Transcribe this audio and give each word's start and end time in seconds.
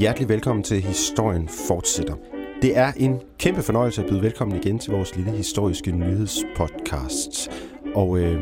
Hjertelig 0.00 0.28
velkommen 0.28 0.62
til 0.62 0.80
Historien 0.80 1.48
Fortsætter. 1.68 2.14
Det 2.62 2.78
er 2.78 2.92
en 2.96 3.20
kæmpe 3.38 3.62
fornøjelse 3.62 4.02
at 4.02 4.08
byde 4.08 4.22
velkommen 4.22 4.56
igen 4.56 4.78
til 4.78 4.92
vores 4.92 5.16
lille 5.16 5.30
historiske 5.30 5.92
nyhedspodcast. 5.92 7.50
Og 7.94 8.18
øh, 8.18 8.40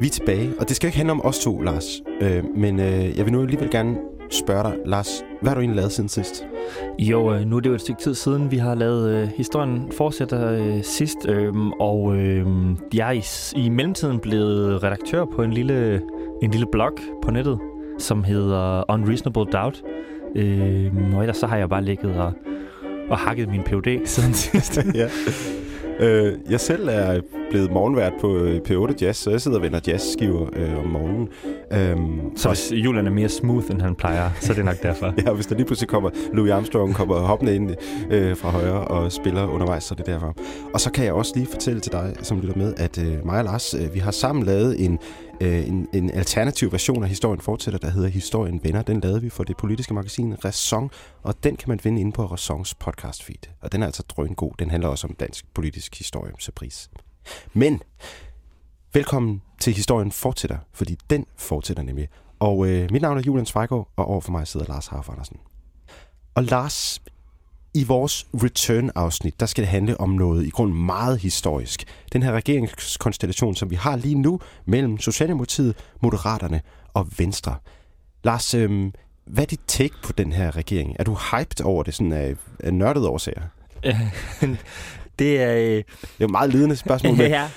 vi 0.00 0.06
er 0.06 0.10
tilbage, 0.10 0.52
og 0.60 0.68
det 0.68 0.76
skal 0.76 0.88
ikke 0.88 0.96
handle 0.96 1.12
om 1.12 1.24
os 1.24 1.38
to, 1.38 1.60
Lars. 1.60 2.02
Øh, 2.20 2.44
men 2.56 2.80
øh, 2.80 3.18
jeg 3.18 3.24
vil 3.24 3.32
nu 3.32 3.42
alligevel 3.42 3.70
gerne 3.70 3.96
spørge 4.30 4.62
dig, 4.62 4.76
Lars, 4.86 5.24
hvad 5.40 5.50
har 5.50 5.54
du 5.54 5.60
egentlig 5.60 5.76
lavet 5.76 5.92
siden 5.92 6.08
sidst? 6.08 6.46
Jo, 6.98 7.34
øh, 7.34 7.40
nu 7.40 7.56
er 7.56 7.60
det 7.60 7.70
jo 7.70 7.74
et 7.74 7.80
stykke 7.80 8.00
tid 8.00 8.14
siden, 8.14 8.50
vi 8.50 8.56
har 8.56 8.74
lavet 8.74 9.14
øh, 9.14 9.28
historien 9.28 9.92
fortsætter 9.92 10.52
øh, 10.52 10.82
sidst, 10.82 11.28
øh, 11.28 11.54
og 11.80 12.16
øh, 12.16 12.46
jeg 12.94 13.08
er 13.08 13.12
i, 13.12 13.22
i 13.64 13.68
mellemtiden 13.68 14.18
blevet 14.18 14.82
redaktør 14.82 15.24
på 15.24 15.42
en 15.42 15.52
lille, 15.52 16.02
en 16.42 16.50
lille 16.50 16.66
blog 16.72 16.92
på 17.22 17.30
nettet, 17.30 17.58
som 17.98 18.24
hedder 18.24 18.90
Unreasonable 18.90 19.44
Doubt. 19.44 19.84
Øh, 20.36 21.14
og 21.14 21.20
ellers 21.20 21.36
så 21.36 21.46
har 21.46 21.56
jeg 21.56 21.68
bare 21.68 21.84
ligget 21.84 22.16
og, 22.16 22.32
og 23.10 23.18
hakket 23.18 23.48
min 23.48 23.62
PhD 23.62 24.00
siden 24.14 24.34
sidst. 24.34 24.78
ja. 24.94 25.08
Øh, 26.00 26.38
jeg 26.50 26.60
selv 26.60 26.88
er 26.88 27.20
blevet 27.50 27.72
morgenvært 27.72 28.12
på 28.20 28.36
øh, 28.36 28.60
P8 28.68 28.94
Jazz, 29.00 29.18
så 29.18 29.30
jeg 29.30 29.40
sidder 29.40 29.56
og 29.56 29.62
vender 29.62 29.80
jazzskiver 29.86 30.46
øh, 30.52 30.78
om 30.78 30.86
morgenen. 30.86 31.28
Øhm, 31.72 32.36
så 32.36 32.48
hvis 32.48 32.72
Julian 32.72 33.06
er 33.06 33.10
mere 33.10 33.28
smooth, 33.28 33.70
end 33.70 33.80
han 33.82 33.94
plejer, 33.94 34.30
så 34.40 34.52
er 34.52 34.54
det 34.54 34.64
nok 34.64 34.82
derfor. 34.82 35.14
ja, 35.26 35.32
hvis 35.32 35.46
der 35.46 35.54
lige 35.54 35.66
pludselig 35.66 35.88
kommer 35.88 36.10
Louis 36.32 36.50
Armstrong 36.52 36.94
kommer 36.94 37.14
hoppende 37.14 37.54
ind 37.54 37.70
øh, 38.10 38.36
fra 38.36 38.50
højre 38.50 38.80
og 38.80 39.12
spiller 39.12 39.46
undervejs, 39.46 39.84
så 39.84 39.94
er 39.94 39.96
det 39.96 40.06
derfor. 40.06 40.34
Og 40.74 40.80
så 40.80 40.90
kan 40.90 41.04
jeg 41.04 41.12
også 41.12 41.32
lige 41.36 41.46
fortælle 41.46 41.80
til 41.80 41.92
dig, 41.92 42.14
som 42.22 42.40
lytter 42.40 42.56
med, 42.56 42.74
at 42.76 42.98
øh, 42.98 43.26
mig 43.26 43.38
og 43.38 43.44
Lars, 43.44 43.74
øh, 43.74 43.94
vi 43.94 43.98
har 43.98 44.10
sammen 44.10 44.44
lavet 44.44 44.84
en 44.84 44.98
øh, 45.40 45.68
en, 45.68 45.88
en 45.92 46.10
alternativ 46.10 46.72
version 46.72 47.02
af 47.02 47.08
Historien 47.08 47.40
Fortsætter, 47.40 47.78
der 47.78 47.90
hedder 47.90 48.08
Historien 48.08 48.60
Venner. 48.64 48.82
Den 48.82 49.00
lavede 49.00 49.22
vi 49.22 49.28
for 49.28 49.44
det 49.44 49.56
politiske 49.56 49.94
magasin 49.94 50.44
Ræson, 50.44 50.90
og 51.22 51.44
den 51.44 51.56
kan 51.56 51.68
man 51.68 51.80
finde 51.80 52.00
inde 52.00 52.12
på 52.12 52.26
Ræsons 52.26 52.74
podcast 52.74 53.24
feed. 53.24 53.52
Og 53.60 53.72
den 53.72 53.82
er 53.82 53.86
altså 53.86 54.02
drøn 54.02 54.34
god. 54.34 54.52
Den 54.58 54.70
handler 54.70 54.88
også 54.88 55.06
om 55.06 55.14
dansk 55.14 55.54
politisk 55.54 55.98
historie, 55.98 56.32
så 56.38 56.52
pris. 56.52 56.90
Men 57.52 57.82
velkommen 58.94 59.42
til 59.60 59.72
Historien 59.74 60.12
Fortsætter, 60.12 60.58
fordi 60.72 60.98
den 61.10 61.26
fortsætter 61.36 61.82
nemlig. 61.82 62.08
Og 62.38 62.68
øh, 62.68 62.88
mit 62.92 63.02
navn 63.02 63.18
er 63.18 63.22
Julian 63.22 63.46
Zweigård, 63.46 63.88
og 63.96 64.04
overfor 64.04 64.32
mig 64.32 64.46
sidder 64.46 64.66
Lars 64.66 64.86
Harf 64.86 65.08
Andersen. 65.08 65.36
Og 66.34 66.44
Lars, 66.44 67.02
i 67.76 67.84
vores 67.84 68.26
return-afsnit, 68.34 69.40
der 69.40 69.46
skal 69.46 69.62
det 69.62 69.68
handle 69.68 70.00
om 70.00 70.10
noget 70.10 70.46
i 70.46 70.50
grund 70.50 70.72
meget 70.72 71.18
historisk. 71.18 71.84
Den 72.12 72.22
her 72.22 72.32
regeringskonstellation, 72.32 73.54
som 73.54 73.70
vi 73.70 73.74
har 73.74 73.96
lige 73.96 74.14
nu 74.14 74.40
mellem 74.64 74.98
Socialdemokratiet, 74.98 75.74
Moderaterne 76.00 76.60
og 76.94 77.08
Venstre. 77.18 77.56
Lars, 78.24 78.54
øh, 78.54 78.92
hvad 79.26 79.44
er 79.44 79.46
dit 79.46 79.60
take 79.66 79.94
på 80.02 80.12
den 80.12 80.32
her 80.32 80.56
regering? 80.56 80.96
Er 80.98 81.04
du 81.04 81.14
hyped 81.14 81.64
over 81.64 81.82
det 81.82 81.94
sådan 81.94 82.12
af, 82.12 82.34
af 82.60 82.74
nørdede 82.74 83.08
årsager? 83.08 83.42
det 85.18 85.42
er... 85.42 85.52
Øh... 85.54 85.84
Det 86.18 86.24
er 86.24 86.28
meget 86.28 86.52
ledende 86.52 86.76
spørgsmål. 86.76 87.16
Men... 87.22 87.30
ja, 87.30 87.48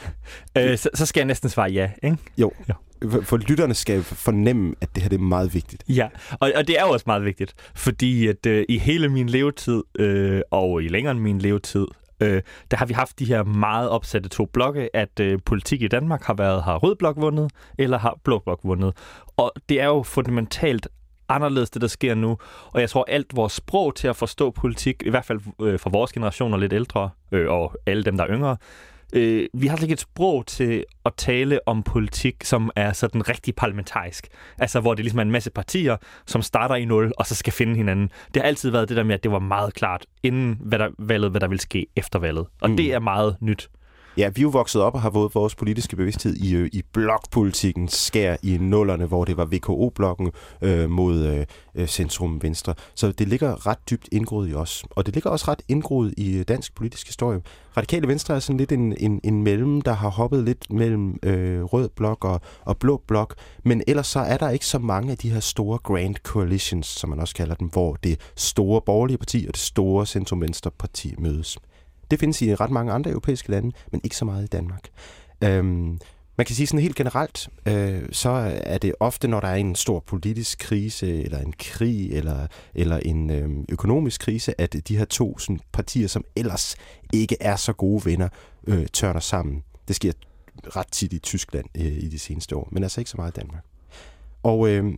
øh, 0.58 0.78
så, 0.78 0.90
så 0.94 1.06
skal 1.06 1.22
jeg 1.22 1.26
næsten 1.26 1.50
svare 1.50 1.72
ja, 1.72 1.90
ikke? 2.04 2.18
Jo. 2.38 2.52
jo 2.70 2.74
for 3.22 3.38
lytterne 3.38 3.74
skal 3.74 4.04
fornemme, 4.04 4.76
at 4.82 4.90
det 4.96 5.04
her 5.04 5.10
det 5.10 5.18
er 5.18 5.24
meget 5.24 5.54
vigtigt. 5.54 5.84
Ja, 5.90 6.08
og, 6.40 6.52
og 6.56 6.68
det 6.68 6.80
er 6.80 6.84
jo 6.84 6.90
også 6.90 7.04
meget 7.08 7.26
vigtigt, 7.26 7.54
fordi 7.76 8.28
at 8.28 8.46
øh, 8.46 8.66
i 8.70 8.78
hele 8.78 9.10
min 9.10 9.30
levetid, 9.30 9.84
øh, 10.00 10.42
og 10.52 10.84
i 10.84 10.88
længere 10.88 11.12
end 11.12 11.20
min 11.20 11.40
levetid, 11.40 11.88
øh, 12.20 12.42
der 12.72 12.78
har 12.78 12.86
vi 12.86 12.94
haft 12.94 13.20
de 13.20 13.26
her 13.26 13.44
meget 13.44 13.90
opsatte 13.90 14.30
to 14.30 14.46
blokke, 14.46 14.96
at 14.96 15.20
øh, 15.20 15.40
politik 15.46 15.82
i 15.82 15.88
Danmark 15.88 16.24
har 16.24 16.34
været, 16.34 16.64
har 16.64 16.78
rød 16.78 16.96
blok 16.96 17.18
vundet, 17.18 17.52
eller 17.78 17.98
har 17.98 18.18
blå 18.24 18.40
blok 18.40 18.60
vundet. 18.64 18.94
Og 19.38 19.54
det 19.70 19.82
er 19.82 19.86
jo 19.86 20.04
fundamentalt 20.04 20.88
anderledes, 21.30 21.70
det 21.70 21.82
der 21.82 21.88
sker 21.88 22.16
nu. 22.16 22.38
Og 22.72 22.82
jeg 22.82 22.90
tror, 22.90 23.06
alt 23.08 23.36
vores 23.36 23.54
sprog 23.54 23.96
til 23.96 24.08
at 24.08 24.16
forstå 24.16 24.52
politik, 24.52 25.04
i 25.06 25.10
hvert 25.10 25.26
fald 25.26 25.40
øh, 25.62 25.80
for 25.80 25.90
vores 25.90 26.12
generation 26.12 26.54
og 26.54 26.60
lidt 26.60 26.74
ældre, 26.74 27.10
øh, 27.32 27.50
og 27.50 27.76
alle 27.86 28.04
dem, 28.04 28.18
der 28.18 28.24
er 28.24 28.30
yngre, 28.30 28.58
øh, 29.14 29.48
vi 29.54 29.68
har 29.68 29.78
ikke 29.78 29.94
et 29.94 30.00
sprog 30.00 30.46
til 30.46 30.86
at 31.06 31.14
tale 31.18 31.60
om 31.66 31.84
politik, 31.84 32.44
som 32.44 32.72
er 32.76 32.94
sådan 32.94 33.30
rigtig 33.30 33.56
parlamentarisk. 33.56 34.28
Altså, 34.58 34.80
hvor 34.80 34.94
det 34.94 35.06
ligesom 35.06 35.20
er 35.20 35.24
en 35.24 35.32
masse 35.32 35.52
partier, 35.52 35.98
som 36.26 36.42
starter 36.42 36.76
i 36.76 36.86
nul, 36.86 37.12
og 37.18 37.26
så 37.26 37.36
skal 37.36 37.54
finde 37.54 37.76
hinanden. 37.76 38.10
Det 38.34 38.42
har 38.42 38.48
altid 38.48 38.70
været 38.70 38.90
det 38.90 38.98
der 38.98 39.04
med, 39.04 39.16
at 39.16 39.24
det 39.24 39.32
var 39.32 39.40
meget 39.40 39.74
klart 39.74 40.06
inden 40.24 40.58
hvad 40.62 40.80
der, 40.80 40.90
valget, 41.00 41.32
hvad 41.32 41.42
der 41.42 41.48
ville 41.48 41.62
ske 41.62 41.88
efter 41.96 42.20
valget. 42.20 42.46
Og 42.62 42.70
mm. 42.70 42.78
det 42.78 42.94
er 42.94 43.00
meget 43.00 43.36
nyt. 43.42 43.70
Ja, 44.20 44.30
vi 44.30 44.42
er 44.42 44.44
jo 44.44 44.50
vokset 44.50 44.82
op 44.82 44.94
og 44.94 45.02
har 45.02 45.12
fået 45.12 45.36
vores 45.36 45.56
politiske 45.56 45.96
bevidsthed 45.96 46.36
i, 46.36 46.56
øh, 46.56 46.70
i 46.74 46.84
blokpolitikken 46.94 47.88
skær 47.88 48.36
i 48.44 48.58
nullerne, 48.58 49.06
hvor 49.06 49.26
det 49.26 49.38
var 49.38 49.46
VKO-blokken 49.46 50.32
øh, 50.62 50.90
mod 50.90 51.26
øh, 51.26 51.46
øh, 51.76 51.88
centrum 51.88 52.44
venstre. 52.44 52.74
Så 52.96 53.12
det 53.12 53.28
ligger 53.28 53.68
ret 53.68 53.78
dybt 53.90 54.10
indgroet 54.12 54.50
i 54.50 54.54
os. 54.54 54.84
Og 54.90 55.06
det 55.06 55.14
ligger 55.14 55.30
også 55.30 55.46
ret 55.48 55.62
indgroet 55.68 56.14
i 56.18 56.38
øh, 56.38 56.46
dansk 56.48 56.76
politisk 56.76 57.08
historie. 57.08 57.42
Radikale 57.78 58.08
Venstre 58.08 58.36
er 58.36 58.40
sådan 58.40 58.58
lidt 58.58 58.72
en, 58.72 58.96
en, 58.98 59.22
en 59.24 59.44
mellem, 59.44 59.82
der 59.82 59.94
har 59.94 60.10
hoppet 60.10 60.44
lidt 60.44 60.74
mellem 60.74 61.20
øh, 61.24 61.64
rød 61.64 61.90
blok 61.90 62.26
og, 62.26 62.42
og 62.66 62.78
blå 62.78 63.02
blok. 63.08 63.36
Men 63.66 63.84
ellers 63.88 64.08
så 64.08 64.20
er 64.20 64.38
der 64.38 64.50
ikke 64.50 64.66
så 64.66 64.80
mange 64.80 65.12
af 65.12 65.18
de 65.18 65.32
her 65.32 65.40
store 65.40 65.78
grand 65.84 66.16
coalitions, 66.16 66.88
som 66.88 67.10
man 67.10 67.20
også 67.20 67.36
kalder 67.36 67.56
dem, 67.56 67.68
hvor 67.68 67.98
det 68.04 68.20
store 68.36 68.82
borgerlige 68.86 69.18
parti 69.18 69.46
og 69.48 69.54
det 69.54 69.62
store 69.62 70.06
centrum-venstre 70.06 70.72
parti 70.72 71.16
mødes. 71.18 71.58
Det 72.12 72.20
findes 72.20 72.42
i 72.42 72.56
ret 72.56 72.72
mange 72.72 72.92
andre 72.92 73.12
europæiske 73.12 73.52
lande, 73.52 73.72
men 73.92 74.02
ikke 74.04 74.16
så 74.16 74.26
meget 74.26 74.44
i 74.44 74.48
Danmark. 74.48 74.90
Øhm, 75.44 76.00
man 76.40 76.46
kan 76.46 76.56
sige 76.56 76.68
sådan 76.68 76.82
helt 76.82 76.96
generelt, 76.96 77.50
øh, 77.66 78.02
så 78.12 78.30
er 78.64 78.78
det 78.78 78.96
ofte, 79.00 79.28
når 79.28 79.40
der 79.40 79.48
er 79.48 79.56
en 79.56 79.76
stor 79.76 80.00
politisk 80.00 80.60
krise, 80.60 81.24
eller 81.24 81.40
en 81.40 81.54
krig, 81.60 82.12
eller, 82.12 82.48
eller 82.76 82.98
en 82.98 83.30
øh, 83.30 83.50
økonomisk 83.70 84.22
krise, 84.22 84.62
at 84.62 84.88
de 84.88 84.98
her 84.98 85.06
to 85.06 85.40
sådan, 85.40 85.60
partier, 85.72 86.08
som 86.08 86.24
ellers 86.36 86.76
ikke 87.14 87.38
er 87.40 87.56
så 87.56 87.74
gode 87.74 88.06
venner, 88.06 88.30
øh, 88.68 88.88
tørner 88.94 89.20
sammen. 89.20 89.64
Det 89.88 89.96
sker 89.96 90.12
ret 90.64 90.88
tit 90.92 91.14
i 91.14 91.20
Tyskland 91.20 91.66
øh, 91.76 91.86
i 91.86 92.08
de 92.08 92.20
seneste 92.20 92.56
år, 92.56 92.70
men 92.72 92.84
altså 92.84 93.02
ikke 93.02 93.12
så 93.12 93.18
meget 93.18 93.38
i 93.38 93.40
Danmark. 93.40 93.64
Og 94.44 94.70
øh, 94.70 94.94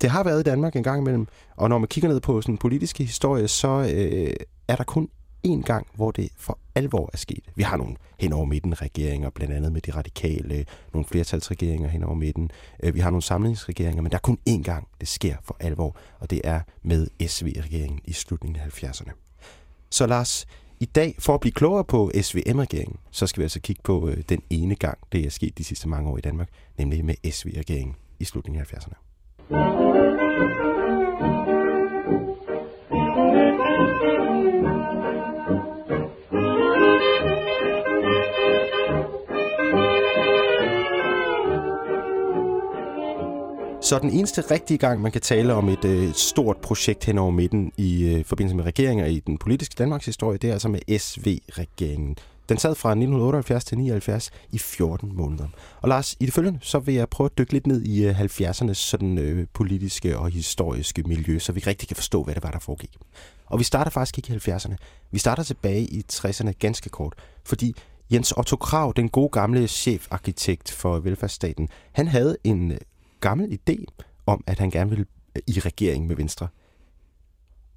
det 0.00 0.10
har 0.10 0.24
været 0.24 0.40
i 0.40 0.50
Danmark 0.50 0.76
en 0.76 0.82
gang 0.82 1.00
imellem, 1.00 1.26
og 1.56 1.68
når 1.68 1.78
man 1.78 1.88
kigger 1.88 2.08
ned 2.08 2.20
på 2.20 2.42
sådan 2.42 2.58
politiske 2.58 3.04
historie, 3.04 3.48
så 3.48 3.68
øh, 3.94 4.32
er 4.68 4.76
der 4.76 4.84
kun 4.84 5.08
én 5.46 5.62
gang, 5.62 5.86
hvor 5.94 6.10
det 6.10 6.32
for 6.36 6.58
alvor 6.74 7.10
er 7.12 7.16
sket. 7.16 7.44
Vi 7.54 7.62
har 7.62 7.76
nogle 7.76 7.96
hen 8.18 8.32
over 8.32 8.44
midten 8.44 8.82
regeringer, 8.82 9.30
blandt 9.30 9.54
andet 9.54 9.72
med 9.72 9.80
de 9.80 9.90
radikale, 9.90 10.64
nogle 10.92 11.06
flertalsregeringer 11.06 11.88
hen 11.88 12.02
over 12.02 12.14
midten. 12.14 12.50
Øh, 12.82 12.94
vi 12.94 13.00
har 13.00 13.10
nogle 13.10 13.22
samlingsregeringer, 13.22 14.02
men 14.02 14.10
der 14.10 14.16
er 14.16 14.20
kun 14.20 14.38
én 14.48 14.62
gang, 14.62 14.88
det 15.00 15.08
sker 15.08 15.36
for 15.44 15.56
alvor, 15.60 15.96
og 16.18 16.30
det 16.30 16.40
er 16.44 16.60
med 16.82 17.06
SV-regeringen 17.26 18.00
i 18.04 18.12
slutningen 18.12 18.62
af 18.62 18.84
70'erne. 18.84 19.10
Så 19.90 20.06
Lars, 20.06 20.46
i 20.80 20.84
dag, 20.84 21.14
for 21.18 21.34
at 21.34 21.40
blive 21.40 21.52
klogere 21.52 21.84
på 21.84 22.10
SVM-regeringen, 22.22 22.96
så 23.10 23.26
skal 23.26 23.40
vi 23.40 23.44
altså 23.44 23.60
kigge 23.60 23.82
på 23.84 24.08
øh, 24.08 24.22
den 24.28 24.42
ene 24.50 24.74
gang, 24.74 24.98
det 25.12 25.26
er 25.26 25.30
sket 25.30 25.58
de 25.58 25.64
sidste 25.64 25.88
mange 25.88 26.10
år 26.10 26.18
i 26.18 26.20
Danmark, 26.20 26.48
nemlig 26.78 27.04
med 27.04 27.30
SV-regeringen 27.30 27.96
i 28.18 28.24
slutningen 28.24 28.60
af 28.62 28.72
70'erne. 28.74 30.19
Så 43.90 43.98
den 43.98 44.10
eneste 44.10 44.40
rigtige 44.50 44.78
gang, 44.78 45.00
man 45.00 45.12
kan 45.12 45.20
tale 45.20 45.54
om 45.54 45.68
et 45.68 45.84
øh, 45.84 46.12
stort 46.14 46.56
projekt 46.56 47.04
hen 47.04 47.18
over 47.18 47.30
midten 47.30 47.72
i 47.76 48.04
øh, 48.04 48.24
forbindelse 48.24 48.56
med 48.56 48.64
regeringer 48.64 49.06
i 49.06 49.20
den 49.20 49.38
politiske 49.38 49.74
Danmarks 49.78 50.06
historie, 50.06 50.38
det 50.38 50.48
er 50.48 50.52
altså 50.52 50.68
med 50.68 50.98
SV-regeringen. 50.98 52.16
Den 52.48 52.58
sad 52.58 52.74
fra 52.74 52.90
1978 52.90 53.64
til 53.64 53.78
79 53.78 54.30
i 54.52 54.58
14 54.58 55.16
måneder. 55.16 55.46
Og 55.80 55.88
Lars, 55.88 56.16
i 56.20 56.26
det 56.26 56.34
følgende, 56.34 56.58
så 56.62 56.78
vil 56.78 56.94
jeg 56.94 57.08
prøve 57.08 57.26
at 57.26 57.38
dykke 57.38 57.52
lidt 57.52 57.66
ned 57.66 57.82
i 57.82 58.04
øh, 58.04 58.20
70'ernes 58.20 58.74
sådan, 58.74 59.18
øh, 59.18 59.46
politiske 59.54 60.18
og 60.18 60.30
historiske 60.30 61.02
miljø, 61.02 61.38
så 61.38 61.52
vi 61.52 61.60
rigtig 61.60 61.88
kan 61.88 61.96
forstå, 61.96 62.22
hvad 62.22 62.34
det 62.34 62.42
var, 62.42 62.50
der 62.50 62.58
foregik. 62.58 62.96
Og 63.46 63.58
vi 63.58 63.64
starter 63.64 63.90
faktisk 63.90 64.18
ikke 64.18 64.34
i 64.34 64.50
70'erne. 64.50 64.74
Vi 65.10 65.18
starter 65.18 65.42
tilbage 65.42 65.82
i 65.82 66.04
60'erne 66.12 66.50
ganske 66.50 66.88
kort, 66.88 67.14
fordi 67.44 67.74
Jens 68.12 68.32
Otto 68.32 68.56
Krav, 68.56 68.92
den 68.96 69.08
gode 69.08 69.28
gamle 69.28 69.68
chefarkitekt 69.68 70.72
for 70.72 70.98
velfærdsstaten, 70.98 71.68
han 71.92 72.08
havde 72.08 72.36
en 72.44 72.72
øh, 72.72 72.78
gammel 73.20 73.58
idé 73.58 73.84
om, 74.26 74.44
at 74.46 74.58
han 74.58 74.70
gerne 74.70 74.90
vil 74.90 75.06
øh, 75.36 75.42
i 75.46 75.60
regering 75.60 76.06
med 76.06 76.16
Venstre. 76.16 76.48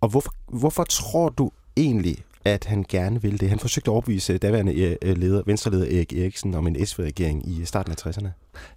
Og 0.01 0.10
hvorfor, 0.10 0.34
hvorfor 0.48 0.84
tror 0.84 1.30
du 1.30 1.51
egentlig, 1.78 2.18
at 2.45 2.66
han 2.66 2.86
gerne 2.90 3.22
vil 3.22 3.40
det? 3.40 3.50
Han 3.50 3.60
forsøgte 3.60 3.92
at 3.92 3.94
overbevise 3.94 4.34
øh, 4.34 4.40
daværende 4.42 4.98
øh, 5.01 5.18
leder, 5.18 5.44
venstreleder 5.45 5.86
Erik 5.86 6.13
Eriksen 6.13 6.56
om 6.56 6.68
en 6.68 6.86
SV-regering 6.86 7.50
i 7.50 7.66
starten 7.66 7.92
af 7.92 8.07
60'erne. 8.07 8.28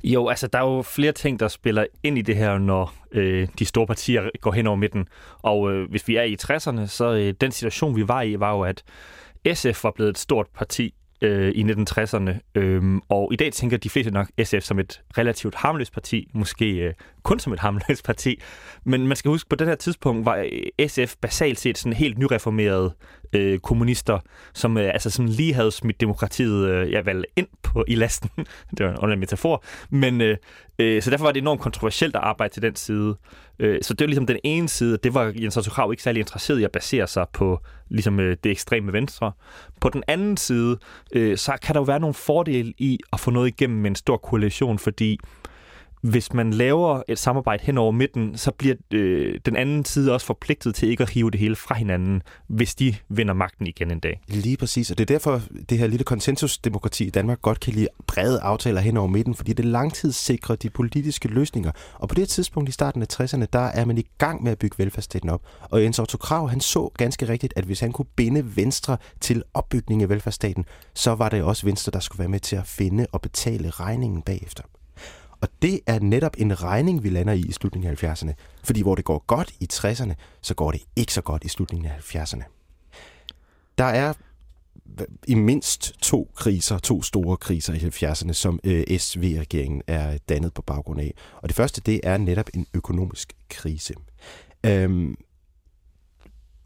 Jo, 0.04 0.28
altså 0.28 0.46
der 0.46 0.58
er 0.58 0.74
jo 0.74 0.82
flere 0.82 1.12
ting, 1.12 1.40
der 1.40 1.48
spiller 1.48 1.86
ind 2.02 2.18
i 2.18 2.22
det 2.22 2.36
her, 2.36 2.58
når 2.58 2.94
øh, 3.12 3.48
de 3.58 3.64
store 3.64 3.86
partier 3.86 4.30
går 4.40 4.52
hen 4.52 4.66
over 4.66 4.76
midten. 4.76 5.08
Og 5.42 5.72
øh, 5.72 5.90
hvis 5.90 6.08
vi 6.08 6.16
er 6.16 6.22
i 6.22 6.36
60'erne, 6.42 6.86
så 6.86 7.12
øh, 7.12 7.34
den 7.40 7.52
situation, 7.52 7.96
vi 7.96 8.08
var 8.08 8.22
i, 8.22 8.40
var 8.40 8.52
jo, 8.52 8.62
at 8.62 8.82
SF 9.54 9.84
var 9.84 9.90
blevet 9.90 10.10
et 10.10 10.18
stort 10.18 10.46
parti 10.54 10.94
øh, 11.20 11.50
i 11.50 11.62
1960'erne. 11.62 12.30
Øhm, 12.54 13.00
og 13.08 13.32
i 13.32 13.36
dag 13.36 13.52
tænker 13.52 13.76
de 13.76 13.90
fleste 13.90 14.10
nok 14.10 14.28
SF 14.44 14.60
som 14.60 14.78
et 14.78 15.02
relativt 15.18 15.54
harmløst 15.54 15.92
parti, 15.92 16.28
måske 16.32 16.70
øh, 16.72 16.94
kun 17.26 17.38
som 17.38 17.52
et 17.52 17.60
harmløst 17.60 18.04
parti. 18.04 18.40
Men 18.84 19.06
man 19.06 19.16
skal 19.16 19.28
huske, 19.28 19.48
på 19.48 19.56
det 19.56 19.66
her 19.66 19.74
tidspunkt 19.74 20.26
var 20.26 20.46
SF 20.86 21.14
basalt 21.20 21.60
set 21.60 21.78
sådan 21.78 21.92
helt 21.92 22.18
nyreformeret 22.18 22.92
øh, 23.32 23.58
kommunister, 23.58 24.18
som 24.54 24.78
øh, 24.78 24.92
altså 24.92 25.10
sådan 25.10 25.28
lige 25.28 25.54
havde 25.54 25.72
smidt 25.72 26.00
demokratiet 26.00 26.68
øh, 26.68 26.92
ja, 26.92 27.00
vel 27.00 27.24
ind 27.36 27.46
på 27.62 27.84
i 27.88 27.94
lasten. 27.94 28.30
det 28.78 28.86
var 28.86 28.90
en 28.92 28.96
underlig 28.96 29.18
metafor. 29.18 29.64
Men, 29.90 30.20
øh, 30.20 30.36
øh, 30.78 31.02
så 31.02 31.10
derfor 31.10 31.24
var 31.24 31.32
det 31.32 31.40
enormt 31.40 31.60
kontroversielt 31.60 32.16
at 32.16 32.22
arbejde 32.22 32.54
til 32.54 32.62
den 32.62 32.76
side. 32.76 33.16
Øh, 33.58 33.78
så 33.82 33.94
det 33.94 34.00
var 34.00 34.06
ligesom 34.06 34.26
den 34.26 34.38
ene 34.44 34.68
side, 34.68 34.98
det 35.02 35.14
var 35.14 35.32
Jens 35.40 35.56
Otto 35.56 35.70
Krav 35.70 35.92
ikke 35.92 36.02
særlig 36.02 36.20
interesseret 36.20 36.58
i 36.60 36.64
at 36.64 36.72
basere 36.72 37.06
sig 37.06 37.26
på 37.32 37.60
ligesom, 37.88 38.20
øh, 38.20 38.36
det 38.44 38.50
ekstreme 38.50 38.92
venstre. 38.92 39.32
På 39.80 39.88
den 39.88 40.02
anden 40.08 40.36
side, 40.36 40.78
øh, 41.12 41.36
så 41.36 41.58
kan 41.62 41.74
der 41.74 41.80
jo 41.80 41.84
være 41.84 42.00
nogle 42.00 42.14
fordele 42.14 42.72
i 42.78 42.98
at 43.12 43.20
få 43.20 43.30
noget 43.30 43.48
igennem 43.48 43.78
med 43.78 43.90
en 43.90 43.96
stor 43.96 44.16
koalition, 44.16 44.78
fordi 44.78 45.18
hvis 46.10 46.32
man 46.32 46.50
laver 46.50 47.02
et 47.08 47.18
samarbejde 47.18 47.64
hen 47.64 47.78
over 47.78 47.92
midten, 47.92 48.38
så 48.38 48.50
bliver 48.50 48.74
øh, 48.90 49.40
den 49.46 49.56
anden 49.56 49.84
side 49.84 50.12
også 50.12 50.26
forpligtet 50.26 50.74
til 50.74 50.88
ikke 50.88 51.02
at 51.02 51.10
hive 51.10 51.30
det 51.30 51.40
hele 51.40 51.56
fra 51.56 51.74
hinanden, 51.74 52.22
hvis 52.46 52.74
de 52.74 52.94
vinder 53.08 53.34
magten 53.34 53.66
igen 53.66 53.90
en 53.90 53.98
dag. 53.98 54.20
Lige 54.28 54.56
præcis, 54.56 54.90
og 54.90 54.98
det 54.98 55.04
er 55.10 55.14
derfor, 55.14 55.42
det 55.68 55.78
her 55.78 55.86
lille 55.86 56.04
konsensusdemokrati 56.04 57.04
i 57.04 57.10
Danmark 57.10 57.42
godt 57.42 57.60
kan 57.60 57.72
lide 57.72 57.88
brede 58.06 58.40
aftaler 58.40 58.80
hen 58.80 58.96
over 58.96 59.08
midten, 59.08 59.34
fordi 59.34 59.52
det 59.52 59.64
langtidssikrer 59.64 60.56
de 60.56 60.70
politiske 60.70 61.28
løsninger. 61.28 61.70
Og 61.94 62.08
på 62.08 62.14
det 62.14 62.28
tidspunkt 62.28 62.68
i 62.68 62.72
starten 62.72 63.02
af 63.02 63.06
60'erne, 63.12 63.46
der 63.52 63.58
er 63.58 63.84
man 63.84 63.98
i 63.98 64.06
gang 64.18 64.42
med 64.42 64.52
at 64.52 64.58
bygge 64.58 64.78
velfærdsstaten 64.78 65.28
op. 65.28 65.42
Og 65.70 65.82
Jens 65.82 65.98
Otto 65.98 66.18
Krav, 66.18 66.48
han 66.48 66.60
så 66.60 66.90
ganske 66.98 67.28
rigtigt, 67.28 67.52
at 67.56 67.64
hvis 67.64 67.80
han 67.80 67.92
kunne 67.92 68.06
binde 68.16 68.56
Venstre 68.56 68.96
til 69.20 69.42
opbygning 69.54 70.02
af 70.02 70.08
velfærdsstaten, 70.08 70.64
så 70.94 71.14
var 71.14 71.28
det 71.28 71.42
også 71.42 71.66
Venstre, 71.66 71.92
der 71.92 72.00
skulle 72.00 72.18
være 72.18 72.28
med 72.28 72.40
til 72.40 72.56
at 72.56 72.66
finde 72.66 73.06
og 73.12 73.20
betale 73.20 73.70
regningen 73.70 74.22
bagefter. 74.22 74.62
Og 75.40 75.48
det 75.62 75.80
er 75.86 75.98
netop 75.98 76.36
en 76.38 76.62
regning, 76.62 77.02
vi 77.02 77.10
lander 77.10 77.32
i 77.32 77.40
i 77.40 77.52
slutningen 77.52 77.90
af 77.90 78.04
70'erne. 78.04 78.32
Fordi 78.64 78.82
hvor 78.82 78.94
det 78.94 79.04
går 79.04 79.24
godt 79.26 79.54
i 79.60 79.68
60'erne, 79.72 80.14
så 80.40 80.54
går 80.54 80.70
det 80.70 80.82
ikke 80.96 81.12
så 81.12 81.20
godt 81.20 81.44
i 81.44 81.48
slutningen 81.48 81.90
af 81.90 82.14
70'erne. 82.14 82.44
Der 83.78 83.84
er 83.84 84.12
i 85.26 85.34
mindst 85.34 85.94
to 86.02 86.30
kriser, 86.34 86.78
to 86.78 87.02
store 87.02 87.36
kriser 87.36 87.74
i 87.74 87.76
70'erne, 87.76 88.32
som 88.32 88.60
øh, 88.64 88.98
SV-regeringen 88.98 89.82
er 89.86 90.18
dannet 90.28 90.54
på 90.54 90.62
baggrund 90.62 91.00
af. 91.00 91.14
Og 91.42 91.48
det 91.48 91.56
første, 91.56 91.80
det 91.80 92.00
er 92.02 92.16
netop 92.16 92.50
en 92.54 92.66
økonomisk 92.74 93.32
krise. 93.48 93.94
Øhm, 94.66 95.16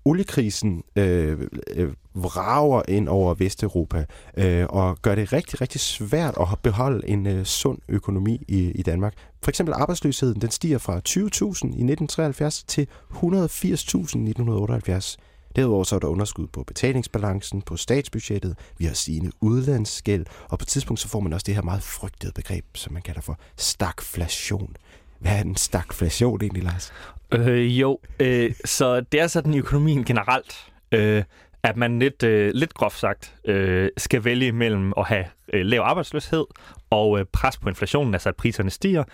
oliekrisen 0.05 0.83
øh, 0.97 1.39
øh, 1.71 1.93
vrager 2.15 2.83
ind 2.89 3.09
over 3.09 3.35
Vesteuropa 3.35 4.05
øh, 4.37 4.67
og 4.69 4.99
gør 5.03 5.15
det 5.15 5.33
rigtig, 5.33 5.61
rigtig 5.61 5.81
svært 5.81 6.35
at 6.41 6.47
beholde 6.63 7.09
en 7.09 7.27
øh, 7.27 7.45
sund 7.45 7.79
økonomi 7.89 8.45
i, 8.49 8.71
i 8.71 8.83
Danmark. 8.83 9.15
For 9.43 9.51
eksempel 9.51 9.73
arbejdsløsheden, 9.73 10.41
den 10.41 10.51
stiger 10.51 10.79
fra 10.79 11.01
20.000 11.09 11.21
i 11.21 11.85
1973 11.85 12.65
til 12.65 12.87
180.000 13.13 13.19
i 13.19 13.71
1978. 14.05 15.19
Derudover 15.57 15.85
så 15.85 15.95
er 15.95 15.99
der 15.99 16.09
underskud 16.09 16.47
på 16.47 16.65
betalingsbalancen, 16.65 17.63
på 17.63 17.77
statsbudgettet, 17.77 18.57
vi 18.79 18.85
har 18.85 18.95
stigende 18.95 19.31
udlandsgæld, 19.41 20.27
og 20.49 20.59
på 20.59 20.63
et 20.63 20.69
tidspunkt 20.69 21.01
så 21.01 21.09
får 21.09 21.21
man 21.21 21.33
også 21.33 21.45
det 21.45 21.55
her 21.55 21.63
meget 21.63 21.83
frygtede 21.83 22.33
begreb, 22.33 22.65
som 22.75 22.93
man 22.93 23.03
kalder 23.03 23.21
for 23.21 23.39
stagflation. 23.57 24.77
Hvad 25.19 25.33
er 25.33 25.41
en 25.41 25.57
stagflation 25.57 26.41
egentlig, 26.41 26.63
Lars? 26.63 26.93
Øh, 27.33 27.81
jo, 27.81 27.99
øh, 28.21 28.53
så 28.65 29.01
det 29.01 29.21
er 29.21 29.27
sådan 29.27 29.55
i 29.55 29.59
økonomien 29.59 30.05
generelt, 30.05 30.73
øh, 30.93 31.25
at 31.63 31.77
man 31.77 31.99
lidt, 31.99 32.23
øh, 32.23 32.51
lidt 32.55 32.75
groft 32.75 32.99
sagt 32.99 33.35
øh, 33.45 33.89
skal 33.97 34.25
vælge 34.25 34.53
mellem 34.53 34.93
at 34.97 35.07
have 35.07 35.25
øh, 35.53 35.65
lav 35.67 35.81
arbejdsløshed 35.81 36.45
og 36.91 37.19
øh, 37.19 37.25
pres 37.33 37.59
på 37.59 37.69
inflationen, 37.69 38.15
altså 38.15 38.29
at 38.29 38.37
priserne 38.37 38.71
stiger, 38.71 39.05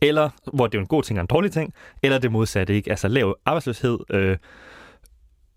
eller, 0.00 0.30
hvor 0.52 0.66
det 0.66 0.78
er 0.78 0.82
en 0.82 0.86
god 0.86 1.02
ting 1.02 1.18
og 1.18 1.20
en 1.20 1.26
dårlig 1.26 1.52
ting, 1.52 1.74
eller 2.02 2.18
det 2.18 2.32
modsatte, 2.32 2.74
ikke? 2.74 2.90
altså 2.90 3.08
lav 3.08 3.36
arbejdsløshed 3.44 3.98
øh, 4.10 4.36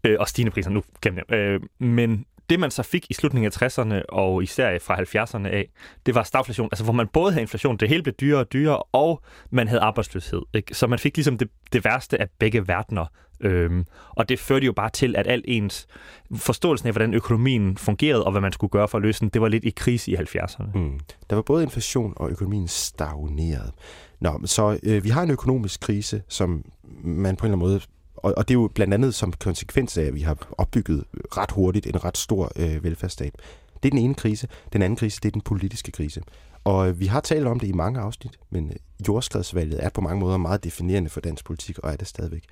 øh, 0.03 0.15
og 0.19 0.27
stigende 0.27 0.51
priser, 0.51 0.69
nu 0.69 0.83
kan 1.01 1.15
jeg, 1.15 1.35
øh, 1.35 1.59
men 1.79 2.25
det, 2.49 2.59
man 2.59 2.71
så 2.71 2.83
fik 2.83 3.05
i 3.09 3.13
slutningen 3.13 3.51
af 3.53 3.61
60'erne 3.61 4.01
og 4.09 4.43
især 4.43 4.79
fra 4.81 4.95
70'erne 4.95 5.47
af, 5.47 5.69
det 6.05 6.15
var 6.15 6.23
stagflation, 6.23 6.69
altså 6.71 6.83
hvor 6.83 6.93
man 6.93 7.07
både 7.07 7.31
havde 7.31 7.41
inflation, 7.41 7.77
det 7.77 7.89
hele 7.89 8.03
blev 8.03 8.15
dyrere 8.15 8.39
og 8.39 8.53
dyrere, 8.53 8.83
og 8.91 9.21
man 9.49 9.67
havde 9.67 9.81
arbejdsløshed. 9.81 10.41
Ikke? 10.53 10.73
Så 10.73 10.87
man 10.87 10.99
fik 10.99 11.17
ligesom 11.17 11.37
det, 11.37 11.49
det 11.73 11.85
værste 11.85 12.21
af 12.21 12.27
begge 12.39 12.67
verdener. 12.67 13.05
Øhm, 13.39 13.85
og 14.09 14.29
det 14.29 14.39
førte 14.39 14.65
jo 14.65 14.73
bare 14.73 14.89
til, 14.89 15.15
at 15.15 15.27
alt 15.27 15.45
ens 15.47 15.87
forståelsen 16.35 16.87
af, 16.87 16.93
hvordan 16.93 17.13
økonomien 17.13 17.77
fungerede, 17.77 18.23
og 18.23 18.31
hvad 18.31 18.41
man 18.41 18.51
skulle 18.51 18.71
gøre 18.71 18.87
for 18.87 18.97
at 18.97 19.01
løse 19.01 19.19
den, 19.19 19.29
det 19.29 19.41
var 19.41 19.47
lidt 19.47 19.63
i 19.63 19.69
krise 19.69 20.11
i 20.11 20.15
70'erne. 20.15 20.77
Mm. 20.77 20.99
Der 21.29 21.35
var 21.35 21.41
både 21.41 21.63
inflation 21.63 22.13
og 22.15 22.29
økonomien 22.29 22.67
stagneret. 22.67 23.71
Nå, 24.19 24.41
så 24.45 24.79
øh, 24.83 25.03
vi 25.03 25.09
har 25.09 25.23
en 25.23 25.31
økonomisk 25.31 25.79
krise, 25.79 26.21
som 26.27 26.65
man 27.03 27.35
på 27.35 27.45
en 27.45 27.51
eller 27.51 27.57
anden 27.57 27.69
måde 27.69 27.81
og, 28.17 28.33
og 28.37 28.47
det 28.47 28.53
er 28.53 28.59
jo 28.59 28.69
blandt 28.75 28.93
andet 28.93 29.15
som 29.15 29.33
konsekvens 29.33 29.97
af, 29.97 30.03
at 30.03 30.15
vi 30.15 30.21
har 30.21 30.53
opbygget 30.57 31.03
ret 31.13 31.51
hurtigt 31.51 31.87
en 31.87 32.03
ret 32.03 32.17
stor 32.17 32.51
øh, 32.55 32.83
velfærdsstat. 32.83 33.35
Det 33.83 33.89
er 33.89 33.89
den 33.89 33.99
ene 33.99 34.15
krise. 34.15 34.47
Den 34.73 34.81
anden 34.81 34.97
krise, 34.97 35.19
det 35.23 35.29
er 35.29 35.31
den 35.31 35.41
politiske 35.41 35.91
krise. 35.91 36.21
Og 36.63 36.89
øh, 36.89 36.99
vi 36.99 37.05
har 37.05 37.21
talt 37.21 37.47
om 37.47 37.59
det 37.59 37.67
i 37.67 37.71
mange 37.71 37.99
afsnit, 37.99 38.39
men 38.49 38.69
øh, 38.69 38.75
jordskredsvalget 39.07 39.83
er 39.83 39.89
på 39.89 40.01
mange 40.01 40.19
måder 40.19 40.37
meget 40.37 40.63
definerende 40.63 41.09
for 41.09 41.21
dansk 41.21 41.45
politik, 41.45 41.79
og 41.79 41.91
er 41.91 41.95
det 41.95 42.07
stadigvæk. 42.07 42.43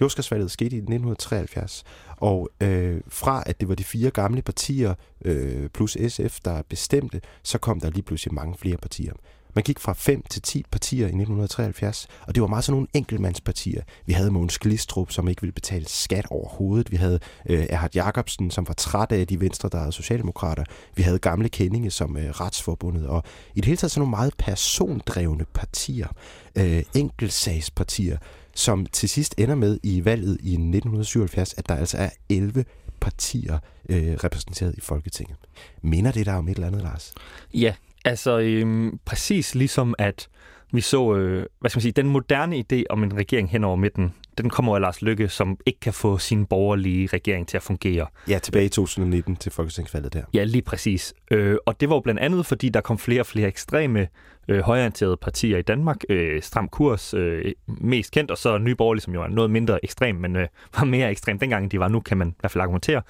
Jordskredsvalget 0.00 0.50
skete 0.50 0.76
i 0.76 0.78
1973, 0.78 1.84
og 2.16 2.48
øh, 2.60 3.00
fra 3.08 3.42
at 3.46 3.60
det 3.60 3.68
var 3.68 3.74
de 3.74 3.84
fire 3.84 4.10
gamle 4.10 4.42
partier 4.42 4.94
øh, 5.24 5.68
plus 5.68 5.96
SF, 6.08 6.40
der 6.44 6.62
bestemte, 6.68 7.20
så 7.42 7.58
kom 7.58 7.80
der 7.80 7.90
lige 7.90 8.02
pludselig 8.02 8.34
mange 8.34 8.54
flere 8.58 8.76
partier. 8.76 9.12
Man 9.54 9.64
gik 9.64 9.78
fra 9.78 9.92
5 9.92 10.22
til 10.30 10.42
10 10.42 10.64
partier 10.70 11.02
i 11.02 11.04
1973, 11.04 12.06
og 12.26 12.34
det 12.34 12.40
var 12.40 12.46
meget 12.46 12.64
sådan 12.64 12.74
nogle 12.74 12.86
enkeltmandspartier. 12.94 13.82
Vi 14.06 14.12
havde 14.12 14.30
Mogens 14.30 14.58
Glistrup, 14.58 15.10
som 15.10 15.28
ikke 15.28 15.42
ville 15.42 15.52
betale 15.52 15.88
skat 15.88 16.26
overhovedet. 16.30 16.90
Vi 16.90 16.96
havde 16.96 17.20
øh, 17.46 17.66
Erhard 17.70 17.94
Jacobsen, 17.94 18.50
som 18.50 18.68
var 18.68 18.74
træt 18.74 19.12
af 19.12 19.26
de 19.26 19.40
venstre, 19.40 19.68
der 19.72 19.78
havde 19.78 19.92
socialdemokrater. 19.92 20.64
Vi 20.94 21.02
havde 21.02 21.18
gamle 21.18 21.48
kendinge 21.48 21.90
som 21.90 22.16
øh, 22.16 22.30
Retsforbundet, 22.30 23.06
og 23.06 23.22
i 23.54 23.56
det 23.56 23.64
hele 23.64 23.76
taget 23.76 23.90
sådan 23.90 24.00
nogle 24.00 24.10
meget 24.10 24.34
persondrevne 24.38 25.44
partier, 25.54 26.08
øh, 26.56 26.82
enkeltsagspartier, 26.94 28.18
som 28.54 28.86
til 28.86 29.08
sidst 29.08 29.34
ender 29.38 29.54
med 29.54 29.78
i 29.82 30.04
valget 30.04 30.38
i 30.42 30.52
1977, 30.52 31.54
at 31.56 31.68
der 31.68 31.74
altså 31.74 31.96
er 31.96 32.10
11 32.28 32.64
partier 33.00 33.58
øh, 33.88 34.14
repræsenteret 34.24 34.74
i 34.76 34.80
Folketinget. 34.80 35.36
Minder 35.82 36.12
det 36.12 36.26
der 36.26 36.34
om 36.34 36.48
et 36.48 36.54
eller 36.54 36.66
andet, 36.66 36.82
Lars? 36.82 37.14
Ja, 37.54 37.74
Altså, 38.04 38.38
øhm, 38.38 38.98
præcis 39.04 39.54
ligesom 39.54 39.94
at 39.98 40.28
vi 40.72 40.80
så, 40.80 41.14
øh, 41.14 41.46
hvad 41.60 41.70
skal 41.70 41.78
man 41.78 41.82
sige, 41.82 41.92
den 41.92 42.08
moderne 42.08 42.64
idé 42.72 42.82
om 42.90 43.02
en 43.02 43.16
regering 43.16 43.50
hen 43.50 43.64
over 43.64 43.76
midten, 43.76 44.14
den 44.42 44.50
kommer 44.50 44.74
af 44.74 44.80
Lars 44.80 45.02
Lykke, 45.02 45.28
som 45.28 45.58
ikke 45.66 45.80
kan 45.80 45.92
få 45.92 46.18
sin 46.18 46.46
borgerlige 46.46 47.08
regering 47.12 47.48
til 47.48 47.56
at 47.56 47.62
fungere. 47.62 48.06
Ja, 48.28 48.38
tilbage 48.38 48.64
i 48.64 48.68
2019 48.68 49.36
til 49.36 49.52
folketingsvalget 49.52 50.12
der. 50.12 50.22
Ja, 50.34 50.44
lige 50.44 50.62
præcis. 50.62 51.14
Øh, 51.30 51.56
og 51.66 51.80
det 51.80 51.88
var 51.88 51.94
jo 51.96 52.00
blandt 52.00 52.20
andet, 52.20 52.46
fordi 52.46 52.68
der 52.68 52.80
kom 52.80 52.98
flere 52.98 53.20
og 53.20 53.26
flere 53.26 53.48
ekstreme 53.48 54.08
øh, 54.48 54.60
højorienterede 54.60 55.16
partier 55.16 55.58
i 55.58 55.62
Danmark. 55.62 55.96
Øh, 56.08 56.42
Stram 56.42 56.68
Kurs, 56.68 57.14
øh, 57.14 57.52
mest 57.66 58.12
kendt, 58.12 58.30
og 58.30 58.38
så 58.38 58.58
Nye 58.58 58.74
Borgerlige, 58.74 59.02
som 59.02 59.14
jo 59.14 59.22
er 59.22 59.28
noget 59.28 59.50
mindre 59.50 59.84
ekstrem, 59.84 60.16
men 60.16 60.36
øh, 60.36 60.48
var 60.78 60.84
mere 60.84 61.10
ekstrem 61.10 61.38
dengang, 61.38 61.72
de 61.72 61.80
var 61.80 61.88
nu, 61.88 62.00
kan 62.00 62.18
man 62.18 62.28
i 62.28 62.34
hvert 62.40 62.52
fald 62.52 62.62
argumentere. 62.62 63.02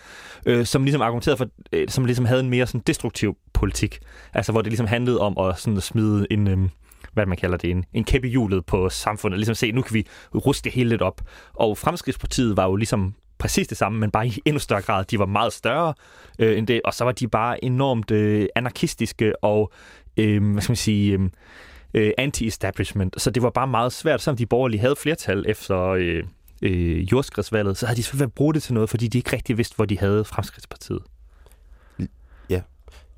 Øh, 0.47 0.67
som 0.67 0.85
ligesom 0.85 1.03
argumenterede 1.03 1.37
for, 1.37 1.49
øh, 1.73 1.89
som 1.89 2.05
ligesom 2.05 2.25
havde 2.25 2.41
en 2.41 2.51
mere 2.51 2.67
sådan 2.67 2.83
destruktiv 2.87 3.37
politik. 3.53 3.99
Altså, 4.35 4.53
hvor 4.53 4.63
det 4.63 4.71
ligesom 4.71 4.87
handlede 4.87 5.21
om 5.21 5.39
at, 5.39 5.59
sådan, 5.59 5.77
at 5.77 5.83
smide 5.83 6.27
en... 6.31 6.49
Øh, 6.49 6.59
hvad 7.12 7.26
man 7.26 7.37
kalder 7.37 7.57
det, 7.57 7.71
en, 7.71 7.85
en 7.93 8.05
kæppe 8.05 8.29
hjulet 8.29 8.67
på 8.67 8.88
samfundet. 8.88 9.38
Ligesom 9.38 9.55
se, 9.55 9.73
nu 9.73 9.83
kan 9.83 9.95
vi 9.95 10.07
ruste 10.35 10.64
det 10.64 10.73
hele 10.73 10.90
lidt 10.90 11.02
op. 11.02 11.21
Og 11.55 11.79
Fremskridtspartiet 11.79 12.57
var 12.57 12.67
jo 12.67 12.76
ligesom 12.76 13.14
præcis 13.38 13.69
det 13.69 13.79
samme, 13.79 13.99
men 13.99 14.11
bare 14.11 14.26
i 14.26 14.38
endnu 14.45 14.59
større 14.59 14.83
grad. 14.83 15.05
De 15.05 15.19
var 15.19 15.26
meget 15.26 15.52
større 15.52 15.95
øh, 16.38 16.59
end 16.59 16.67
det, 16.67 16.81
og 16.85 16.95
så 16.95 17.05
var 17.05 17.12
de 17.12 17.29
bare 17.29 17.64
enormt 17.64 18.11
øh, 18.11 18.49
anarkistiske 18.55 19.45
og, 19.45 19.73
øh, 20.17 20.52
hvad 20.52 20.62
skal 20.62 20.71
man 20.71 20.76
sige, 20.76 21.12
øh, 21.12 21.21
øh, 21.95 22.12
anti-establishment. 22.19 23.21
Så 23.21 23.31
det 23.31 23.43
var 23.43 23.50
bare 23.50 23.67
meget 23.67 23.93
svært, 23.93 24.21
selvom 24.21 24.37
de 24.37 24.47
borgerlige 24.47 24.81
havde 24.81 24.97
flertal 24.97 25.45
efter 25.49 25.88
øh, 25.88 26.25
øh, 26.62 27.12
jordskredsvalget, 27.12 27.76
så 27.76 27.87
havde 27.87 27.97
de 27.97 28.02
svært 28.02 28.23
at 28.23 28.33
bruge 28.33 28.55
det 28.55 28.62
til 28.62 28.75
noget, 28.75 28.90
fordi 28.90 29.09
de 29.09 29.19
ikke 29.19 29.33
rigtig 29.33 29.59
vidste, 29.59 29.76
hvor 29.76 29.85
de 29.85 29.99
havde 29.99 30.25
Fremskridtspartiet. 30.25 31.02
Ja, 32.50 32.61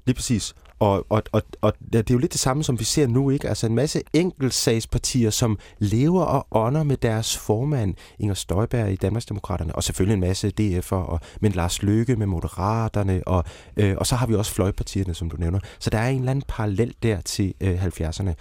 lige 0.06 0.14
præcis. 0.14 0.54
Og, 0.82 1.06
og, 1.08 1.22
og, 1.32 1.42
og 1.60 1.72
det 1.92 2.10
er 2.10 2.14
jo 2.14 2.18
lidt 2.18 2.32
det 2.32 2.40
samme, 2.40 2.64
som 2.64 2.78
vi 2.78 2.84
ser 2.84 3.06
nu, 3.06 3.30
ikke? 3.30 3.48
Altså 3.48 3.66
en 3.66 3.74
masse 3.74 4.02
enkeltsagspartier, 4.12 5.30
som 5.30 5.58
lever 5.78 6.22
og 6.22 6.46
ånder 6.50 6.82
med 6.82 6.96
deres 6.96 7.38
formand, 7.38 7.94
Inger 8.18 8.34
Støjberg 8.34 8.92
i 8.92 8.96
Danmarksdemokraterne, 8.96 9.74
og 9.74 9.84
selvfølgelig 9.84 10.14
en 10.14 10.20
masse 10.20 10.52
DF'er, 10.60 10.94
og, 10.94 11.20
men 11.40 11.52
Lars 11.52 11.82
Løkke 11.82 12.16
med 12.16 12.26
Moderaterne, 12.26 13.22
og, 13.26 13.44
øh, 13.76 13.94
og 13.98 14.06
så 14.06 14.16
har 14.16 14.26
vi 14.26 14.34
også 14.34 14.52
fløjpartierne, 14.52 15.14
som 15.14 15.30
du 15.30 15.36
nævner. 15.36 15.58
Så 15.78 15.90
der 15.90 15.98
er 15.98 16.08
en 16.08 16.18
eller 16.18 16.30
anden 16.30 16.44
parallel 16.48 16.94
der 17.02 17.20
til 17.20 17.54
øh, 17.60 17.84
70'erne. 17.86 18.32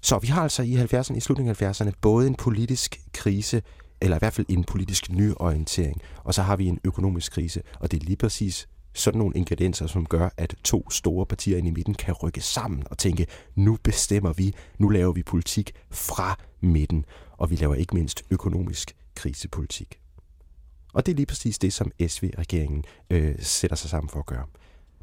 Så 0.00 0.18
vi 0.18 0.26
har 0.26 0.42
altså 0.42 0.62
i 0.62 0.76
70'erne, 0.76 1.16
i 1.16 1.20
slutningen 1.20 1.56
af 1.60 1.70
70'erne, 1.70 1.90
både 2.00 2.26
en 2.26 2.34
politisk 2.34 3.00
krise, 3.12 3.62
eller 4.00 4.16
i 4.16 4.18
hvert 4.18 4.32
fald 4.32 4.46
en 4.48 4.64
politisk 4.64 5.10
nyorientering, 5.10 6.00
og 6.24 6.34
så 6.34 6.42
har 6.42 6.56
vi 6.56 6.66
en 6.66 6.80
økonomisk 6.84 7.32
krise, 7.32 7.62
og 7.80 7.90
det 7.90 8.02
er 8.02 8.04
lige 8.04 8.16
præcis 8.16 8.68
sådan 8.94 9.18
nogle 9.18 9.36
ingredienser, 9.36 9.86
som 9.86 10.06
gør, 10.06 10.28
at 10.36 10.54
to 10.64 10.90
store 10.90 11.26
partier 11.26 11.58
ind 11.58 11.66
i 11.66 11.70
midten 11.70 11.94
kan 11.94 12.14
rykke 12.14 12.40
sammen 12.40 12.82
og 12.90 12.98
tænke, 12.98 13.26
nu 13.54 13.78
bestemmer 13.82 14.32
vi, 14.32 14.54
nu 14.78 14.88
laver 14.88 15.12
vi 15.12 15.22
politik 15.22 15.72
fra 15.90 16.38
midten, 16.60 17.04
og 17.38 17.50
vi 17.50 17.56
laver 17.56 17.74
ikke 17.74 17.94
mindst 17.94 18.24
økonomisk 18.30 18.96
krisepolitik. 19.14 20.00
Og 20.92 21.06
det 21.06 21.12
er 21.12 21.16
lige 21.16 21.26
præcis 21.26 21.58
det, 21.58 21.72
som 21.72 21.92
SV-regeringen 22.08 22.84
øh, 23.10 23.34
sætter 23.38 23.76
sig 23.76 23.90
sammen 23.90 24.08
for 24.08 24.18
at 24.18 24.26
gøre. 24.26 24.46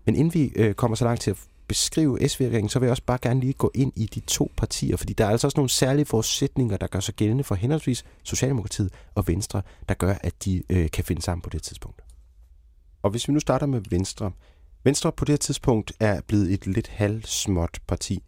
Men 0.05 0.15
inden 0.15 0.33
vi 0.33 0.51
øh, 0.55 0.73
kommer 0.73 0.95
så 0.95 1.05
langt 1.05 1.21
til 1.21 1.31
at 1.31 1.37
beskrive 1.67 2.29
SV-regeringen, 2.29 2.69
så 2.69 2.79
vil 2.79 2.85
jeg 2.85 2.91
også 2.91 3.03
bare 3.05 3.19
gerne 3.21 3.39
lige 3.39 3.53
gå 3.53 3.71
ind 3.73 3.93
i 3.95 4.05
de 4.05 4.19
to 4.19 4.51
partier, 4.57 4.97
fordi 4.97 5.13
der 5.13 5.25
er 5.25 5.29
altså 5.29 5.47
også 5.47 5.57
nogle 5.57 5.69
særlige 5.69 6.05
forudsætninger, 6.05 6.77
der 6.77 6.87
gør 6.87 6.99
sig 6.99 7.13
gældende 7.13 7.43
for 7.43 7.55
henholdsvis 7.55 8.05
Socialdemokratiet 8.23 8.93
og 9.15 9.27
Venstre, 9.27 9.61
der 9.89 9.93
gør, 9.93 10.15
at 10.21 10.45
de 10.45 10.63
øh, 10.69 10.91
kan 10.91 11.03
finde 11.03 11.21
sammen 11.21 11.41
på 11.41 11.49
det 11.49 11.63
tidspunkt. 11.63 12.01
Og 13.01 13.11
hvis 13.11 13.27
vi 13.27 13.33
nu 13.33 13.39
starter 13.39 13.65
med 13.65 13.81
Venstre. 13.89 14.31
Venstre 14.83 15.11
på 15.11 15.25
det 15.25 15.33
her 15.33 15.37
tidspunkt 15.37 15.93
er 15.99 16.21
blevet 16.27 16.53
et 16.53 16.67
lidt 16.67 16.87
halvsmåt 16.87 17.79
parti. 17.87 18.23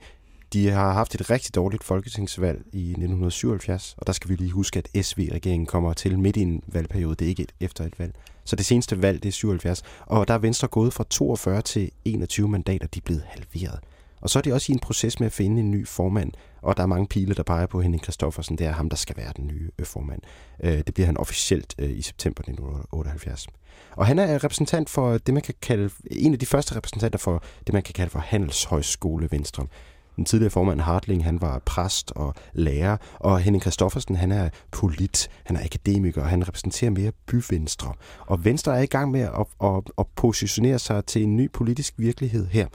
De 0.53 0.69
har 0.69 0.93
haft 0.93 1.15
et 1.15 1.29
rigtig 1.29 1.55
dårligt 1.55 1.83
folketingsvalg 1.83 2.57
i 2.57 2.89
1977, 2.89 3.95
og 3.97 4.07
der 4.07 4.13
skal 4.13 4.29
vi 4.29 4.35
lige 4.35 4.51
huske, 4.51 4.79
at 4.79 5.05
SV-regeringen 5.05 5.65
kommer 5.65 5.93
til 5.93 6.19
midt 6.19 6.37
i 6.37 6.41
en 6.41 6.63
valgperiode. 6.67 7.15
Det 7.15 7.25
er 7.25 7.29
ikke 7.29 7.43
et 7.43 7.53
efter 7.59 7.83
et 7.83 7.99
valg. 7.99 8.15
Så 8.45 8.55
det 8.55 8.65
seneste 8.65 9.01
valg, 9.01 9.23
det 9.23 9.29
er 9.29 9.33
77. 9.33 9.83
Og 10.05 10.27
der 10.27 10.33
er 10.33 10.37
Venstre 10.37 10.67
gået 10.67 10.93
fra 10.93 11.03
42 11.09 11.61
til 11.61 11.91
21 12.05 12.49
mandater. 12.49 12.87
De 12.87 12.99
er 12.99 13.03
blevet 13.05 13.23
halveret. 13.27 13.79
Og 14.21 14.29
så 14.29 14.39
er 14.39 14.43
de 14.43 14.53
også 14.53 14.71
i 14.71 14.73
en 14.73 14.79
proces 14.79 15.19
med 15.19 15.25
at 15.25 15.33
finde 15.33 15.59
en 15.59 15.71
ny 15.71 15.87
formand. 15.87 16.31
Og 16.63 16.77
der 16.77 16.83
er 16.83 16.87
mange 16.87 17.07
pile, 17.07 17.33
der 17.35 17.43
peger 17.43 17.65
på 17.65 17.81
Henning 17.81 18.03
Kristoffersen. 18.03 18.57
Det 18.57 18.67
er 18.67 18.71
ham, 18.71 18.89
der 18.89 18.95
skal 18.95 19.17
være 19.17 19.31
den 19.37 19.47
nye 19.47 19.69
øh, 19.79 19.85
formand. 19.85 20.21
Øh, 20.63 20.77
det 20.77 20.93
bliver 20.93 21.05
han 21.05 21.17
officielt 21.17 21.75
øh, 21.79 21.89
i 21.89 22.01
september 22.01 22.41
1978. 22.41 23.47
Og 23.91 24.05
han 24.05 24.19
er 24.19 24.43
repræsentant 24.43 24.89
for 24.89 25.17
det, 25.17 25.33
man 25.33 25.43
kan 25.43 25.53
kalde, 25.61 25.89
en 26.11 26.33
af 26.33 26.39
de 26.39 26.45
første 26.45 26.75
repræsentanter 26.75 27.19
for 27.19 27.43
det, 27.67 27.73
man 27.73 27.83
kan 27.83 27.93
kalde 27.93 28.09
for 28.09 28.19
Handelshøjskole 28.19 29.27
Venstre. 29.31 29.67
Den 30.15 30.25
tidligere 30.25 30.51
formand 30.51 30.81
Hartling, 30.81 31.23
han 31.23 31.41
var 31.41 31.59
præst 31.59 32.11
og 32.15 32.33
lærer, 32.53 32.97
og 33.19 33.39
Henning 33.39 33.63
Kristoffersen, 33.63 34.15
han 34.15 34.31
er 34.31 34.49
polit, 34.71 35.29
han 35.43 35.55
er 35.55 35.65
akademiker, 35.65 36.21
og 36.21 36.29
han 36.29 36.47
repræsenterer 36.47 36.91
mere 36.91 37.11
byvenstre. 37.27 37.93
Og 38.19 38.45
Venstre 38.45 38.77
er 38.77 38.81
i 38.81 38.85
gang 38.85 39.11
med 39.11 39.21
at, 39.21 39.45
at, 39.63 39.91
at 39.97 40.05
positionere 40.15 40.79
sig 40.79 41.05
til 41.05 41.23
en 41.23 41.37
ny 41.37 41.51
politisk 41.51 41.93
virkelighed 41.97 42.47
her. 42.47 42.67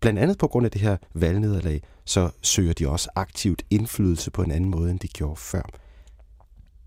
Blandt 0.00 0.18
andet 0.18 0.38
på 0.38 0.46
grund 0.46 0.64
af 0.64 0.70
det 0.70 0.80
her 0.80 0.96
valgnederlag, 1.14 1.82
så 2.08 2.30
søger 2.42 2.72
de 2.72 2.88
også 2.88 3.08
aktivt 3.14 3.62
indflydelse 3.70 4.30
på 4.30 4.42
en 4.42 4.50
anden 4.50 4.70
måde, 4.70 4.90
end 4.90 5.00
de 5.00 5.08
gjorde 5.08 5.36
før. 5.36 5.62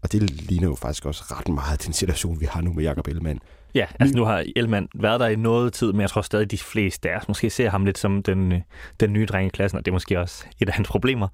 Og 0.01 0.11
det 0.11 0.29
ligner 0.29 0.67
jo 0.67 0.75
faktisk 0.75 1.05
også 1.05 1.23
ret 1.23 1.47
meget 1.47 1.85
den 1.85 1.93
situation, 1.93 2.39
vi 2.39 2.45
har 2.45 2.61
nu 2.61 2.73
med 2.73 2.83
Jacob 2.83 3.07
Ellemann. 3.07 3.39
Ja, 3.75 3.85
altså 3.99 4.17
nu 4.17 4.23
har 4.23 4.45
Ellemann 4.55 4.87
været 4.95 5.19
der 5.19 5.27
i 5.27 5.35
noget 5.35 5.73
tid, 5.73 5.91
men 5.91 6.01
jeg 6.01 6.09
tror 6.09 6.21
stadig, 6.21 6.43
at 6.43 6.51
de 6.51 6.57
fleste 6.57 7.09
af 7.09 7.17
os 7.17 7.27
måske 7.27 7.49
ser 7.49 7.69
ham 7.69 7.85
lidt 7.85 7.97
som 7.97 8.23
den, 8.23 8.51
øh, 8.51 8.61
den 8.99 9.13
nye 9.13 9.25
dreng 9.25 9.47
i 9.47 9.49
klassen, 9.49 9.77
og 9.77 9.85
det 9.85 9.91
er 9.91 9.93
måske 9.93 10.19
også 10.19 10.45
et 10.61 10.67
af 10.67 10.73
hans 10.73 10.87
problemer. 10.87 11.27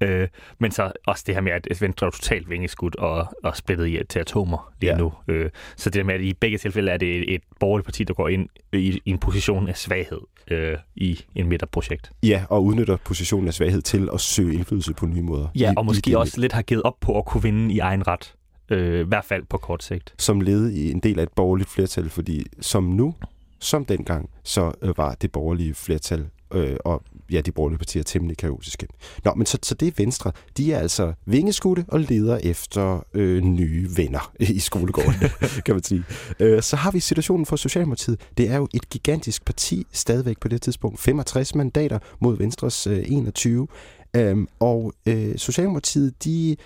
Øh, 0.00 0.28
men 0.58 0.70
så 0.70 0.92
også 1.06 1.24
det 1.26 1.34
her 1.34 1.42
med, 1.42 1.52
at 1.52 1.80
Venstre 1.80 2.06
er 2.06 2.10
totalt 2.10 2.50
vingeskudt 2.50 2.96
og, 2.96 3.26
og 3.44 3.56
splittet 3.56 3.88
i, 3.88 3.98
til 4.08 4.18
atomer 4.18 4.72
lige 4.80 4.90
ja. 4.90 4.98
nu. 4.98 5.12
Øh, 5.28 5.50
så 5.76 5.90
det 5.90 5.98
der 5.98 6.04
med, 6.04 6.14
at 6.14 6.20
i 6.20 6.34
begge 6.34 6.58
tilfælde 6.58 6.90
er 6.90 6.96
det 6.96 7.16
et, 7.16 7.34
et 7.34 7.42
borgerligt 7.60 7.84
parti, 7.84 8.04
der 8.04 8.14
går 8.14 8.28
ind 8.28 8.48
i, 8.72 9.00
i 9.04 9.10
en 9.10 9.18
position 9.18 9.68
af 9.68 9.76
svaghed 9.76 10.20
øh, 10.50 10.76
i 10.94 11.20
en 11.34 11.48
midterprojekt. 11.48 12.10
Ja, 12.22 12.44
og 12.48 12.64
udnytter 12.64 12.96
positionen 12.96 13.48
af 13.48 13.54
svaghed 13.54 13.82
til 13.82 14.08
at 14.14 14.20
søge 14.20 14.54
indflydelse 14.54 14.94
på 14.94 15.06
nye 15.06 15.22
måder. 15.22 15.48
Ja, 15.54 15.72
i, 15.72 15.74
og 15.76 15.86
måske 15.86 16.18
også 16.18 16.40
lidt 16.40 16.52
har 16.52 16.62
givet 16.62 16.82
op 16.82 16.96
på 17.00 17.18
at 17.18 17.24
kunne 17.24 17.42
vinde 17.42 17.74
i 17.74 17.78
egen 17.78 18.06
ret. 18.06 18.34
Øh, 18.72 19.00
I 19.00 19.08
hvert 19.08 19.24
fald 19.24 19.42
på 19.48 19.58
kort 19.58 19.82
sigt. 19.82 20.14
Som 20.18 20.40
led 20.40 20.70
i 20.70 20.90
en 20.90 21.00
del 21.00 21.18
af 21.18 21.22
et 21.22 21.32
borgerligt 21.36 21.70
flertal, 21.70 22.08
fordi 22.08 22.46
som 22.60 22.84
nu, 22.84 23.14
som 23.58 23.84
dengang, 23.84 24.30
så 24.42 24.72
øh, 24.82 24.98
var 24.98 25.14
det 25.14 25.32
borgerlige 25.32 25.74
flertal 25.74 26.26
øh, 26.54 26.76
og 26.84 27.02
ja, 27.30 27.40
de 27.40 27.52
borgerlige 27.52 27.78
partier 27.78 28.02
temmelig 28.02 28.36
kaotiske. 28.36 28.86
Nå, 29.24 29.34
men 29.34 29.46
så, 29.46 29.58
så 29.62 29.74
det 29.74 29.88
er 29.88 29.92
Venstre. 29.96 30.32
De 30.56 30.72
er 30.72 30.78
altså 30.78 31.12
vingeskudte 31.26 31.84
og 31.88 32.00
leder 32.00 32.38
efter 32.42 33.06
øh, 33.14 33.42
nye 33.42 33.88
venner 33.96 34.32
i 34.40 34.58
skolegården, 34.58 35.14
kan 35.66 35.74
man 35.74 35.82
sige. 35.82 36.04
Øh, 36.40 36.62
så 36.62 36.76
har 36.76 36.90
vi 36.90 37.00
situationen 37.00 37.46
for 37.46 37.56
Socialdemokratiet. 37.56 38.20
Det 38.36 38.50
er 38.50 38.56
jo 38.56 38.68
et 38.74 38.88
gigantisk 38.88 39.44
parti 39.44 39.86
stadigvæk 39.92 40.38
på 40.40 40.48
det 40.48 40.62
tidspunkt. 40.62 41.00
65 41.00 41.54
mandater 41.54 41.98
mod 42.20 42.36
Venstres 42.36 42.86
øh, 42.86 43.04
21. 43.06 43.68
Øhm, 44.16 44.48
og 44.60 44.92
øh, 45.06 45.38
Socialdemokratiet, 45.38 46.24
de 46.24 46.56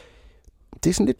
det 0.84 0.90
er 0.90 0.94
sådan 0.94 1.06
lidt 1.06 1.18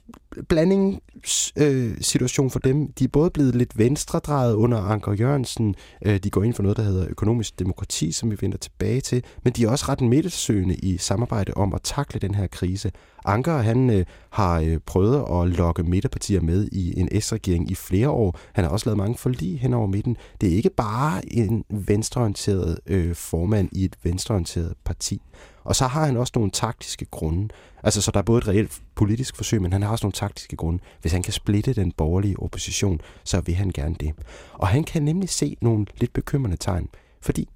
blandingssituation 0.48 1.92
øh, 1.92 2.00
situation 2.00 2.50
for 2.50 2.58
dem. 2.58 2.92
De 2.92 3.04
er 3.04 3.08
både 3.08 3.30
blevet 3.30 3.54
lidt 3.54 3.78
venstredrejet 3.78 4.54
under 4.54 4.78
Anker 4.78 5.12
Jørgensen. 5.12 5.74
Øh, 6.06 6.16
de 6.16 6.30
går 6.30 6.42
ind 6.42 6.54
for 6.54 6.62
noget, 6.62 6.76
der 6.76 6.82
hedder 6.82 7.06
økonomisk 7.10 7.58
demokrati, 7.58 8.12
som 8.12 8.30
vi 8.30 8.36
vender 8.40 8.58
tilbage 8.58 9.00
til. 9.00 9.24
Men 9.42 9.52
de 9.52 9.64
er 9.64 9.70
også 9.70 9.84
ret 9.88 10.00
midtelsøgende 10.00 10.74
i 10.74 10.98
samarbejde 10.98 11.54
om 11.54 11.74
at 11.74 11.82
takle 11.82 12.20
den 12.20 12.34
her 12.34 12.46
krise. 12.46 12.92
Anker 13.24 13.56
han 13.56 13.90
øh, 13.90 14.04
har 14.30 14.60
øh, 14.60 14.78
prøvet 14.86 15.24
at 15.32 15.56
lokke 15.56 15.82
midterpartier 15.82 16.40
med 16.40 16.68
i 16.72 17.00
en 17.00 17.20
S-regering 17.20 17.70
i 17.70 17.74
flere 17.74 18.10
år. 18.10 18.38
Han 18.52 18.64
har 18.64 18.70
også 18.70 18.86
lavet 18.86 18.98
mange 18.98 19.18
forlig 19.18 19.60
hen 19.60 19.74
over 19.74 19.86
midten. 19.86 20.16
Det 20.40 20.52
er 20.52 20.56
ikke 20.56 20.70
bare 20.70 21.32
en 21.32 21.64
venstreorienteret 21.70 22.78
øh, 22.86 23.14
formand 23.14 23.68
i 23.72 23.84
et 23.84 23.96
venstreorienteret 24.02 24.74
parti. 24.84 25.22
Og 25.66 25.76
så 25.76 25.86
har 25.86 26.06
han 26.06 26.16
også 26.16 26.32
nogle 26.36 26.50
taktiske 26.50 27.04
grunde. 27.04 27.48
Altså, 27.82 28.02
så 28.02 28.10
der 28.10 28.18
er 28.18 28.22
både 28.22 28.38
et 28.38 28.48
reelt 28.48 28.82
politisk 28.94 29.36
forsøg, 29.36 29.62
men 29.62 29.72
han 29.72 29.82
har 29.82 29.90
også 29.90 30.06
nogle 30.06 30.12
taktiske 30.12 30.56
grunde. 30.56 30.82
Hvis 31.00 31.12
han 31.12 31.22
kan 31.22 31.32
splitte 31.32 31.72
den 31.72 31.92
borgerlige 31.92 32.38
opposition, 32.38 33.00
så 33.24 33.40
vil 33.40 33.54
han 33.54 33.70
gerne 33.70 33.94
det. 34.00 34.12
Og 34.52 34.68
han 34.68 34.84
kan 34.84 35.02
nemlig 35.02 35.28
se 35.28 35.56
nogle 35.60 35.86
lidt 36.00 36.12
bekymrende 36.12 36.56
tegn. 36.56 36.88
Fordi 37.20 37.48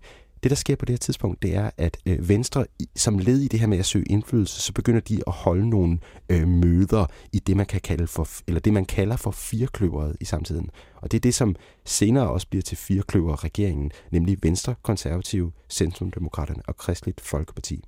det, 0.42 0.50
der 0.50 0.56
sker 0.56 0.76
på 0.76 0.84
det 0.84 0.92
her 0.92 0.98
tidspunkt, 0.98 1.42
det 1.42 1.54
er, 1.54 1.70
at 1.76 1.96
øh, 2.06 2.28
Venstre, 2.28 2.66
som 2.96 3.18
led 3.18 3.38
i 3.38 3.48
det 3.48 3.60
her 3.60 3.66
med 3.66 3.78
at 3.78 3.86
søge 3.86 4.04
indflydelse, 4.04 4.60
så 4.60 4.72
begynder 4.72 5.00
de 5.00 5.22
at 5.26 5.32
holde 5.32 5.68
nogle 5.68 5.98
øh, 6.28 6.48
møder 6.48 7.06
i 7.32 7.38
det, 7.38 7.56
man 7.56 7.66
kan 7.66 7.80
kalde 7.80 8.06
for, 8.06 8.28
eller 8.46 8.60
det, 8.60 8.72
man 8.72 8.84
kalder 8.84 9.16
for 9.16 9.30
firekløveret 9.30 10.16
i 10.20 10.24
samtiden. 10.24 10.70
Og 10.96 11.12
det 11.12 11.18
er 11.18 11.20
det, 11.20 11.34
som 11.34 11.56
senere 11.84 12.30
også 12.30 12.48
bliver 12.48 12.62
til 12.62 12.76
firekløver 12.76 13.44
regeringen, 13.44 13.90
nemlig 14.10 14.38
Venstre, 14.42 14.74
Konservative, 14.82 15.52
Centrumdemokraterne 15.68 16.62
og 16.66 16.76
Kristeligt 16.76 17.20
Folkeparti. 17.20 17.84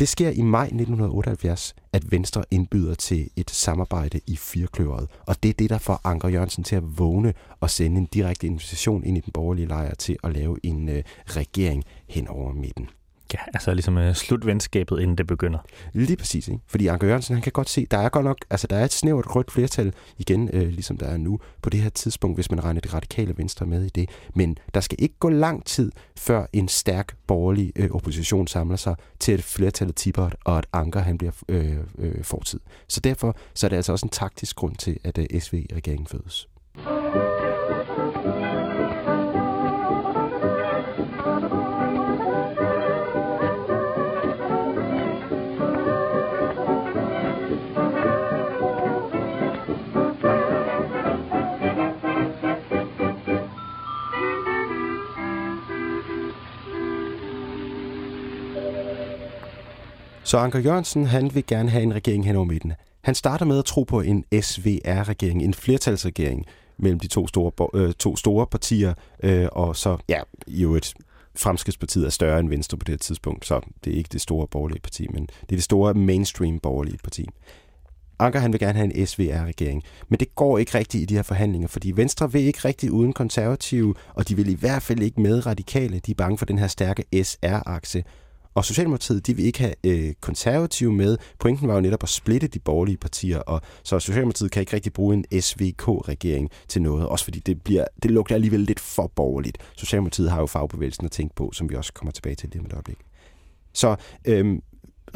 Det 0.00 0.08
sker 0.08 0.30
i 0.30 0.42
maj 0.42 0.64
1978, 0.64 1.74
at 1.92 2.12
Venstre 2.12 2.44
indbyder 2.50 2.94
til 2.94 3.30
et 3.36 3.50
samarbejde 3.50 4.20
i 4.26 4.36
Firkløveret. 4.36 5.08
Og 5.26 5.42
det 5.42 5.48
er 5.48 5.52
det, 5.52 5.70
der 5.70 5.78
får 5.78 6.00
Anker 6.04 6.28
Jørgensen 6.28 6.64
til 6.64 6.76
at 6.76 6.98
vågne 6.98 7.34
og 7.60 7.70
sende 7.70 7.98
en 7.98 8.06
direkte 8.06 8.46
invitation 8.46 9.04
ind 9.04 9.16
i 9.18 9.20
den 9.20 9.32
borgerlige 9.32 9.66
lejr 9.66 9.94
til 9.94 10.16
at 10.24 10.32
lave 10.32 10.58
en 10.62 10.88
øh, 10.88 11.02
regering 11.26 11.84
hen 12.08 12.28
over 12.28 12.52
midten. 12.52 12.88
Ja, 13.34 13.38
altså 13.54 13.74
ligesom 13.74 13.96
uh, 13.96 14.14
slutvenskabet, 14.14 15.00
inden 15.00 15.18
det 15.18 15.26
begynder. 15.26 15.58
Lige 15.92 16.16
præcis, 16.16 16.48
ikke? 16.48 16.60
Fordi 16.66 16.86
Anker 16.86 17.06
Jørgensen, 17.06 17.34
han 17.34 17.42
kan 17.42 17.52
godt 17.52 17.68
se, 17.68 17.86
der 17.90 17.98
er 17.98 18.08
godt 18.08 18.24
nok, 18.24 18.38
altså 18.50 18.66
der 18.66 18.76
er 18.76 18.84
et 18.84 18.92
snævert 18.92 19.36
rødt 19.36 19.50
flertal 19.50 19.92
igen, 20.18 20.50
øh, 20.52 20.68
ligesom 20.68 20.96
der 20.96 21.06
er 21.06 21.16
nu, 21.16 21.40
på 21.62 21.70
det 21.70 21.80
her 21.80 21.90
tidspunkt, 21.90 22.36
hvis 22.36 22.50
man 22.50 22.64
regner 22.64 22.80
det 22.80 22.94
radikale 22.94 23.38
venstre 23.38 23.66
med 23.66 23.84
i 23.84 23.88
det. 23.88 24.10
Men 24.34 24.58
der 24.74 24.80
skal 24.80 24.96
ikke 25.00 25.14
gå 25.18 25.28
lang 25.28 25.64
tid, 25.64 25.92
før 26.16 26.46
en 26.52 26.68
stærk 26.68 27.16
borgerlig 27.26 27.72
øh, 27.76 27.90
opposition 27.90 28.46
samler 28.46 28.76
sig 28.76 28.94
til 29.20 29.34
et 29.34 29.44
flertal 29.44 29.88
af 29.88 29.94
Tibert, 29.94 30.36
og 30.44 30.58
at 30.58 30.66
Anker 30.72 31.00
han 31.00 31.18
bliver 31.18 31.32
øh, 31.48 31.76
øh, 31.98 32.24
fortid. 32.24 32.60
Så 32.88 33.00
derfor 33.00 33.36
så 33.54 33.66
er 33.66 33.68
det 33.68 33.76
altså 33.76 33.92
også 33.92 34.06
en 34.06 34.10
taktisk 34.10 34.56
grund 34.56 34.76
til, 34.76 34.98
at 35.04 35.18
øh, 35.18 35.40
SV-regeringen 35.40 36.06
fødes. 36.06 36.49
Så 60.30 60.38
Anker 60.38 60.58
Jørgensen, 60.58 61.06
han 61.06 61.34
vil 61.34 61.46
gerne 61.46 61.70
have 61.70 61.82
en 61.82 61.94
regering 61.94 62.26
hen 62.26 62.36
over 62.36 62.44
midten. 62.44 62.72
Han 63.02 63.14
starter 63.14 63.46
med 63.46 63.58
at 63.58 63.64
tro 63.64 63.82
på 63.82 64.00
en 64.00 64.24
SVR-regering, 64.42 65.42
en 65.42 65.54
flertalsregering 65.54 66.46
mellem 66.78 67.00
de 67.00 67.06
to 67.06 67.26
store, 67.26 67.68
øh, 67.74 67.92
to 67.92 68.16
store 68.16 68.46
partier, 68.46 68.94
øh, 69.22 69.48
og 69.52 69.76
så, 69.76 69.96
ja, 70.08 70.20
jo 70.48 70.74
et 70.74 70.94
Fremskridspartiet 71.36 72.06
er 72.06 72.10
større 72.10 72.40
end 72.40 72.48
Venstre 72.48 72.78
på 72.78 72.84
det 72.84 72.92
her 72.92 72.98
tidspunkt, 72.98 73.46
så 73.46 73.60
det 73.84 73.92
er 73.92 73.96
ikke 73.96 74.08
det 74.12 74.20
store 74.20 74.46
borgerlige 74.46 74.80
parti, 74.80 75.06
men 75.12 75.26
det 75.26 75.52
er 75.52 75.56
det 75.56 75.62
store 75.62 75.94
mainstream 75.94 76.58
borgerlige 76.58 76.98
parti. 77.04 77.26
Anker 78.18 78.40
han 78.40 78.52
vil 78.52 78.60
gerne 78.60 78.78
have 78.78 78.94
en 78.94 79.06
SVR-regering, 79.06 79.82
men 80.08 80.20
det 80.20 80.34
går 80.34 80.58
ikke 80.58 80.78
rigtigt 80.78 81.02
i 81.02 81.04
de 81.04 81.14
her 81.14 81.22
forhandlinger, 81.22 81.68
fordi 81.68 81.90
Venstre 81.96 82.32
vil 82.32 82.42
ikke 82.42 82.60
rigtig 82.64 82.92
uden 82.92 83.12
konservative, 83.12 83.94
og 84.14 84.28
de 84.28 84.36
vil 84.36 84.48
i 84.48 84.54
hvert 84.54 84.82
fald 84.82 85.00
ikke 85.00 85.20
med 85.20 85.46
radikale. 85.46 85.98
De 85.98 86.10
er 86.10 86.14
bange 86.14 86.38
for 86.38 86.46
den 86.46 86.58
her 86.58 86.66
stærke 86.66 87.04
SR-akse. 87.24 88.04
Og 88.54 88.64
Socialdemokratiet, 88.64 89.26
de 89.26 89.36
vil 89.36 89.44
ikke 89.44 89.58
have 89.58 89.74
øh, 89.84 90.14
konservative 90.20 90.92
med. 90.92 91.18
Pointen 91.38 91.68
var 91.68 91.74
jo 91.74 91.80
netop 91.80 92.02
at 92.02 92.08
splitte 92.08 92.46
de 92.46 92.58
borgerlige 92.58 92.96
partier, 92.96 93.38
og 93.38 93.60
så 93.82 93.98
Socialdemokratiet 93.98 94.50
kan 94.50 94.60
ikke 94.60 94.72
rigtig 94.72 94.92
bruge 94.92 95.14
en 95.14 95.42
SVK-regering 95.42 96.50
til 96.68 96.82
noget, 96.82 97.08
også 97.08 97.24
fordi 97.24 97.38
det, 97.38 97.62
bliver, 97.62 97.84
det 98.02 98.10
lugter 98.10 98.34
alligevel 98.34 98.60
lidt 98.60 98.80
for 98.80 99.12
borgerligt. 99.16 99.58
Socialdemokratiet 99.76 100.30
har 100.30 100.40
jo 100.40 100.46
fagbevægelsen 100.46 101.04
at 101.04 101.10
tænke 101.10 101.34
på, 101.34 101.50
som 101.52 101.70
vi 101.70 101.74
også 101.74 101.92
kommer 101.92 102.12
tilbage 102.12 102.34
til 102.34 102.48
lige 102.48 102.60
om 102.60 102.66
et 102.66 102.72
øjeblik. 102.72 102.98
Så 103.72 103.96
øhm, 104.24 104.62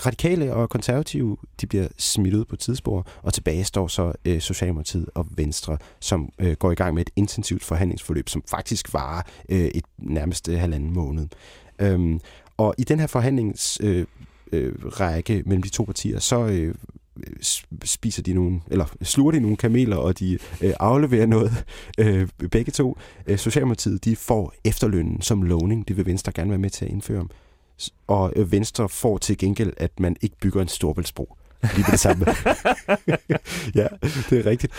radikale 0.07 0.55
og 0.55 0.71
konservative, 0.71 1.37
de 1.61 1.67
bliver 1.67 1.89
smidt 1.99 2.35
ud 2.35 2.45
på 2.45 2.57
tidsspor, 2.57 3.07
og 3.23 3.35
tilbage 3.35 3.65
står 3.65 3.89
så 3.89 4.13
øh, 4.25 4.41
Socialdemokratiet 4.41 5.11
og 5.15 5.27
Venstre, 5.31 5.79
som 6.01 6.33
øh, 6.39 6.53
går 6.53 6.73
i 6.73 6.75
gang 6.75 6.95
med 6.95 7.03
et 7.03 7.11
intensivt 7.17 7.65
forhandlingsforløb, 7.65 8.29
som 8.29 8.43
faktisk 8.51 8.95
varer 8.95 9.23
øh, 9.49 9.65
et 9.65 9.85
nærmest 9.99 10.49
øh, 10.49 10.59
halvanden 10.59 10.93
måned. 10.93 11.27
Øhm, 11.79 12.21
og 12.57 12.75
i 12.79 12.85
den 12.85 13.01
her 13.01 13.07
forhandlingsrække 13.07 14.07
øh, 14.53 15.39
øh, 15.39 15.47
mellem 15.47 15.63
de 15.63 15.69
to 15.69 15.85
partier, 15.85 16.19
så 16.19 16.47
øh, 16.47 16.75
spiser 17.85 18.23
de 18.23 18.33
nogle, 18.33 18.61
eller 18.71 18.97
sluger 19.03 19.33
de 19.33 19.41
nogle 19.41 19.57
kameler, 19.57 19.97
og 19.97 20.19
de 20.19 20.39
øh, 20.61 20.73
afleverer 20.81 21.27
noget. 21.27 21.65
Øh, 21.99 22.29
begge 22.51 22.73
to. 22.73 22.99
Øh, 23.27 23.39
Socialdemokratiet, 23.39 24.05
de 24.05 24.17
får 24.17 24.55
efterlønnen 24.65 25.23
som 25.23 25.43
lovning. 25.43 25.89
Det 25.89 25.97
vil 25.97 26.07
Venstre 26.07 26.33
gerne 26.33 26.51
være 26.51 26.59
med 26.59 26.71
til 26.71 26.85
at 26.85 26.91
indføre. 26.91 27.27
Og 28.07 28.33
øh, 28.37 28.53
Venstre 28.53 28.89
får 28.89 29.19
til 29.19 29.39
gengæld, 29.39 29.73
at 29.77 30.01
man 30.01 30.17
ikke 30.21 30.37
bygger 30.41 30.63
en 30.63 30.69
storbæltsbro. 30.69 31.37
Lige 31.77 31.87
det 31.91 32.01
samme. 32.01 32.27
ja, 33.75 33.87
det 34.31 34.39
er 34.39 34.47
rigtigt 34.47 34.73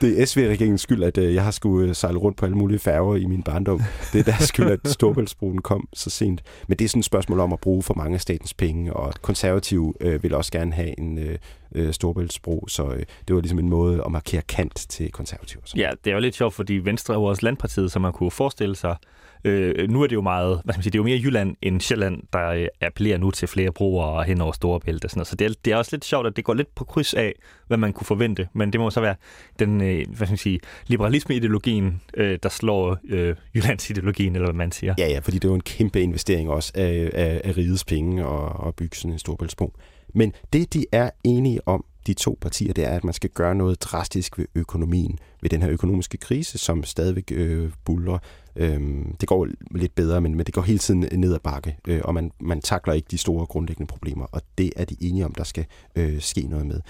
det 0.00 0.20
er 0.20 0.26
SV-regeringens 0.26 0.80
skyld, 0.80 1.02
at 1.02 1.18
øh, 1.18 1.34
jeg 1.34 1.44
har 1.44 1.50
skulle 1.50 1.88
øh, 1.88 1.94
sejle 1.94 2.18
rundt 2.18 2.36
på 2.36 2.44
alle 2.44 2.56
mulige 2.56 2.78
færger 2.78 3.16
i 3.16 3.24
min 3.24 3.42
barndom. 3.42 3.80
Det 4.12 4.18
er 4.18 4.22
deres 4.22 4.44
skyld, 4.44 4.70
at 4.70 4.80
Storbæltsbroen 4.84 5.58
kom 5.58 5.88
så 5.92 6.10
sent. 6.10 6.42
Men 6.68 6.78
det 6.78 6.84
er 6.84 6.88
sådan 6.88 6.98
et 6.98 7.04
spørgsmål 7.04 7.40
om 7.40 7.52
at 7.52 7.60
bruge 7.60 7.82
for 7.82 7.94
mange 7.94 8.14
af 8.14 8.20
statens 8.20 8.54
penge, 8.54 8.92
og 8.92 9.14
konservative 9.22 9.94
øh, 10.00 10.22
vil 10.22 10.34
også 10.34 10.52
gerne 10.52 10.72
have 10.72 11.00
en 11.00 11.18
øh, 11.18 11.38
øh 11.74 11.92
Storbæltsbro, 11.92 12.64
så 12.68 12.86
øh, 12.86 13.02
det 13.28 13.34
var 13.34 13.40
ligesom 13.40 13.58
en 13.58 13.68
måde 13.68 14.02
at 14.06 14.12
markere 14.12 14.42
kant 14.42 14.86
til 14.88 15.12
konservative. 15.12 15.62
Ja, 15.76 15.90
det 16.04 16.10
er 16.10 16.14
jo 16.14 16.20
lidt 16.20 16.34
sjovt, 16.34 16.54
fordi 16.54 16.74
Venstre 16.74 17.14
er 17.14 17.18
jo 17.18 17.24
også 17.24 17.46
landpartiet, 17.46 17.92
som 17.92 18.02
man 18.02 18.12
kunne 18.12 18.30
forestille 18.30 18.76
sig, 18.76 18.96
Øh, 19.44 19.90
nu 19.90 20.02
er 20.02 20.06
det 20.06 20.14
jo 20.14 20.20
meget, 20.20 20.60
hvad 20.64 20.74
skal 20.74 20.78
man 20.78 20.82
sige, 20.82 20.90
det 20.90 20.98
er 20.98 21.02
jo 21.02 21.04
mere 21.04 21.18
Jylland 21.18 21.56
end 21.62 21.80
Sjælland, 21.80 22.22
der 22.32 22.48
øh, 22.48 22.66
appellerer 22.80 23.18
nu 23.18 23.30
til 23.30 23.48
flere 23.48 23.72
brugere 23.72 24.24
hen 24.24 24.40
over 24.40 24.52
Storebælt 24.52 25.04
og 25.04 25.10
sådan 25.10 25.18
noget. 25.18 25.28
Så 25.28 25.36
det 25.36 25.44
er, 25.44 25.50
det 25.64 25.72
er 25.72 25.76
også 25.76 25.96
lidt 25.96 26.04
sjovt, 26.04 26.26
at 26.26 26.36
det 26.36 26.44
går 26.44 26.54
lidt 26.54 26.74
på 26.74 26.84
kryds 26.84 27.14
af, 27.14 27.34
hvad 27.66 27.78
man 27.78 27.92
kunne 27.92 28.06
forvente. 28.06 28.48
Men 28.52 28.72
det 28.72 28.80
må 28.80 28.90
så 28.90 29.00
være 29.00 29.14
den, 29.58 29.80
øh, 29.80 30.06
hvad 30.08 30.26
skal 30.26 30.30
man 30.30 30.36
sige, 30.36 30.60
liberalisme-ideologien, 30.86 32.00
øh, 32.14 32.38
der 32.42 32.48
slår 32.48 32.98
øh, 33.08 33.36
Jyllands-ideologien, 33.54 34.34
eller 34.34 34.46
hvad 34.46 34.54
man 34.54 34.72
siger. 34.72 34.94
Ja, 34.98 35.08
ja, 35.08 35.18
fordi 35.18 35.38
det 35.38 35.44
er 35.44 35.48
jo 35.48 35.54
en 35.54 35.60
kæmpe 35.60 36.00
investering 36.00 36.50
også 36.50 36.72
af, 36.74 37.10
af, 37.14 37.40
af 37.44 37.56
rigets 37.56 37.84
penge 37.84 38.26
og, 38.26 38.66
og 38.66 38.74
bygge 38.74 38.96
sådan 38.96 39.12
en 39.12 39.18
Storebæltsbro. 39.18 39.72
Men 40.14 40.32
det, 40.52 40.74
de 40.74 40.84
er 40.92 41.10
enige 41.24 41.68
om, 41.68 41.84
de 42.06 42.14
to 42.14 42.38
partier, 42.40 42.72
det 42.72 42.84
er, 42.84 42.90
at 42.90 43.04
man 43.04 43.14
skal 43.14 43.30
gøre 43.30 43.54
noget 43.54 43.82
drastisk 43.82 44.38
ved 44.38 44.46
økonomien, 44.54 45.18
ved 45.42 45.50
den 45.50 45.62
her 45.62 45.70
økonomiske 45.70 46.18
krise, 46.18 46.58
som 46.58 46.84
stadigvæk 46.84 47.32
øh, 47.32 47.70
buller. 47.84 48.18
Øhm, 48.56 49.16
det 49.20 49.28
går 49.28 49.48
lidt 49.70 49.94
bedre, 49.94 50.20
men, 50.20 50.34
men 50.34 50.46
det 50.46 50.54
går 50.54 50.62
hele 50.62 50.78
tiden 50.78 51.08
ned 51.12 51.34
ad 51.34 51.38
bakke, 51.38 51.76
øh, 51.88 52.00
og 52.04 52.14
man, 52.14 52.32
man 52.40 52.60
takler 52.60 52.94
ikke 52.94 53.08
de 53.10 53.18
store 53.18 53.46
grundlæggende 53.46 53.86
problemer, 53.86 54.26
og 54.32 54.42
det 54.58 54.72
er 54.76 54.84
de 54.84 54.96
enige 55.00 55.24
om, 55.24 55.34
der 55.34 55.44
skal 55.44 55.66
øh, 55.96 56.20
ske 56.20 56.42
noget 56.42 56.66
med. 56.66 56.80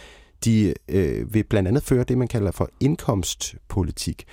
De 0.44 0.74
øh, 0.88 1.34
vil 1.34 1.44
blandt 1.44 1.68
andet 1.68 1.82
føre 1.82 2.04
det, 2.04 2.18
man 2.18 2.28
kalder 2.28 2.50
for 2.50 2.70
indkomstpolitik, 2.80 4.24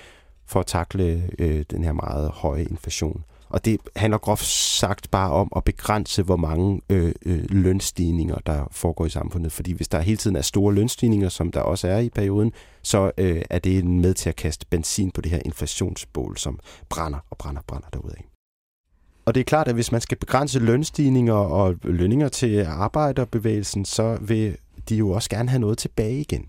for 0.46 0.60
at 0.60 0.66
takle 0.66 1.30
øh, 1.38 1.64
den 1.70 1.84
her 1.84 1.92
meget 1.92 2.30
høje 2.30 2.64
inflation. 2.64 3.24
Og 3.48 3.64
det 3.64 3.80
handler 3.96 4.18
groft 4.18 4.44
sagt 4.44 5.10
bare 5.10 5.30
om 5.30 5.52
at 5.56 5.64
begrænse, 5.64 6.22
hvor 6.22 6.36
mange 6.36 6.80
øh, 6.90 7.12
øh, 7.26 7.44
lønstigninger, 7.50 8.36
der 8.46 8.68
foregår 8.70 9.06
i 9.06 9.10
samfundet. 9.10 9.52
Fordi 9.52 9.72
hvis 9.72 9.88
der 9.88 10.00
hele 10.00 10.16
tiden 10.16 10.36
er 10.36 10.42
store 10.42 10.74
lønstigninger, 10.74 11.28
som 11.28 11.52
der 11.52 11.60
også 11.60 11.88
er 11.88 11.98
i 11.98 12.08
perioden, 12.08 12.52
så 12.82 13.10
øh, 13.18 13.42
er 13.50 13.58
det 13.58 13.84
med 13.84 14.14
til 14.14 14.28
at 14.28 14.36
kaste 14.36 14.66
benzin 14.70 15.10
på 15.10 15.20
det 15.20 15.30
her 15.30 15.40
inflationsbål, 15.44 16.36
som 16.36 16.58
brænder 16.88 17.18
og 17.30 17.38
brænder 17.38 17.60
og 17.60 17.66
brænder 17.66 17.88
derudaf. 17.92 18.24
Og 19.24 19.34
det 19.34 19.40
er 19.40 19.44
klart, 19.44 19.68
at 19.68 19.74
hvis 19.74 19.92
man 19.92 20.00
skal 20.00 20.18
begrænse 20.18 20.58
lønstigninger 20.58 21.34
og 21.34 21.74
lønninger 21.82 22.28
til 22.28 22.64
arbejderbevægelsen, 22.64 23.84
så 23.84 24.18
vil 24.20 24.56
de 24.88 24.96
jo 24.96 25.10
også 25.10 25.30
gerne 25.30 25.48
have 25.48 25.60
noget 25.60 25.78
tilbage 25.78 26.20
igen. 26.20 26.48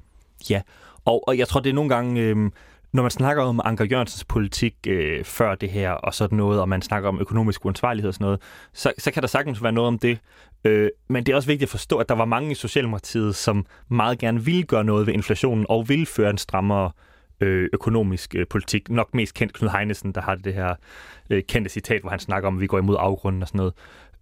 Ja, 0.50 0.62
og, 1.06 1.28
og 1.28 1.38
jeg 1.38 1.48
tror, 1.48 1.60
det 1.60 1.70
er 1.70 1.74
nogle 1.74 1.90
gange... 1.90 2.22
Øh 2.22 2.52
når 2.94 3.02
man 3.02 3.12
snakker 3.12 3.44
om 3.44 3.62
Anker 3.64 3.86
Jørgensens 3.86 4.26
politik 4.26 4.76
øh, 4.88 5.24
før 5.24 5.56
det 5.56 5.70
her 5.70 5.92
og 5.92 6.14
sådan 6.14 6.38
noget, 6.38 6.62
og 6.62 6.70
man 6.70 6.82
snakker 6.82 7.10
om 7.10 7.20
økonomisk 7.20 7.66
uansvarlighed 7.66 8.08
og 8.08 8.14
sådan 8.14 8.26
noget, 8.26 8.42
så, 8.74 8.94
så 8.98 9.12
kan 9.12 9.22
der 9.22 9.28
sagtens 9.28 9.64
være 9.64 9.72
noget 9.72 9.88
om 9.88 10.00
det. 10.00 10.20
Øh, 10.66 10.90
men 11.10 11.26
det 11.26 11.32
er 11.32 11.36
også 11.36 11.48
vigtigt 11.48 11.68
at 11.68 11.72
forstå, 11.72 11.98
at 11.98 12.10
der 12.10 12.16
var 12.16 12.26
mange 12.26 12.52
i 12.52 12.56
Socialdemokratiet, 12.56 13.36
som 13.36 13.66
meget 13.90 14.20
gerne 14.20 14.46
ville 14.46 14.64
gøre 14.64 14.84
noget 14.84 15.08
ved 15.08 15.14
inflationen 15.14 15.66
og 15.70 15.90
ville 15.90 16.06
føre 16.06 16.30
en 16.30 16.38
strammere 16.38 16.92
øh, 17.42 17.70
økonomisk 17.74 18.36
øh, 18.36 18.48
politik. 18.50 18.90
Nok 18.90 19.14
mest 19.14 19.34
kendt 19.34 19.54
Knud 19.54 19.70
Heinesen, 19.70 20.12
der 20.12 20.22
har 20.22 20.36
det 20.36 20.54
her 20.54 20.76
øh, 21.30 21.44
kendte 21.44 21.70
citat, 21.70 22.02
hvor 22.02 22.10
han 22.10 22.20
snakker 22.20 22.48
om, 22.48 22.56
at 22.56 22.62
vi 22.62 22.68
går 22.68 22.78
imod 22.78 22.96
afgrunden 23.00 23.42
og 23.42 23.48
sådan 23.48 23.58
noget. 23.58 23.74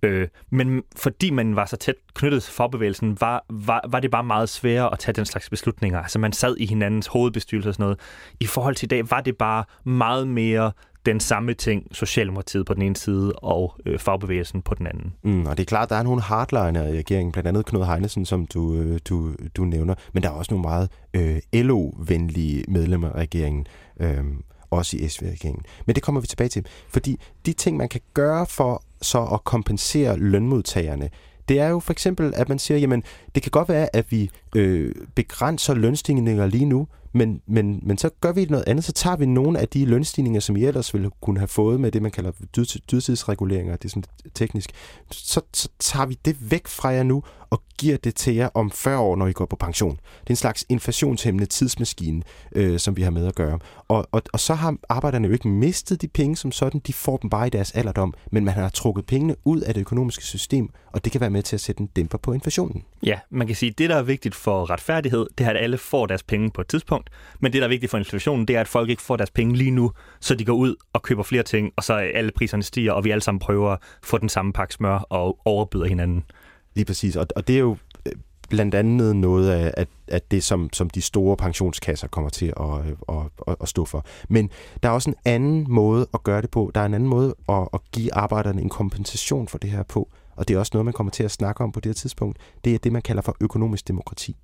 Øh, 0.04 0.28
men 0.50 0.84
fordi 0.96 1.30
man 1.30 1.56
var 1.56 1.66
så 1.66 1.78
tæt 1.78 1.96
knyttet 2.14 2.44
til 2.44 2.54
forbevægelsen, 2.54 3.18
var, 3.22 3.46
var, 3.50 3.86
var 3.90 4.00
det 4.00 4.12
bare 4.12 4.24
meget 4.24 4.50
sværere 4.50 4.94
at 4.94 5.00
tage 5.00 5.14
den 5.14 5.26
slags 5.26 5.50
beslutninger. 5.50 6.00
Altså 6.02 6.20
man 6.20 6.34
sad 6.34 6.56
i 6.58 6.66
hinandens 6.66 7.08
hovedbestyrelse 7.08 7.70
og 7.70 7.74
sådan 7.74 7.84
noget. 7.84 8.00
I 8.40 8.46
forhold 8.46 8.76
til 8.76 8.86
i 8.86 8.88
dag 8.88 9.12
var 9.12 9.22
det 9.22 9.38
bare 9.38 9.64
meget 9.84 10.28
mere 10.28 10.72
den 11.06 11.20
samme 11.20 11.54
ting, 11.54 11.88
Socialdemokratiet 11.92 12.66
på 12.66 12.74
den 12.74 12.82
ene 12.82 12.96
side 12.96 13.34
og 13.34 13.76
øh, 13.86 14.00
fagbevægelsen 14.00 14.62
på 14.62 14.76
den 14.76 14.88
anden. 14.88 15.14
Mm, 15.24 15.46
og 15.46 15.58
det 15.58 15.64
er 15.64 15.66
klart, 15.66 15.90
der 15.90 15.96
er 15.96 16.04
nogle 16.04 16.22
hardliner 16.22 16.88
i 16.88 16.98
regeringen, 16.98 17.32
blandt 17.32 17.48
andet 17.48 17.66
Knud 17.66 17.86
Heinesen, 17.86 18.26
som 18.26 18.46
du, 18.46 18.76
øh, 18.76 19.00
du, 19.10 19.36
du 19.58 19.64
nævner, 19.64 19.96
men 20.14 20.24
der 20.24 20.30
er 20.30 20.34
også 20.34 20.54
nogle 20.54 20.62
meget 20.62 20.90
øh, 21.14 21.40
LO-venlige 21.54 22.64
medlemmer 22.68 23.10
af 23.10 23.16
regeringen. 23.16 23.68
Øh, 24.00 24.24
også 24.70 24.98
i 24.98 25.08
SV-regeringen. 25.08 25.64
Men 25.86 25.96
det 25.96 26.04
kommer 26.04 26.22
vi 26.22 26.28
tilbage 26.28 26.50
til, 26.50 26.66
fordi 26.90 27.20
de 27.46 27.54
ting, 27.54 27.78
man 27.78 27.90
kan 27.90 28.02
gøre 28.14 28.46
for 28.46 28.84
så 29.02 29.24
at 29.24 29.44
kompensere 29.44 30.18
lønmodtagerne, 30.18 31.10
det 31.50 31.60
er 31.60 31.68
jo 31.68 31.80
for 31.80 31.92
eksempel, 31.92 32.34
at 32.36 32.50
man 32.50 32.60
siger, 32.60 32.78
jamen, 32.78 33.04
det 33.36 33.44
kan 33.44 33.50
godt 33.52 33.70
være, 33.70 33.96
at 33.96 34.12
vi 34.12 34.30
øh, 34.56 34.96
begrænser 35.16 35.74
lønstigninger 35.74 36.48
lige 36.48 36.66
nu, 36.66 36.88
men, 37.18 37.42
men, 37.48 37.80
men 37.84 37.98
så 37.98 38.10
gør 38.22 38.32
vi 38.32 38.46
noget 38.46 38.64
andet, 38.68 38.86
så 38.86 38.92
tager 38.92 39.16
vi 39.16 39.26
nogle 39.26 39.60
af 39.60 39.68
de 39.68 39.86
lønstigninger, 39.86 40.40
som 40.40 40.56
I 40.56 40.66
ellers 40.66 40.94
ville 40.94 41.10
kunne 41.22 41.40
have 41.40 41.48
fået 41.48 41.80
med 41.80 41.92
det, 41.92 42.02
man 42.02 42.12
kalder 42.12 42.32
dydtidsreguleringer, 42.92 43.76
det 43.76 43.86
er 43.86 43.90
sådan 43.90 44.04
teknisk, 44.34 44.72
så, 45.12 45.42
så 45.54 45.70
tager 45.80 46.06
vi 46.06 46.20
det 46.26 46.52
væk 46.52 46.68
fra 46.68 46.90
jer 46.90 47.04
nu, 47.04 47.24
og 47.50 47.62
giver 47.78 47.98
det 47.98 48.16
til 48.16 48.36
jer 48.36 48.50
om 48.54 48.72
40 48.72 49.00
år, 49.00 49.16
når 49.16 49.28
I 49.28 49.32
går 49.32 49.46
på 49.46 49.56
pension. 49.56 49.92
Det 49.92 50.28
er 50.28 50.32
en 50.32 50.36
slags 50.36 50.66
inflationshæmmende 50.70 51.46
tidsmaskine, 51.46 52.22
øh, 52.52 52.80
som 52.80 52.98
vi 52.98 53.02
har 53.02 53.12
med 53.12 53.28
at 53.28 53.36
gøre. 53.36 53.60
Og, 53.88 54.08
og, 54.12 54.22
og 54.34 54.40
så 54.40 54.54
har 54.54 54.76
arbejderne 54.90 55.28
jo 55.28 55.34
ikke 55.34 55.48
mistet 55.48 56.02
de 56.02 56.08
penge 56.08 56.36
som 56.36 56.52
sådan, 56.52 56.82
de 56.88 56.94
får 56.94 57.18
dem 57.18 57.30
bare 57.30 57.48
i 57.48 57.50
deres 57.50 57.72
alderdom, 57.72 58.14
men 58.32 58.46
man 58.46 58.54
har 58.54 58.70
trukket 58.70 59.06
pengene 59.06 59.36
ud 59.46 59.62
af 59.62 59.74
det 59.74 59.82
økonomiske 59.82 60.24
system, 60.24 60.70
og 60.92 61.04
det 61.04 61.12
kan 61.12 61.22
være 61.22 61.30
med 61.30 61.44
til 61.44 61.56
at 61.56 61.62
sætte 61.62 61.82
en 61.82 61.88
dæmper 61.88 62.18
på 62.18 62.34
inflationen. 62.34 62.84
Ja, 63.04 63.20
man 63.30 63.48
kan 63.48 63.56
sige, 63.56 63.70
at 63.70 63.78
det, 63.78 63.90
der 63.90 63.96
er 63.96 64.04
vigtigt 64.04 64.36
for 64.36 64.70
retfærdighed, 64.70 65.28
det 65.38 65.46
er, 65.46 65.50
at 65.50 65.58
alle 65.58 65.78
får 65.78 66.06
deres 66.06 66.24
penge 66.24 66.52
på 66.52 66.62
et 66.62 66.68
tidspunkt, 66.68 67.07
men 67.40 67.54
det, 67.54 67.60
der 67.60 67.66
er 67.66 67.70
vigtigt 67.70 67.90
for 67.90 67.98
inflationen, 67.98 68.48
det 68.48 68.56
er, 68.56 68.62
at 68.62 68.68
folk 68.68 68.90
ikke 68.90 69.02
får 69.02 69.16
deres 69.16 69.32
penge 69.32 69.56
lige 69.56 69.72
nu, 69.72 69.92
så 70.20 70.36
de 70.36 70.46
går 70.46 70.54
ud 70.54 70.76
og 70.94 71.02
køber 71.02 71.24
flere 71.24 71.44
ting, 71.44 71.72
og 71.76 71.84
så 71.84 71.94
alle 71.94 72.32
priserne 72.32 72.64
stiger, 72.64 72.92
og 72.92 73.04
vi 73.04 73.12
alle 73.12 73.22
sammen 73.22 73.40
prøver 73.40 73.72
at 73.72 73.80
få 74.04 74.18
den 74.18 74.30
samme 74.30 74.54
pakke 74.54 74.74
smør 74.74 74.98
og 74.98 75.40
overbyder 75.46 75.86
hinanden. 75.86 76.24
Lige 76.76 76.86
præcis, 76.86 77.16
og, 77.16 77.28
og 77.36 77.48
det 77.48 77.56
er 77.56 77.60
jo 77.60 77.78
øh, 78.06 78.12
blandt 78.50 78.76
andet 78.76 79.16
noget 79.16 79.50
af, 79.50 79.74
at, 79.78 79.88
at 80.08 80.32
det, 80.32 80.44
som, 80.44 80.70
som 80.74 80.90
de 80.90 81.02
store 81.02 81.38
pensionskasser 81.38 82.08
kommer 82.08 82.30
til 82.30 82.54
at, 82.60 82.86
øh, 82.86 82.96
at, 83.10 83.16
at, 83.48 83.56
at 83.62 83.70
stå 83.70 83.86
for. 83.86 84.06
Men 84.30 84.50
der 84.84 84.90
er 84.90 84.94
også 84.94 85.10
en 85.10 85.16
anden 85.26 85.66
måde 85.70 86.08
at 86.14 86.24
gøre 86.24 86.42
det 86.42 86.50
på. 86.50 86.72
Der 86.76 86.82
er 86.82 86.86
en 86.86 86.94
anden 86.94 87.10
måde 87.10 87.36
at, 87.50 87.68
at 87.74 87.80
give 87.92 88.14
arbejderne 88.14 88.62
en 88.62 88.70
kompensation 88.70 89.48
for 89.48 89.58
det 89.58 89.70
her 89.70 89.84
på. 89.84 90.10
Og 90.36 90.48
det 90.48 90.54
er 90.54 90.60
også 90.60 90.72
noget, 90.74 90.86
man 90.86 90.94
kommer 90.94 91.12
til 91.12 91.24
at 91.24 91.32
snakke 91.32 91.64
om 91.64 91.72
på 91.72 91.80
det 91.80 91.90
her 91.90 91.94
tidspunkt. 91.94 92.38
Det 92.66 92.76
er 92.76 92.78
det, 92.78 92.92
man 92.92 93.02
kalder 93.02 93.22
for 93.22 93.36
økonomisk 93.42 93.88
demokrati. 93.88 94.36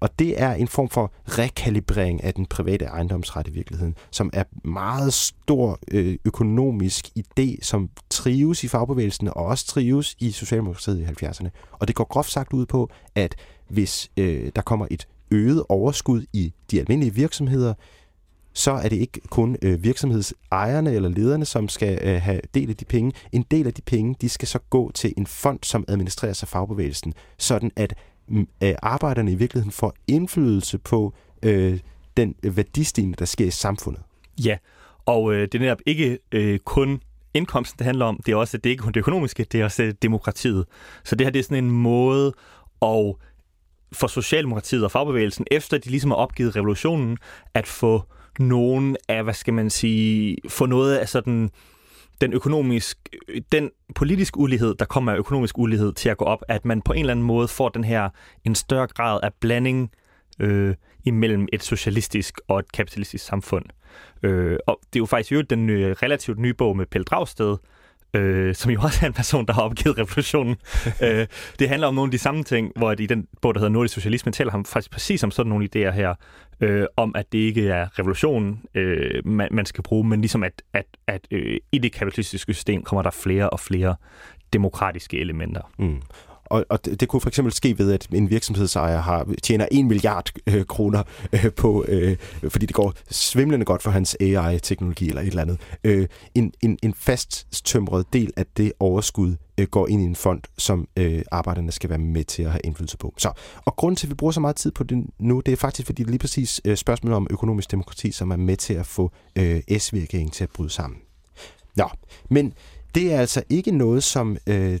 Og 0.00 0.18
det 0.18 0.42
er 0.42 0.52
en 0.52 0.68
form 0.68 0.88
for 0.88 1.12
rekalibrering 1.26 2.24
af 2.24 2.34
den 2.34 2.46
private 2.46 2.84
ejendomsret 2.84 3.48
i 3.48 3.50
virkeligheden, 3.50 3.94
som 4.10 4.30
er 4.32 4.44
meget 4.64 5.12
stor 5.12 5.78
øh, 5.90 6.18
økonomisk 6.24 7.08
idé, 7.18 7.56
som 7.62 7.90
trives 8.10 8.64
i 8.64 8.68
fagbevægelsen 8.68 9.28
og 9.28 9.34
også 9.34 9.66
trives 9.66 10.16
i 10.18 10.30
Socialdemokratiet 10.30 11.00
i 11.00 11.24
70'erne. 11.24 11.48
Og 11.72 11.88
det 11.88 11.96
går 11.96 12.04
groft 12.04 12.30
sagt 12.30 12.52
ud 12.52 12.66
på, 12.66 12.90
at 13.14 13.34
hvis 13.68 14.10
øh, 14.16 14.52
der 14.56 14.62
kommer 14.62 14.86
et 14.90 15.08
øget 15.30 15.64
overskud 15.68 16.24
i 16.32 16.52
de 16.70 16.80
almindelige 16.80 17.14
virksomheder, 17.14 17.74
så 18.52 18.70
er 18.70 18.88
det 18.88 18.96
ikke 18.96 19.20
kun 19.28 19.56
øh, 19.62 19.84
virksomhedsejerne 19.84 20.92
eller 20.92 21.08
lederne, 21.08 21.44
som 21.44 21.68
skal 21.68 21.98
øh, 22.02 22.22
have 22.22 22.40
del 22.54 22.70
af 22.70 22.76
de 22.76 22.84
penge. 22.84 23.12
En 23.32 23.44
del 23.50 23.66
af 23.66 23.74
de 23.74 23.82
penge, 23.82 24.16
de 24.20 24.28
skal 24.28 24.48
så 24.48 24.58
gå 24.70 24.90
til 24.92 25.14
en 25.16 25.26
fond, 25.26 25.58
som 25.62 25.84
administreres 25.88 26.42
af 26.42 26.48
fagbevægelsen, 26.48 27.14
sådan 27.38 27.70
at 27.76 27.94
øh, 28.62 28.74
arbejderne 28.82 29.32
i 29.32 29.34
virkeligheden 29.34 29.72
får 29.72 29.94
indflydelse 30.06 30.78
på 30.78 31.14
øh, 31.42 31.78
den 32.16 32.34
øh, 32.42 32.56
værdistigning, 32.56 33.18
der 33.18 33.24
sker 33.24 33.46
i 33.46 33.50
samfundet. 33.50 34.02
Ja, 34.44 34.56
og 35.06 35.34
øh, 35.34 35.42
det 35.42 35.54
er 35.54 35.58
netop 35.58 35.80
ikke 35.86 36.18
øh, 36.32 36.58
kun 36.58 37.02
indkomsten, 37.34 37.78
det 37.78 37.84
handler 37.84 38.06
om. 38.06 38.20
Det 38.26 38.32
er 38.32 38.36
også 38.36 38.56
det 38.56 38.66
er 38.66 38.70
ikke 38.70 38.82
kun 38.82 38.92
det 38.92 39.00
økonomiske, 39.00 39.44
det 39.44 39.60
er 39.60 39.64
også 39.64 39.82
øh, 39.82 39.94
demokratiet. 40.02 40.66
Så 41.04 41.16
det 41.16 41.26
her 41.26 41.30
det 41.30 41.38
er 41.38 41.42
sådan 41.42 41.64
en 41.64 41.70
måde 41.70 42.32
at 42.82 43.14
for 43.92 44.06
Socialdemokratiet 44.06 44.84
og 44.84 44.90
fagbevægelsen, 44.90 45.46
efter 45.50 45.78
de 45.78 45.90
ligesom 45.90 46.10
har 46.10 46.16
opgivet 46.16 46.56
revolutionen, 46.56 47.18
at 47.54 47.66
få 47.66 48.02
nogen 48.38 48.96
af, 49.08 49.24
hvad 49.24 49.34
skal 49.34 49.54
man 49.54 49.70
sige, 49.70 50.36
få 50.48 50.66
noget 50.66 50.96
af 50.96 51.08
sådan 51.08 51.50
den 52.20 52.32
økonomisk, 52.32 53.08
den 53.52 53.70
politisk 53.94 54.36
ulighed, 54.36 54.74
der 54.74 54.84
kommer 54.84 55.12
af 55.12 55.16
økonomisk 55.16 55.58
ulighed 55.58 55.92
til 55.92 56.08
at 56.08 56.16
gå 56.16 56.24
op, 56.24 56.42
at 56.48 56.64
man 56.64 56.82
på 56.82 56.92
en 56.92 57.00
eller 57.00 57.12
anden 57.12 57.26
måde 57.26 57.48
får 57.48 57.68
den 57.68 57.84
her 57.84 58.08
en 58.44 58.54
større 58.54 58.86
grad 58.86 59.20
af 59.22 59.34
blanding 59.40 59.90
øh, 60.38 60.74
imellem 61.04 61.48
et 61.52 61.62
socialistisk 61.62 62.40
og 62.48 62.58
et 62.58 62.72
kapitalistisk 62.72 63.24
samfund. 63.24 63.64
Øh, 64.22 64.58
og 64.66 64.80
det 64.92 64.98
er 64.98 65.00
jo 65.00 65.06
faktisk 65.06 65.32
jo 65.32 65.40
den 65.40 65.66
nye, 65.66 65.94
relativt 65.94 66.38
nye 66.38 66.54
bog 66.54 66.76
med 66.76 66.86
Pelle 66.86 67.04
Dragsted, 67.04 67.56
øh, 68.14 68.54
som 68.54 68.70
jo 68.70 68.80
også 68.80 68.98
er 69.02 69.06
en 69.06 69.12
person, 69.12 69.46
der 69.46 69.52
har 69.52 69.62
opgivet 69.62 69.98
revolutionen. 69.98 70.56
øh, 71.04 71.26
det 71.58 71.68
handler 71.68 71.88
om 71.88 71.94
nogle 71.94 72.08
af 72.08 72.12
de 72.12 72.18
samme 72.18 72.44
ting, 72.44 72.72
hvor 72.76 72.92
i 72.92 73.06
den 73.06 73.26
bog, 73.42 73.54
der 73.54 73.60
hedder 73.60 73.72
Nordisk 73.72 73.94
Socialisme, 73.94 74.32
taler 74.32 74.50
ham 74.50 74.64
faktisk 74.64 74.90
præcis 74.90 75.24
om 75.24 75.30
sådan 75.30 75.50
nogle 75.50 75.68
idéer 75.74 75.90
her, 75.90 76.14
øh, 76.60 76.86
om 76.96 77.14
at 77.14 77.32
det 77.32 77.38
ikke 77.38 77.68
er 77.68 77.98
revolutionen, 77.98 78.62
øh, 78.74 79.26
man, 79.26 79.48
man 79.50 79.66
skal 79.66 79.82
bruge, 79.82 80.08
men 80.08 80.20
ligesom 80.20 80.42
at, 80.42 80.62
at, 80.72 80.86
at 81.06 81.26
øh, 81.30 81.56
i 81.72 81.78
det 81.78 81.92
kapitalistiske 81.92 82.54
system 82.54 82.82
kommer 82.82 83.02
der 83.02 83.10
flere 83.10 83.50
og 83.50 83.60
flere 83.60 83.96
demokratiske 84.52 85.18
elementer. 85.18 85.72
Mm. 85.78 86.00
Og, 86.50 86.64
og 86.68 86.84
det, 86.84 87.00
det 87.00 87.08
kunne 87.08 87.20
for 87.20 87.28
eksempel 87.28 87.52
ske 87.52 87.78
ved, 87.78 87.92
at 87.92 88.06
en 88.12 88.30
virksomhedsejer 88.30 89.00
har, 89.00 89.26
tjener 89.42 89.68
1 89.70 89.84
milliard 89.84 90.30
øh, 90.46 90.64
kroner 90.64 91.02
øh, 91.32 91.52
på, 91.52 91.84
øh, 91.88 92.16
fordi 92.48 92.66
det 92.66 92.74
går 92.74 92.94
svimlende 93.10 93.64
godt 93.64 93.82
for 93.82 93.90
hans 93.90 94.16
AI-teknologi 94.20 95.08
eller 95.08 95.22
et 95.22 95.26
eller 95.26 95.42
andet. 95.42 95.58
Øh, 95.84 96.08
en, 96.34 96.52
en, 96.62 96.78
en 96.82 96.94
fasttømret 96.94 98.12
del 98.12 98.32
af 98.36 98.46
det 98.56 98.72
overskud 98.80 99.36
øh, 99.58 99.66
går 99.66 99.88
ind 99.88 100.02
i 100.02 100.04
en 100.04 100.16
fond, 100.16 100.42
som 100.58 100.88
øh, 100.96 101.22
arbejderne 101.30 101.72
skal 101.72 101.90
være 101.90 101.98
med 101.98 102.24
til 102.24 102.42
at 102.42 102.50
have 102.50 102.60
indflydelse 102.64 102.96
på. 102.96 103.14
Så, 103.18 103.32
og 103.64 103.76
grunden 103.76 103.96
til, 103.96 104.06
at 104.06 104.10
vi 104.10 104.14
bruger 104.14 104.32
så 104.32 104.40
meget 104.40 104.56
tid 104.56 104.70
på 104.70 104.84
det 104.84 105.04
nu, 105.18 105.42
det 105.46 105.52
er 105.52 105.56
faktisk, 105.56 105.86
fordi 105.86 106.02
det 106.02 106.08
er 106.08 106.10
lige 106.10 106.18
præcis 106.18 106.60
øh, 106.64 106.76
spørgsmålet 106.76 107.16
om 107.16 107.26
økonomisk 107.30 107.70
demokrati, 107.70 108.12
som 108.12 108.30
er 108.30 108.36
med 108.36 108.56
til 108.56 108.74
at 108.74 108.86
få 108.86 109.12
øh, 109.36 109.60
S-virkningen 109.78 110.30
til 110.30 110.44
at 110.44 110.50
bryde 110.50 110.70
sammen. 110.70 110.98
Nå, 111.76 111.88
men 112.28 112.52
det 112.94 113.12
er 113.12 113.20
altså 113.20 113.42
ikke 113.48 113.70
noget, 113.70 114.02
som 114.02 114.36
øh, 114.46 114.78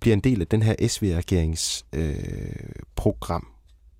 bliver 0.00 0.14
en 0.14 0.20
del 0.20 0.40
af 0.40 0.46
den 0.46 0.62
her 0.62 0.88
SV-regerings 0.88 1.86
øh, 1.92 2.14
program. 2.96 3.46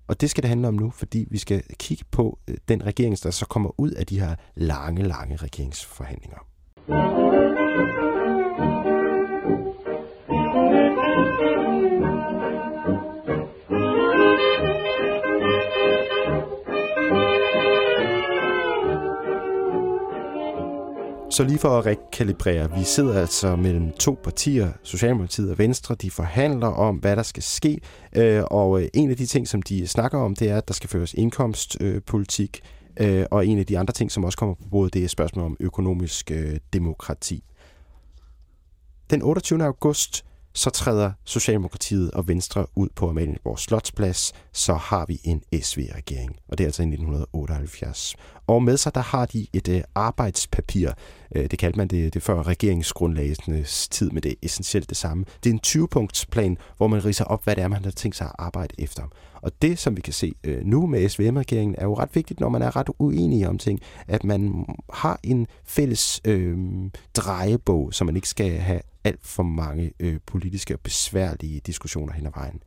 Og 0.07 0.21
det 0.21 0.29
skal 0.29 0.43
det 0.43 0.49
handle 0.49 0.67
om 0.67 0.73
nu, 0.73 0.89
fordi 0.89 1.27
vi 1.31 1.37
skal 1.37 1.63
kigge 1.79 2.03
på 2.11 2.39
øh, 2.47 2.57
den 2.67 2.85
regering, 2.85 3.23
der 3.23 3.31
så 3.31 3.45
kommer 3.45 3.79
ud 3.79 3.91
af 3.91 4.05
de 4.05 4.19
her 4.19 4.35
lange, 4.55 5.03
lange 5.03 5.35
regeringsforhandlinger. 5.35 6.47
Så 21.33 21.43
lige 21.43 21.59
for 21.59 21.79
at 21.79 21.85
rekalibrere, 21.85 22.77
vi 22.77 22.83
sidder 22.83 23.19
altså 23.19 23.55
mellem 23.55 23.91
to 23.91 24.19
partier, 24.23 24.71
Socialdemokratiet 24.83 25.51
og 25.51 25.57
Venstre, 25.57 25.95
de 25.95 26.11
forhandler 26.11 26.67
om, 26.67 26.95
hvad 26.95 27.15
der 27.15 27.23
skal 27.23 27.43
ske, 27.43 27.79
øh, 28.15 28.43
og 28.51 28.81
øh, 28.81 28.87
en 28.93 29.09
af 29.09 29.17
de 29.17 29.25
ting, 29.25 29.47
som 29.47 29.61
de 29.61 29.87
snakker 29.87 30.19
om, 30.19 30.35
det 30.35 30.49
er, 30.49 30.57
at 30.57 30.67
der 30.67 30.73
skal 30.73 30.89
føres 30.89 31.13
indkomstpolitik, 31.13 32.61
øh, 32.99 33.25
og 33.31 33.47
en 33.47 33.59
af 33.59 33.65
de 33.65 33.79
andre 33.79 33.93
ting, 33.93 34.11
som 34.11 34.23
også 34.23 34.37
kommer 34.37 34.55
på 34.55 34.63
bordet, 34.71 34.93
det 34.93 35.03
er 35.03 35.07
spørgsmålet 35.07 35.45
om 35.45 35.57
økonomisk 35.59 36.31
demokrati. 36.73 37.43
Den 39.09 39.21
28. 39.21 39.63
august 39.63 40.25
så 40.53 40.69
træder 40.69 41.11
Socialdemokratiet 41.25 42.11
og 42.11 42.27
Venstre 42.27 42.65
ud 42.75 42.89
på 42.95 43.09
Amalienborg 43.09 43.59
Slotsplads, 43.59 44.33
så 44.51 44.73
har 44.73 45.05
vi 45.05 45.19
en 45.23 45.41
SV-regering, 45.61 46.35
og 46.47 46.57
det 46.57 46.63
er 46.63 46.67
altså 46.67 46.81
i 46.81 46.85
1978. 46.85 48.15
Og 48.47 48.63
med 48.63 48.77
sig, 48.77 48.95
der 48.95 49.01
har 49.01 49.25
de 49.25 49.47
et 49.53 49.67
øh, 49.67 49.81
arbejdspapir. 49.95 50.91
Øh, 51.35 51.51
det 51.51 51.59
kaldte 51.59 51.77
man 51.77 51.87
det, 51.87 52.13
det 52.13 52.23
før 52.23 52.43
regeringsgrundlagenes 52.43 53.87
tid, 53.87 54.09
men 54.09 54.23
det 54.23 54.31
er 54.31 54.35
essentielt 54.41 54.89
det 54.89 54.97
samme. 54.97 55.25
Det 55.43 55.49
er 55.49 55.53
en 55.53 55.59
20-punktsplan, 55.67 56.57
hvor 56.77 56.87
man 56.87 57.05
riser 57.05 57.25
op, 57.25 57.43
hvad 57.43 57.55
det 57.55 57.63
er, 57.63 57.67
man 57.67 57.83
har 57.83 57.91
tænkt 57.91 58.17
sig 58.17 58.27
at 58.27 58.35
arbejde 58.39 58.75
efter. 58.77 59.03
Og 59.41 59.51
det, 59.61 59.79
som 59.79 59.97
vi 59.97 60.01
kan 60.01 60.13
se 60.13 60.33
øh, 60.43 60.65
nu 60.65 60.87
med 60.87 61.09
SVM-regeringen, 61.09 61.75
er 61.77 61.83
jo 61.83 61.93
ret 61.93 62.15
vigtigt, 62.15 62.39
når 62.39 62.49
man 62.49 62.61
er 62.61 62.75
ret 62.75 62.89
uenig 62.99 63.47
om 63.47 63.57
ting, 63.57 63.79
at 64.07 64.23
man 64.23 64.65
har 64.93 65.19
en 65.23 65.47
fælles 65.65 66.21
øh, 66.25 66.57
drejebog, 67.15 67.93
som 67.93 68.05
man 68.05 68.15
ikke 68.15 68.29
skal 68.29 68.51
have 68.51 68.81
alt 69.03 69.27
for 69.27 69.43
mange 69.43 69.93
øh, 69.99 70.19
politiske 70.25 70.73
og 70.73 70.79
besværlige 70.79 71.59
diskussioner 71.59 72.13
hen 72.13 72.25
ad 72.25 72.31
vejen. 72.35 72.63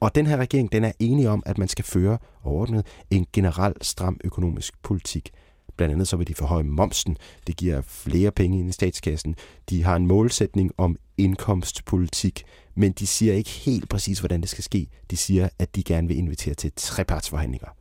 Og 0.00 0.14
den 0.14 0.26
her 0.26 0.36
regering, 0.36 0.72
den 0.72 0.84
er 0.84 0.92
enig 0.98 1.28
om, 1.28 1.42
at 1.46 1.58
man 1.58 1.68
skal 1.68 1.84
føre 1.84 2.18
overordnet 2.44 2.86
en 3.10 3.26
generel 3.32 3.74
stram 3.82 4.20
økonomisk 4.24 4.82
politik. 4.82 5.30
Blandt 5.76 5.92
andet 5.92 6.08
så 6.08 6.16
vil 6.16 6.28
de 6.28 6.34
forhøje 6.34 6.62
momsen. 6.62 7.16
Det 7.46 7.56
giver 7.56 7.80
flere 7.80 8.30
penge 8.30 8.58
ind 8.58 8.68
i 8.68 8.72
statskassen. 8.72 9.34
De 9.70 9.84
har 9.84 9.96
en 9.96 10.06
målsætning 10.06 10.72
om 10.78 10.96
indkomstpolitik, 11.16 12.44
men 12.74 12.92
de 12.92 13.06
siger 13.06 13.34
ikke 13.34 13.50
helt 13.50 13.88
præcis, 13.88 14.18
hvordan 14.18 14.40
det 14.40 14.48
skal 14.48 14.64
ske. 14.64 14.88
De 15.10 15.16
siger, 15.16 15.48
at 15.58 15.76
de 15.76 15.82
gerne 15.82 16.08
vil 16.08 16.16
invitere 16.16 16.54
til 16.54 16.72
trepartsforhandlinger. 16.76 17.79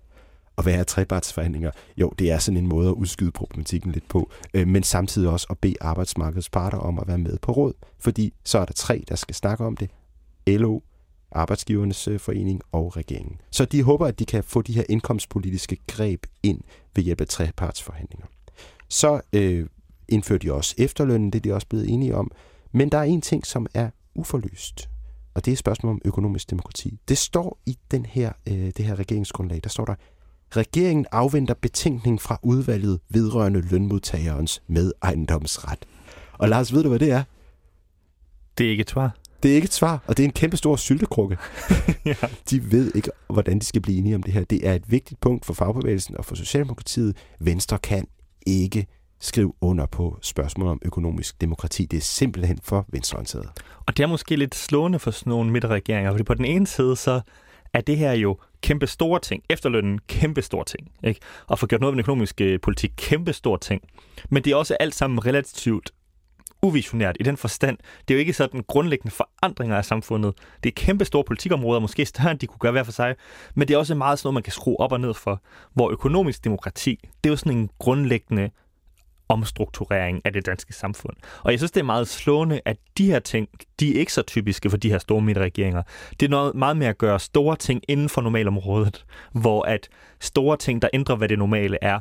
Og 0.59 0.63
hvad 0.63 0.73
er 0.73 0.83
trepartsforhandlinger? 0.83 1.71
Jo, 1.97 2.09
det 2.19 2.31
er 2.31 2.37
sådan 2.37 2.57
en 2.57 2.67
måde 2.67 2.89
at 2.89 2.93
udskyde 2.93 3.31
problematikken 3.31 3.91
lidt 3.91 4.07
på, 4.07 4.31
øh, 4.53 4.67
men 4.67 4.83
samtidig 4.83 5.29
også 5.29 5.47
at 5.49 5.57
bede 5.57 5.75
arbejdsmarkedets 5.81 6.49
parter 6.49 6.77
om 6.77 6.99
at 6.99 7.07
være 7.07 7.17
med 7.17 7.37
på 7.37 7.51
råd, 7.51 7.73
fordi 7.99 8.33
så 8.45 8.59
er 8.59 8.65
der 8.65 8.73
tre, 8.73 9.03
der 9.09 9.15
skal 9.15 9.35
snakke 9.35 9.65
om 9.65 9.77
det. 9.77 9.89
LO, 10.47 10.79
Arbejdsgivernes 11.31 12.07
øh, 12.07 12.19
Forening 12.19 12.61
og 12.71 12.97
regeringen. 12.97 13.41
Så 13.51 13.65
de 13.65 13.83
håber, 13.83 14.07
at 14.07 14.19
de 14.19 14.25
kan 14.25 14.43
få 14.43 14.61
de 14.61 14.73
her 14.73 14.83
indkomstpolitiske 14.89 15.77
greb 15.87 16.25
ind 16.43 16.61
ved 16.95 17.03
hjælp 17.03 17.21
af 17.21 17.27
trepartsforhandlinger. 17.27 18.25
Så 18.89 19.21
øh, 19.33 19.67
indfører 20.07 20.39
de 20.39 20.53
også 20.53 20.75
efterlønnen, 20.77 21.31
det 21.31 21.39
er 21.39 21.43
de 21.43 21.53
også 21.53 21.67
blevet 21.67 21.89
enige 21.89 22.15
om. 22.15 22.31
Men 22.71 22.89
der 22.89 22.97
er 22.97 23.03
en 23.03 23.21
ting, 23.21 23.45
som 23.45 23.67
er 23.73 23.89
uforløst, 24.15 24.89
og 25.33 25.45
det 25.45 25.51
er 25.51 25.55
spørgsmålet 25.55 25.93
om 25.93 26.01
økonomisk 26.05 26.49
demokrati. 26.49 26.99
Det 27.07 27.17
står 27.17 27.59
i 27.65 27.77
den 27.91 28.05
her, 28.05 28.31
øh, 28.47 28.71
det 28.77 28.85
her 28.85 28.99
regeringsgrundlag, 28.99 29.59
der 29.63 29.69
står 29.69 29.85
der, 29.85 29.95
regeringen 30.57 31.05
afventer 31.11 31.53
betænkning 31.53 32.21
fra 32.21 32.39
udvalget 32.43 32.99
vedrørende 33.09 33.61
lønmodtagerens 33.61 34.61
medejendomsret. 34.67 35.85
Og 36.33 36.49
Lars, 36.49 36.73
ved 36.73 36.83
du, 36.83 36.89
hvad 36.89 36.99
det 36.99 37.11
er? 37.11 37.23
Det 38.57 38.65
er 38.65 38.69
ikke 38.69 38.81
et 38.81 38.89
svar. 38.89 39.15
Det 39.43 39.51
er 39.51 39.55
ikke 39.55 39.65
et 39.65 39.73
svar, 39.73 40.03
og 40.07 40.17
det 40.17 40.23
er 40.23 40.27
en 40.27 40.33
kæmpe 40.33 40.57
stor 40.57 40.75
syltekrukke. 40.75 41.37
ja. 42.05 42.15
De 42.49 42.71
ved 42.71 42.91
ikke, 42.95 43.11
hvordan 43.29 43.59
de 43.59 43.65
skal 43.65 43.81
blive 43.81 43.97
enige 43.97 44.15
om 44.15 44.23
det 44.23 44.33
her. 44.33 44.43
Det 44.43 44.67
er 44.67 44.73
et 44.73 44.91
vigtigt 44.91 45.19
punkt 45.19 45.45
for 45.45 45.53
fagbevægelsen 45.53 46.17
og 46.17 46.25
for 46.25 46.35
Socialdemokratiet. 46.35 47.17
Venstre 47.39 47.77
kan 47.77 48.07
ikke 48.47 48.87
skrive 49.19 49.53
under 49.61 49.85
på 49.85 50.17
spørgsmål 50.21 50.67
om 50.67 50.79
økonomisk 50.85 51.41
demokrati. 51.41 51.85
Det 51.85 51.97
er 51.97 52.01
simpelthen 52.01 52.59
for 52.63 52.85
venstreorienteret. 52.87 53.49
Og 53.87 53.97
det 53.97 54.03
er 54.03 54.07
måske 54.07 54.35
lidt 54.35 54.55
slående 54.55 54.99
for 54.99 55.11
sådan 55.11 55.29
nogle 55.29 55.51
midterregeringer, 55.51 56.11
fordi 56.11 56.23
på 56.23 56.33
den 56.33 56.45
ene 56.45 56.67
side, 56.67 56.95
så 56.95 57.21
er 57.73 57.81
det 57.81 57.97
her 57.97 58.11
jo 58.11 58.37
kæmpe 58.61 58.87
store 58.87 59.19
ting. 59.19 59.43
Efterlønnen, 59.49 59.99
kæmpe 60.07 60.41
store 60.41 60.65
ting. 60.65 60.91
Ikke? 61.03 61.19
Og 61.47 61.59
få 61.59 61.67
gjort 61.67 61.81
noget 61.81 61.93
med 61.93 62.03
den 62.03 62.05
økonomiske 62.05 62.45
øh, 62.45 62.59
politik, 62.61 62.91
kæmpe 62.97 63.33
store 63.33 63.59
ting. 63.59 63.81
Men 64.29 64.43
det 64.43 64.51
er 64.51 64.55
også 64.55 64.77
alt 64.79 64.95
sammen 64.95 65.25
relativt 65.25 65.91
uvisionært 66.61 67.17
i 67.19 67.23
den 67.23 67.37
forstand. 67.37 67.77
Det 68.07 68.13
er 68.13 68.15
jo 68.15 68.19
ikke 68.19 68.33
sådan 68.33 68.63
grundlæggende 68.67 69.15
forandringer 69.15 69.77
af 69.77 69.85
samfundet. 69.85 70.33
Det 70.63 70.69
er 70.69 70.73
kæmpe 70.75 71.05
store 71.05 71.23
politikområder, 71.23 71.79
måske 71.79 72.05
større 72.05 72.31
end 72.31 72.39
de 72.39 72.47
kunne 72.47 72.59
gøre 72.59 72.71
hver 72.71 72.83
for 72.83 72.91
sig, 72.91 73.15
men 73.55 73.67
det 73.67 73.73
er 73.73 73.77
også 73.77 73.95
meget 73.95 74.19
sådan 74.19 74.27
noget, 74.27 74.33
man 74.33 74.43
kan 74.43 74.53
skrue 74.53 74.79
op 74.79 74.91
og 74.91 74.99
ned 74.99 75.13
for. 75.13 75.41
Hvor 75.73 75.91
økonomisk 75.91 76.43
demokrati, 76.43 76.99
det 77.23 77.29
er 77.29 77.33
jo 77.33 77.37
sådan 77.37 77.57
en 77.57 77.69
grundlæggende 77.79 78.49
omstrukturering 79.29 80.21
af 80.25 80.33
det 80.33 80.45
danske 80.45 80.73
samfund. 80.73 81.15
Og 81.43 81.51
jeg 81.51 81.59
synes, 81.59 81.71
det 81.71 81.79
er 81.79 81.85
meget 81.85 82.07
slående, 82.07 82.61
at 82.65 82.77
de 82.97 83.05
her 83.05 83.19
ting, 83.19 83.47
de 83.79 83.95
er 83.95 83.99
ikke 83.99 84.13
så 84.13 84.21
typiske 84.21 84.69
for 84.69 84.77
de 84.77 84.89
her 84.89 84.97
store 84.97 85.21
midterregeringer. 85.21 85.81
Det 86.19 86.25
er 86.25 86.29
noget 86.29 86.55
meget 86.55 86.77
med 86.77 86.87
at 86.87 86.97
gøre 86.97 87.19
store 87.19 87.55
ting 87.55 87.81
inden 87.87 88.09
for 88.09 88.21
normalområdet, 88.21 89.05
hvor 89.31 89.61
at 89.61 89.89
store 90.19 90.57
ting, 90.57 90.81
der 90.81 90.87
ændrer, 90.93 91.15
hvad 91.15 91.29
det 91.29 91.39
normale 91.39 91.77
er, 91.81 91.99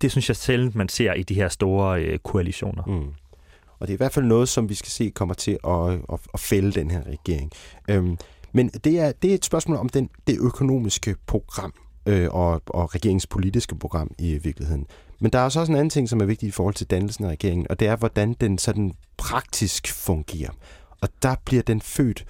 det 0.00 0.10
synes 0.10 0.28
jeg 0.28 0.36
selv, 0.36 0.76
man 0.76 0.88
ser 0.88 1.12
i 1.12 1.22
de 1.22 1.34
her 1.34 1.48
store 1.48 2.02
øh, 2.02 2.18
koalitioner. 2.18 2.82
Mm. 2.86 3.14
Og 3.78 3.86
det 3.86 3.88
er 3.88 3.96
i 3.96 3.96
hvert 3.96 4.12
fald 4.12 4.26
noget, 4.26 4.48
som 4.48 4.68
vi 4.68 4.74
skal 4.74 4.90
se 4.90 5.10
kommer 5.14 5.34
til 5.34 5.58
at, 5.64 5.92
at, 6.12 6.20
at 6.34 6.40
fælde 6.40 6.72
den 6.72 6.90
her 6.90 7.02
regering. 7.06 7.50
Øhm, 7.90 8.16
men 8.52 8.68
det 8.68 8.98
er, 9.00 9.12
det 9.12 9.30
er 9.30 9.34
et 9.34 9.44
spørgsmål 9.44 9.76
om 9.76 9.88
den, 9.88 10.10
det 10.26 10.38
økonomiske 10.40 11.16
program 11.26 11.72
øh, 12.06 12.28
og, 12.30 12.62
og 12.66 12.94
regeringens 12.94 13.26
politiske 13.26 13.74
program 13.74 14.10
i 14.18 14.38
virkeligheden. 14.38 14.86
Men 15.20 15.32
der 15.32 15.38
er 15.38 15.44
også 15.44 15.60
en 15.68 15.74
anden 15.74 15.90
ting, 15.90 16.08
som 16.08 16.20
er 16.20 16.24
vigtig 16.24 16.48
i 16.48 16.50
forhold 16.50 16.74
til 16.74 16.86
dannelsen 16.86 17.24
af 17.24 17.28
regeringen, 17.28 17.66
og 17.70 17.80
det 17.80 17.88
er, 17.88 17.96
hvordan 17.96 18.36
den 18.40 18.58
sådan 18.58 18.92
praktisk 19.16 19.92
fungerer. 19.92 20.50
Og 21.00 21.08
der 21.22 21.34
bliver 21.44 21.62
den 21.62 21.80
født 21.80 22.24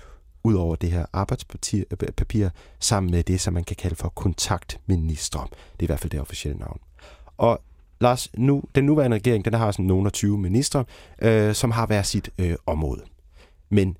ud 0.44 0.54
over 0.54 0.76
det 0.76 0.90
her 0.90 1.06
arbejdspapir 1.12 1.84
øh, 1.90 2.08
papir, 2.16 2.48
sammen 2.80 3.10
med 3.10 3.22
det, 3.22 3.40
som 3.40 3.54
man 3.54 3.64
kan 3.64 3.76
kalde 3.76 3.96
for 3.96 4.08
kontaktminister. 4.08 5.40
Det 5.40 5.78
er 5.78 5.82
i 5.82 5.86
hvert 5.86 6.00
fald 6.00 6.10
det 6.10 6.20
officielle 6.20 6.58
navn. 6.58 6.80
Og 7.36 7.62
Lars, 8.00 8.28
nu, 8.36 8.62
den 8.74 8.84
nuværende 8.84 9.16
regering, 9.16 9.44
den 9.44 9.54
har 9.54 9.72
sådan 9.72 9.84
nogle 9.84 10.10
20 10.10 10.38
ministre, 10.38 10.84
øh, 11.22 11.54
som 11.54 11.70
har 11.70 11.86
været 11.86 12.06
sit 12.06 12.30
øh, 12.38 12.56
område. 12.66 13.02
Men 13.70 13.96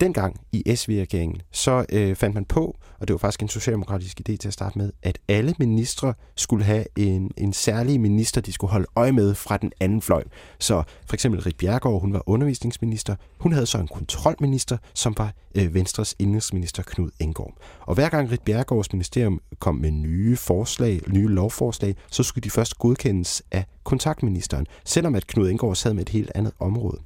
dengang 0.00 0.40
i 0.52 0.76
SV-regeringen, 0.76 1.42
så 1.52 1.84
øh, 1.92 2.16
fandt 2.16 2.34
man 2.34 2.44
på, 2.44 2.76
og 3.00 3.08
det 3.08 3.14
var 3.14 3.18
faktisk 3.18 3.42
en 3.42 3.48
socialdemokratisk 3.48 4.20
idé 4.20 4.36
til 4.36 4.48
at 4.48 4.54
starte 4.54 4.78
med, 4.78 4.92
at 5.02 5.18
alle 5.28 5.54
ministre 5.58 6.14
skulle 6.36 6.64
have 6.64 6.84
en, 6.96 7.30
en 7.36 7.52
særlig 7.52 8.00
minister, 8.00 8.40
de 8.40 8.52
skulle 8.52 8.70
holde 8.70 8.86
øje 8.96 9.12
med 9.12 9.34
fra 9.34 9.56
den 9.56 9.72
anden 9.80 10.02
fløj. 10.02 10.24
Så 10.58 10.82
for 11.06 11.14
eksempel 11.14 11.40
Rit 11.40 11.56
Bjergård, 11.56 12.00
hun 12.00 12.12
var 12.12 12.22
undervisningsminister. 12.26 13.16
Hun 13.38 13.52
havde 13.52 13.66
så 13.66 13.78
en 13.78 13.88
kontrolminister, 13.88 14.76
som 14.94 15.14
var 15.18 15.32
øh, 15.54 15.74
Venstres 15.74 16.14
indrigsminister 16.18 16.82
Knud 16.82 17.10
Engård. 17.20 17.54
Og 17.80 17.94
hver 17.94 18.08
gang 18.08 18.32
Rit 18.32 18.42
Bjergårds 18.42 18.92
ministerium 18.92 19.40
kom 19.58 19.74
med 19.74 19.90
nye 19.90 20.36
forslag, 20.36 21.00
nye 21.08 21.28
lovforslag, 21.28 21.96
så 22.10 22.22
skulle 22.22 22.42
de 22.42 22.50
først 22.50 22.78
godkendes 22.78 23.42
af 23.50 23.64
kontaktministeren, 23.84 24.66
selvom 24.84 25.14
at 25.14 25.26
Knud 25.26 25.50
Engård 25.50 25.76
sad 25.76 25.94
med 25.94 26.02
et 26.02 26.08
helt 26.08 26.32
andet 26.34 26.52
område. 26.58 26.98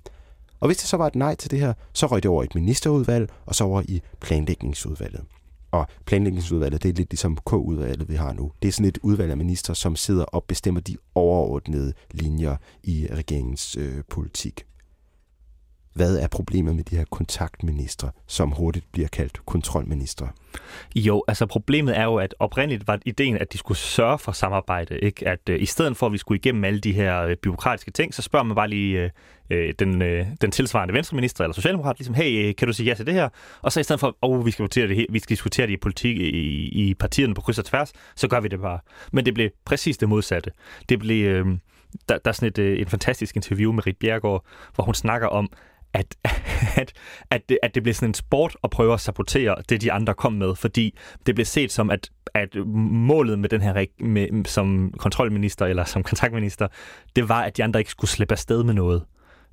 Og 0.60 0.68
hvis 0.68 0.76
det 0.76 0.86
så 0.86 0.96
var 0.96 1.06
et 1.06 1.14
nej 1.14 1.34
til 1.34 1.50
det 1.50 1.58
her, 1.58 1.72
så 1.92 2.06
røg 2.06 2.22
det 2.22 2.30
over 2.30 2.42
i 2.42 2.44
et 2.44 2.54
ministerudvalg, 2.54 3.30
og 3.46 3.54
så 3.54 3.64
over 3.64 3.82
i 3.88 4.02
planlægningsudvalget. 4.20 5.24
Og 5.70 5.86
planlægningsudvalget, 6.06 6.82
det 6.82 6.88
er 6.88 6.92
lidt 6.92 7.10
ligesom 7.10 7.36
K-udvalget, 7.36 8.08
vi 8.08 8.14
har 8.14 8.32
nu. 8.32 8.52
Det 8.62 8.68
er 8.68 8.72
sådan 8.72 8.88
et 8.88 8.98
udvalg 9.02 9.30
af 9.30 9.36
minister, 9.36 9.74
som 9.74 9.96
sidder 9.96 10.24
og 10.24 10.44
bestemmer 10.44 10.80
de 10.80 10.96
overordnede 11.14 11.92
linjer 12.10 12.56
i 12.82 13.08
regeringens 13.10 13.76
øh, 13.76 14.02
politik. 14.10 14.64
Hvad 15.94 16.18
er 16.18 16.28
problemet 16.28 16.76
med 16.76 16.84
de 16.84 16.96
her 16.96 17.04
kontaktministre, 17.10 18.10
som 18.26 18.50
hurtigt 18.50 18.92
bliver 18.92 19.08
kaldt 19.08 19.46
kontrolministre? 19.46 20.28
Jo, 20.96 21.24
altså 21.28 21.46
problemet 21.46 21.98
er 21.98 22.04
jo, 22.04 22.16
at 22.16 22.34
oprindeligt 22.38 22.86
var 22.86 22.98
ideen, 23.06 23.38
at 23.38 23.52
de 23.52 23.58
skulle 23.58 23.78
sørge 23.78 24.18
for 24.18 24.32
samarbejde. 24.32 24.98
Ikke? 24.98 25.28
At 25.28 25.48
øh, 25.48 25.62
i 25.62 25.66
stedet 25.66 25.96
for, 25.96 26.06
at 26.06 26.12
vi 26.12 26.18
skulle 26.18 26.38
igennem 26.38 26.64
alle 26.64 26.80
de 26.80 26.92
her 26.92 27.22
øh, 27.22 27.36
byråkratiske 27.36 27.90
ting, 27.90 28.14
så 28.14 28.22
spørger 28.22 28.44
man 28.44 28.54
bare 28.54 28.68
lige 28.68 29.02
øh, 29.02 29.10
øh, 29.50 29.74
den, 29.78 30.02
øh, 30.02 30.26
den 30.40 30.50
tilsvarende 30.50 30.94
venstreminister 30.94 31.44
eller 31.44 31.54
socialdemokrat, 31.54 31.98
ligesom, 31.98 32.14
hey, 32.14 32.48
øh, 32.48 32.54
kan 32.56 32.68
du 32.68 32.72
sige 32.72 32.86
ja 32.86 32.94
til 32.94 33.06
det 33.06 33.14
her? 33.14 33.28
Og 33.62 33.72
så 33.72 33.80
i 33.80 33.82
stedet 33.82 34.00
for, 34.00 34.16
oh, 34.22 34.46
vi 34.46 34.50
skal 34.50 34.64
diskutere 34.64 34.88
det, 34.88 35.06
vi 35.10 35.18
skal 35.18 35.30
diskutere 35.30 35.66
det 35.66 35.72
i 35.72 35.76
politik 35.76 36.16
i, 36.16 36.88
i 36.88 36.94
partierne 36.94 37.34
på 37.34 37.40
kryds 37.40 37.58
og 37.58 37.64
tværs, 37.64 37.92
så 38.16 38.28
gør 38.28 38.40
vi 38.40 38.48
det 38.48 38.60
bare. 38.60 38.78
Men 39.12 39.26
det 39.26 39.34
blev 39.34 39.50
præcis 39.64 39.98
det 39.98 40.08
modsatte. 40.08 40.50
Det 40.88 40.98
blev... 40.98 41.26
Øh, 41.26 41.46
der, 42.08 42.18
der 42.18 42.28
er 42.30 42.32
sådan 42.32 42.48
et, 42.48 42.58
øh, 42.58 42.78
et 42.78 42.90
fantastisk 42.90 43.36
interview 43.36 43.72
med 43.72 43.86
Rit 43.86 43.96
Bjergård, 43.96 44.46
hvor 44.74 44.84
hun 44.84 44.94
snakker 44.94 45.28
om, 45.28 45.50
at, 45.94 46.16
at, 46.76 46.92
at, 47.30 47.48
det, 47.48 47.58
at 47.62 47.74
det 47.74 47.82
blev 47.82 47.94
sådan 47.94 48.08
en 48.08 48.14
sport 48.14 48.56
at 48.64 48.70
prøve 48.70 48.92
at 48.94 49.00
sabotere 49.00 49.56
det, 49.68 49.80
de 49.80 49.92
andre 49.92 50.14
kom 50.14 50.32
med, 50.32 50.54
fordi 50.54 50.98
det 51.26 51.34
blev 51.34 51.44
set 51.44 51.72
som, 51.72 51.90
at, 51.90 52.10
at 52.34 52.56
målet 52.92 53.38
med 53.38 53.48
den 53.48 53.60
her 53.60 53.86
med, 54.00 54.44
som 54.44 54.92
kontrolminister 54.98 55.66
eller 55.66 55.84
som 55.84 56.02
kontaktminister, 56.02 56.68
det 57.16 57.28
var, 57.28 57.42
at 57.42 57.56
de 57.56 57.64
andre 57.64 57.80
ikke 57.80 57.90
skulle 57.90 58.10
slippe 58.10 58.32
afsted 58.32 58.64
med 58.64 58.74
noget. 58.74 59.04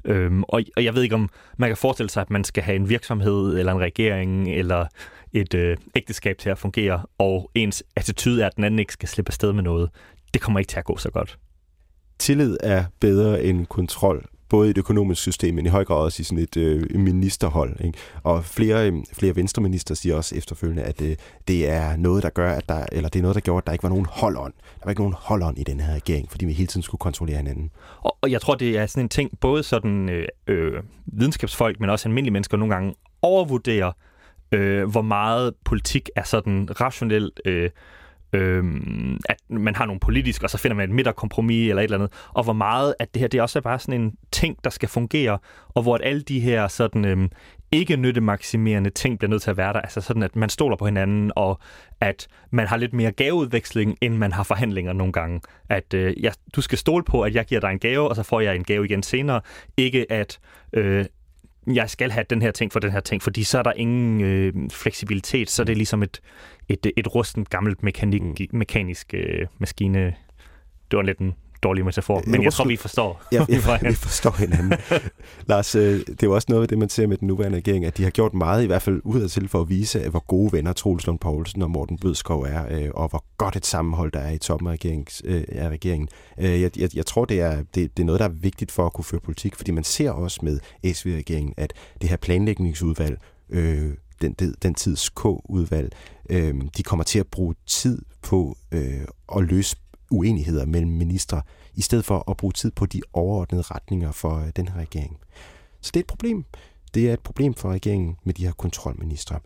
Øhm, 0.05 0.43
og, 0.43 0.61
og 0.77 0.83
jeg 0.83 0.95
ved 0.95 1.03
ikke, 1.03 1.15
om 1.15 1.29
man 1.57 1.69
kan 1.69 1.77
forestille 1.77 2.09
sig, 2.09 2.21
at 2.21 2.29
man 2.29 2.43
skal 2.43 2.63
have 2.63 2.75
en 2.75 2.89
virksomhed 2.89 3.57
eller 3.59 3.71
en 3.71 3.79
regering 3.79 4.51
eller 4.51 4.85
et 5.33 5.53
øh, 5.53 5.77
ægteskab 5.95 6.37
til 6.37 6.49
at 6.49 6.57
fungere, 6.57 7.05
og 7.17 7.51
ens 7.55 7.83
attitude 7.95 8.41
er, 8.41 8.47
at 8.47 8.55
den 8.55 8.63
anden 8.63 8.79
ikke 8.79 8.93
skal 8.93 9.09
slippe 9.09 9.29
afsted 9.29 9.53
med 9.53 9.63
noget. 9.63 9.89
Det 10.33 10.41
kommer 10.41 10.59
ikke 10.59 10.69
til 10.69 10.79
at 10.79 10.85
gå 10.85 10.97
så 10.97 11.09
godt. 11.09 11.39
Tillid 12.19 12.57
er 12.63 12.85
bedre 12.99 13.43
end 13.43 13.65
kontrol, 13.65 14.25
både 14.49 14.69
i 14.69 14.73
det 14.73 14.77
økonomiske 14.77 15.21
system, 15.21 15.55
men 15.55 15.65
i 15.65 15.69
høj 15.69 15.85
grad 15.85 15.97
også 15.97 16.21
i 16.21 16.23
sådan 16.23 16.43
et 16.43 16.57
øh, 16.57 16.99
ministerhold. 16.99 17.85
Ikke? 17.85 17.97
Og 18.23 18.45
flere, 18.45 18.87
øh, 18.87 18.93
flere 19.13 19.35
venstreminister 19.35 19.95
siger 19.95 20.15
også 20.15 20.35
efterfølgende, 20.35 20.83
at 20.83 21.01
øh, 21.01 21.15
det 21.47 21.69
er 21.69 21.95
noget, 21.95 22.23
der 22.23 22.29
gør, 22.29 22.51
at 22.51 22.69
der, 22.69 22.85
eller 22.91 23.09
det 23.09 23.19
er 23.19 23.21
noget, 23.21 23.35
der 23.35 23.41
gjorde, 23.41 23.57
at 23.57 23.67
der 23.67 23.73
ikke 23.73 23.83
var 23.83 23.89
nogen 23.89 24.05
holdånd. 24.09 24.53
Der 24.53 24.81
var 24.83 24.89
ikke 24.89 25.01
nogen 25.01 25.15
holdånd 25.19 25.57
i 25.57 25.63
den 25.63 25.79
her 25.79 25.93
regering, 25.93 26.31
fordi 26.31 26.45
vi 26.45 26.53
hele 26.53 26.67
tiden 26.67 26.83
skulle 26.83 26.99
kontrollere 26.99 27.37
hinanden. 27.37 27.71
Og, 28.01 28.17
og 28.21 28.31
jeg 28.31 28.41
tror, 28.41 28.55
det 28.55 28.77
er 28.77 28.85
sådan 28.85 29.05
en 29.05 29.09
ting, 29.09 29.39
både 29.39 29.63
sådan 29.63 30.09
øh, 30.09 30.27
øh, 30.47 30.83
videnskabsfolk, 31.05 31.79
men 31.79 31.89
også 31.89 32.09
almindelige 32.09 32.33
mennesker 32.33 32.57
nogle 32.57 32.73
gange 32.73 32.95
overvurderer, 33.21 33.91
øh, 34.51 34.89
hvor 34.91 35.01
meget 35.01 35.53
politik 35.65 36.09
er 36.15 36.23
sådan 36.23 36.67
rationelt 36.81 37.41
øh, 37.45 37.69
øhm, 38.35 39.19
at 39.29 39.37
man 39.49 39.75
har 39.75 39.85
nogle 39.85 39.99
politiske, 39.99 40.45
og 40.45 40.49
så 40.49 40.57
finder 40.57 40.75
man 40.75 40.89
et 40.89 40.95
midterkompromis 40.95 41.69
eller 41.69 41.81
et 41.81 41.83
eller 41.83 41.97
andet, 41.97 42.11
og 42.33 42.43
hvor 42.43 42.53
meget 42.53 42.95
at 42.99 43.13
det 43.13 43.19
her 43.19 43.27
det 43.27 43.41
også 43.41 43.59
er 43.59 43.61
bare 43.61 43.79
sådan 43.79 44.01
en 44.01 44.13
ting, 44.31 44.57
der 44.63 44.69
skal 44.69 44.89
fungere, 44.89 45.37
og 45.69 45.83
hvor 45.83 45.95
at 45.95 46.01
alle 46.03 46.21
de 46.21 46.39
her 46.39 46.67
sådan 46.67 47.05
øhm, 47.05 47.29
ikke 47.71 47.97
nyttemaksimerende 47.97 48.89
ting 48.89 49.19
bliver 49.19 49.29
nødt 49.29 49.41
til 49.41 49.49
at 49.49 49.57
være 49.57 49.73
der, 49.73 49.81
altså 49.81 50.01
sådan, 50.01 50.23
at 50.23 50.35
man 50.35 50.49
stoler 50.49 50.75
på 50.75 50.85
hinanden, 50.85 51.31
og 51.35 51.59
at 52.01 52.27
man 52.51 52.67
har 52.67 52.77
lidt 52.77 52.93
mere 52.93 53.11
gaveudveksling, 53.11 53.97
end 54.01 54.17
man 54.17 54.31
har 54.31 54.43
forhandlinger 54.43 54.93
nogle 54.93 55.13
gange. 55.13 55.41
At 55.69 55.93
øh, 55.93 56.23
jeg, 56.23 56.33
du 56.55 56.61
skal 56.61 56.77
stole 56.77 57.03
på, 57.03 57.21
at 57.21 57.35
jeg 57.35 57.45
giver 57.45 57.61
dig 57.61 57.71
en 57.71 57.79
gave, 57.79 58.09
og 58.09 58.15
så 58.15 58.23
får 58.23 58.39
jeg 58.39 58.55
en 58.55 58.63
gave 58.63 58.85
igen 58.85 59.03
senere. 59.03 59.41
Ikke 59.77 60.11
at 60.11 60.39
øh, 60.73 61.05
jeg 61.67 61.89
skal 61.89 62.11
have 62.11 62.25
den 62.29 62.41
her 62.41 62.51
ting 62.51 62.71
for 62.71 62.79
den 62.79 62.91
her 62.91 62.99
ting, 62.99 63.21
fordi 63.21 63.43
så 63.43 63.59
er 63.59 63.63
der 63.63 63.73
ingen 63.73 64.21
øh, 64.21 64.53
fleksibilitet, 64.71 65.49
så 65.49 65.63
det 65.63 65.71
er 65.71 65.77
ligesom 65.77 66.03
et, 66.03 66.21
et, 66.69 66.91
et 66.97 67.15
rustent 67.15 67.49
gammelt 67.49 67.83
mekanik, 67.83 68.21
mm. 68.21 68.35
mekanisk 68.51 69.13
øh, 69.13 69.47
maskine. 69.59 70.15
Det 70.91 70.97
var 70.97 71.01
lidt 71.01 71.19
en 71.19 71.33
dårlig 71.63 71.85
metafor, 71.85 72.23
men 72.27 72.43
jeg 72.43 72.53
tror, 72.53 72.65
vi 72.65 72.75
forstår. 72.75 73.23
Ja, 73.31 73.45
vi, 73.47 73.55
vi 73.89 73.93
forstår 73.93 74.31
hinanden. 74.31 74.73
Lars, 75.49 75.75
øh, 75.75 75.99
det 75.99 76.23
er 76.23 76.27
jo 76.27 76.35
også 76.35 76.47
noget 76.49 76.61
af 76.61 76.67
det, 76.67 76.77
man 76.77 76.89
ser 76.89 77.07
med 77.07 77.17
den 77.17 77.27
nuværende 77.27 77.57
regering, 77.57 77.85
at 77.85 77.97
de 77.97 78.03
har 78.03 78.09
gjort 78.09 78.33
meget, 78.33 78.63
i 78.63 78.67
hvert 78.67 78.81
fald 78.81 79.01
udadtil, 79.03 79.47
for 79.47 79.61
at 79.61 79.69
vise, 79.69 80.09
hvor 80.09 80.25
gode 80.27 80.51
venner 80.51 80.73
Troels 80.73 81.07
Lund 81.07 81.19
Poulsen 81.19 81.61
og 81.61 81.71
Morten 81.71 81.97
Bødskov 81.97 82.41
er, 82.41 82.65
øh, 82.71 82.89
og 82.93 83.09
hvor 83.09 83.23
godt 83.37 83.55
et 83.55 83.65
sammenhold 83.65 84.11
der 84.11 84.19
er 84.19 84.31
i 84.31 84.37
toppen 84.37 84.67
af, 84.67 84.71
regerings, 84.71 85.21
øh, 85.25 85.43
af 85.49 85.69
regeringen. 85.69 86.09
Jeg, 86.37 86.79
jeg, 86.79 86.95
jeg 86.95 87.05
tror, 87.05 87.25
det 87.25 87.41
er, 87.41 87.55
det, 87.55 87.97
det 87.97 88.03
er 88.03 88.05
noget, 88.05 88.19
der 88.19 88.25
er 88.25 88.29
vigtigt 88.29 88.71
for 88.71 88.85
at 88.85 88.93
kunne 88.93 89.05
føre 89.05 89.21
politik, 89.21 89.55
fordi 89.55 89.71
man 89.71 89.83
ser 89.83 90.11
også 90.11 90.39
med 90.43 90.59
SV-regeringen, 90.93 91.53
at 91.57 91.73
det 92.01 92.09
her 92.09 92.17
planlægningsudvalg, 92.17 93.19
øh, 93.49 93.91
den, 94.21 94.55
den 94.61 94.73
tids 94.73 95.09
K-udvalg, 95.09 95.91
øh, 96.29 96.55
de 96.77 96.83
kommer 96.83 97.03
til 97.03 97.19
at 97.19 97.27
bruge 97.27 97.55
tid 97.65 98.01
på 98.21 98.57
øh, 98.71 99.01
at 99.35 99.43
løse 99.43 99.77
uenigheder 100.15 100.65
mellem 100.65 100.91
ministre, 100.91 101.41
i 101.73 101.81
stedet 101.81 102.05
for 102.05 102.29
at 102.31 102.37
bruge 102.37 102.53
tid 102.53 102.71
på 102.71 102.85
de 102.85 103.01
overordnede 103.13 103.61
retninger 103.61 104.11
for 104.11 104.39
øh, 104.39 104.49
den 104.55 104.67
her 104.67 104.79
regering. 104.79 105.17
Så 105.81 105.91
det 105.93 105.99
er 105.99 106.03
et 106.03 106.07
problem. 106.07 106.45
Det 106.93 107.09
er 107.09 107.13
et 107.13 107.19
problem 107.19 107.53
for 107.53 107.71
regeringen 107.71 108.17
med 108.23 108.33
de 108.33 108.45
her 108.45 108.53
kontrolministre. 108.53 109.39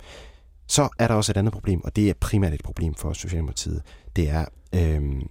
Så 0.68 0.90
er 1.00 1.08
der 1.08 1.16
også 1.16 1.32
et 1.32 1.38
andet 1.38 1.54
problem, 1.54 1.82
og 1.84 1.96
det 1.96 2.10
er 2.10 2.14
primært 2.20 2.54
et 2.54 2.64
problem 2.64 2.96
for 2.96 3.14
Socialdemokratiet. 3.14 3.82
Det 4.16 4.30
er, 4.30 4.46
øh, 4.76 5.22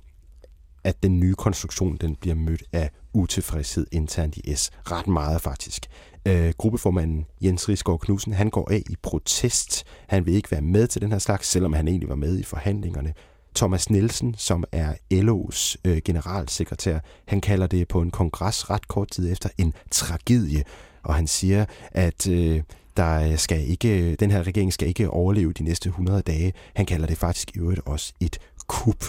at 0.85 1.03
den 1.03 1.21
nye 1.21 1.35
konstruktion 1.35 1.97
den 1.97 2.17
bliver 2.17 2.35
mødt 2.35 2.63
af 2.73 2.91
utilfredshed 3.13 3.87
internt 3.93 4.37
i 4.37 4.55
S. 4.55 4.71
Ret 4.91 5.07
meget 5.07 5.41
faktisk. 5.41 5.87
Øh, 6.27 6.53
gruppeformanden 6.59 7.27
Jens 7.41 7.69
Rigsgaard 7.69 8.01
Knudsen, 8.01 8.33
han 8.33 8.51
går 8.51 8.71
af 8.71 8.83
i 8.91 8.97
protest. 9.03 9.85
Han 10.09 10.27
vil 10.27 10.35
ikke 10.35 10.51
være 10.51 10.61
med 10.61 10.87
til 10.87 11.03
den 11.03 11.13
her 11.13 11.19
slags, 11.19 11.49
selvom 11.49 11.73
han 11.73 11.89
egentlig 11.89 12.09
var 12.09 12.15
med 12.15 12.39
i 12.39 12.43
forhandlingerne. 12.43 13.15
Thomas 13.55 13.91
Nielsen, 13.91 14.35
som 14.39 14.65
er 14.73 14.95
LO's 15.15 15.77
øh, 15.85 16.01
generalsekretær, 16.05 16.99
han 17.27 17.41
kalder 17.41 17.67
det 17.67 17.89
på 17.89 18.01
en 18.01 18.11
kongres 18.11 18.71
ret 18.71 18.89
kort 18.89 19.11
tid 19.11 19.33
efter 19.33 19.49
en 19.59 19.75
tragedie, 19.91 20.65
og 21.03 21.15
han 21.15 21.27
siger, 21.27 21.65
at 21.93 22.29
øh, 22.29 22.63
der 22.97 23.37
skal 23.37 23.69
ikke, 23.69 24.15
den 24.15 24.31
her 24.31 24.43
regering 24.43 24.73
skal 24.73 24.89
ikke 24.89 25.11
overleve 25.11 25.53
de 25.53 25.63
næste 25.63 25.89
100 25.89 26.23
dage. 26.23 26.53
Han 26.75 26.87
kalder 26.87 27.07
det 27.07 27.19
faktisk 27.19 27.57
i 27.57 27.59
øvrigt 27.59 27.81
også 27.87 28.13
et 28.21 28.39
kup. 28.67 29.05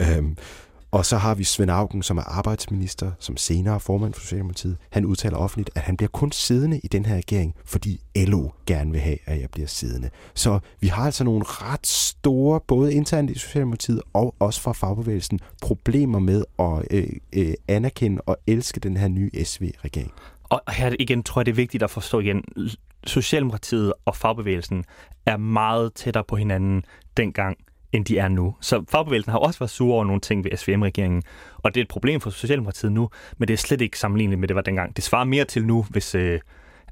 Øhm, 0.00 0.36
og 0.90 1.06
så 1.06 1.16
har 1.16 1.34
vi 1.34 1.44
Svend 1.44 1.70
Augen, 1.70 2.02
som 2.02 2.18
er 2.18 2.22
arbejdsminister, 2.22 3.12
som 3.18 3.36
senere 3.36 3.80
formand 3.80 4.14
for 4.14 4.20
Socialdemokratiet. 4.20 4.76
Han 4.90 5.04
udtaler 5.04 5.36
offentligt, 5.36 5.70
at 5.74 5.82
han 5.82 5.96
bliver 5.96 6.10
kun 6.10 6.32
siddende 6.32 6.80
i 6.84 6.88
den 6.88 7.06
her 7.06 7.16
regering, 7.16 7.54
fordi 7.64 8.00
LO 8.16 8.48
gerne 8.66 8.90
vil 8.92 9.00
have, 9.00 9.18
at 9.26 9.40
jeg 9.40 9.50
bliver 9.50 9.68
siddende. 9.68 10.10
Så 10.34 10.58
vi 10.80 10.86
har 10.86 11.04
altså 11.04 11.24
nogle 11.24 11.44
ret 11.46 11.86
store, 11.86 12.60
både 12.60 12.94
internt 12.94 13.30
i 13.30 13.38
Socialdemokratiet 13.38 14.02
og 14.12 14.34
også 14.38 14.60
fra 14.60 14.72
fagbevægelsen, 14.72 15.40
problemer 15.62 16.18
med 16.18 16.44
at 16.58 16.82
øh, 16.90 17.08
øh, 17.32 17.54
anerkende 17.68 18.20
og 18.26 18.36
elske 18.46 18.80
den 18.80 18.96
her 18.96 19.08
nye 19.08 19.30
SV-regering. 19.44 20.12
Og 20.44 20.60
her 20.68 20.94
igen 20.98 21.22
tror 21.22 21.40
jeg, 21.40 21.46
det 21.46 21.52
er 21.52 21.56
vigtigt 21.56 21.82
at 21.82 21.90
forstå 21.90 22.20
igen, 22.20 22.44
Socialdemokratiet 23.06 23.92
og 24.04 24.16
fagbevægelsen 24.16 24.84
er 25.26 25.36
meget 25.36 25.94
tættere 25.94 26.24
på 26.24 26.36
hinanden 26.36 26.84
dengang, 27.16 27.58
end 27.92 28.04
de 28.04 28.18
er 28.18 28.28
nu. 28.28 28.54
Så 28.60 28.84
fagbevægelsen 28.90 29.30
har 29.30 29.38
også 29.38 29.58
været 29.58 29.70
sur 29.70 29.94
over 29.94 30.04
nogle 30.04 30.20
ting 30.20 30.44
ved 30.44 30.56
SVM-regeringen, 30.56 31.22
og 31.56 31.74
det 31.74 31.80
er 31.80 31.84
et 31.84 31.88
problem 31.88 32.20
for 32.20 32.30
Socialdemokratiet 32.30 32.92
nu, 32.92 33.10
men 33.38 33.48
det 33.48 33.54
er 33.54 33.58
slet 33.58 33.80
ikke 33.80 33.98
sammenlignet 33.98 34.38
med 34.38 34.48
det 34.48 34.56
var 34.56 34.62
dengang. 34.62 34.96
Det 34.96 35.04
svarer 35.04 35.24
mere 35.24 35.44
til 35.44 35.66
nu, 35.66 35.86
hvis 35.90 36.14
øh, 36.14 36.40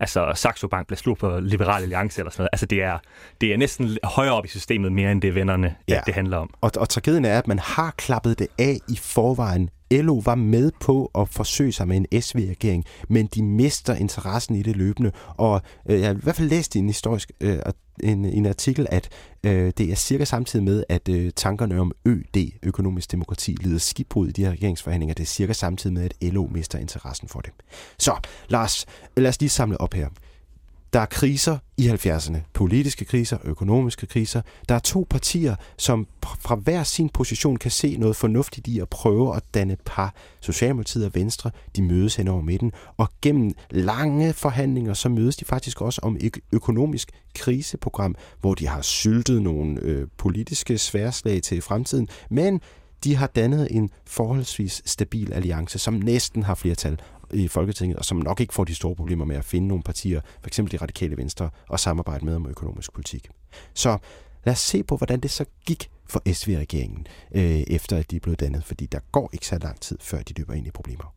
altså 0.01 0.33
Saxo 0.35 0.69
Bank 0.69 0.87
bliver 0.87 0.99
slået 0.99 1.19
på 1.19 1.41
Liberal 1.41 1.83
Alliance 1.83 2.21
eller 2.21 2.31
sådan 2.31 2.43
noget. 2.43 2.51
Altså 2.53 2.67
det 2.67 2.83
er, 2.83 2.99
det 3.41 3.53
er 3.53 3.57
næsten 3.57 3.99
højere 4.05 4.35
op 4.35 4.45
i 4.45 4.49
systemet 4.49 4.93
mere 4.93 5.13
end 5.13 5.23
det 5.23 5.35
vennerne, 5.35 5.75
ja. 5.89 6.01
det 6.07 6.15
handler 6.15 6.37
om. 6.37 6.51
Og, 6.61 6.71
og 6.77 6.89
tragedien 6.89 7.25
er, 7.25 7.39
at 7.39 7.49
man 7.49 7.59
har 7.59 7.95
klappet 7.97 8.39
det 8.39 8.49
af 8.59 8.79
i 8.89 8.97
forvejen 8.97 9.71
LO 9.93 10.23
var 10.25 10.35
med 10.35 10.71
på 10.81 11.11
at 11.15 11.29
forsøge 11.29 11.73
sig 11.73 11.89
med 11.89 11.97
en 11.97 12.23
SV-regering, 12.23 12.85
men 13.09 13.27
de 13.27 13.43
mister 13.43 13.95
interessen 13.95 14.55
i 14.55 14.63
det 14.63 14.77
løbende. 14.77 15.13
Og 15.29 15.61
øh, 15.89 16.01
jeg 16.01 16.09
har 16.09 16.15
i 16.15 16.19
hvert 16.23 16.37
fald 16.37 16.49
læst 16.49 16.75
i 16.75 16.79
en 16.79 16.87
historisk 16.87 17.33
øh, 17.41 17.59
en, 18.03 18.25
en 18.25 18.47
artikel, 18.47 18.87
at 18.91 19.09
øh, 19.45 19.73
det 19.79 19.91
er 19.91 19.95
cirka 19.95 20.25
samtidig 20.25 20.65
med, 20.65 20.85
at 20.89 21.09
øh, 21.09 21.33
tankerne 21.37 21.81
om 21.81 21.93
ØD, 22.05 22.51
økonomisk 22.63 23.13
demokrati, 23.13 23.57
lider 23.61 23.79
skibbrud 23.79 24.29
i 24.29 24.33
de 24.33 24.45
her 24.45 24.51
regeringsforhandlinger. 24.51 25.15
Det 25.15 25.23
er 25.23 25.27
cirka 25.27 25.53
samtidig 25.53 25.95
med, 25.95 26.05
at 26.05 26.33
LO 26.33 26.47
mister 26.51 26.79
interessen 26.79 27.29
for 27.29 27.41
det. 27.41 27.51
Så 27.99 28.15
Lars, 28.49 28.87
lad 29.17 29.29
os 29.29 29.41
lige 29.41 29.51
samle 29.51 29.81
op 29.81 29.95
her. 29.95 30.09
Der 30.97 31.03
er 31.03 31.07
kriser 31.07 31.59
i 31.77 31.89
70'erne. 31.89 32.37
Politiske 32.53 33.05
kriser, 33.05 33.39
økonomiske 33.45 34.07
kriser. 34.07 34.43
Der 34.69 34.75
er 34.75 34.79
to 34.79 35.07
partier, 35.11 35.57
som 35.79 36.07
fra 36.23 36.55
hver 36.55 36.83
sin 36.83 37.09
position 37.09 37.57
kan 37.57 37.71
se 37.71 37.97
noget 37.97 38.17
fornuftigt 38.17 38.67
i 38.67 38.79
at 38.79 38.89
prøve 38.89 39.37
at 39.37 39.43
danne 39.55 39.77
par. 39.85 40.15
Socialdemokratiet 40.41 41.07
og 41.07 41.15
Venstre, 41.15 41.51
de 41.77 41.83
mødes 41.83 42.17
hen 42.17 42.29
over 42.29 42.43
midten. 42.43 42.73
Og 42.97 43.09
gennem 43.23 43.53
lange 43.71 44.33
forhandlinger, 44.33 44.95
så 44.95 45.09
mødes 45.09 45.37
de 45.37 45.45
faktisk 45.45 45.81
også 45.81 46.01
om 46.03 46.17
et 46.21 46.37
økonomisk 46.53 47.11
kriseprogram, 47.35 48.15
hvor 48.41 48.55
de 48.55 48.69
har 48.69 48.83
syltet 48.83 49.43
nogle 49.43 49.81
øh, 49.81 50.07
politiske 50.19 50.79
sværslag 50.79 51.43
til 51.43 51.63
fremtiden. 51.63 52.09
Men 52.31 52.61
de 53.05 53.17
har 53.17 53.27
dannet 53.27 53.69
en 53.71 53.91
forholdsvis 54.07 54.83
stabil 54.85 55.33
alliance, 55.33 55.79
som 55.79 55.95
næsten 55.95 56.43
har 56.43 56.55
flertal 56.55 57.01
i 57.33 57.49
Folketinget, 57.49 57.99
og 57.99 58.05
som 58.05 58.17
nok 58.17 58.41
ikke 58.41 58.55
får 58.55 58.65
de 58.65 58.75
store 58.75 58.95
problemer 58.95 59.25
med 59.25 59.37
at 59.37 59.45
finde 59.45 59.69
nogle 59.69 59.83
partier, 59.83 60.21
f.eks. 60.45 60.57
de 60.57 60.77
radikale 60.77 61.17
venstre, 61.17 61.51
og 61.69 61.81
samarbejde 61.81 62.25
med 62.25 62.35
om 62.35 62.47
økonomisk 62.49 62.93
politik. 62.93 63.29
Så 63.75 63.99
lad 64.45 64.53
os 64.53 64.59
se 64.59 64.83
på, 64.83 64.97
hvordan 64.97 65.21
det 65.21 65.31
så 65.31 65.45
gik 65.67 65.91
for 66.09 66.33
SV-regeringen, 66.33 67.07
øh, 67.35 67.43
efter 67.45 67.97
at 67.97 68.11
de 68.11 68.21
blev 68.21 68.37
dannet, 68.37 68.65
fordi 68.65 68.87
der 68.87 68.99
går 69.13 69.31
ikke 69.33 69.47
så 69.47 69.59
lang 69.59 69.81
tid, 69.81 69.99
før 70.01 70.23
de 70.23 70.35
løber 70.37 70.55
ind 70.55 70.67
i 70.67 70.71
problemer. 70.71 71.15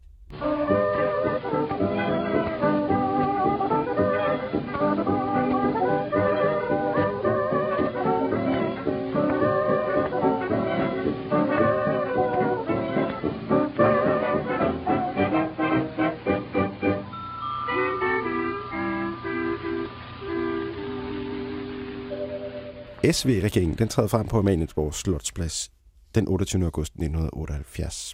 SV-regeringen 23.04 23.78
den 23.78 23.88
træder 23.88 24.08
frem 24.08 24.28
på 24.28 24.40
Amalienborg 24.40 24.94
Slotsplads 24.94 25.72
den 26.16 26.28
28. 26.28 26.64
august 26.64 26.92
1978. 26.92 28.14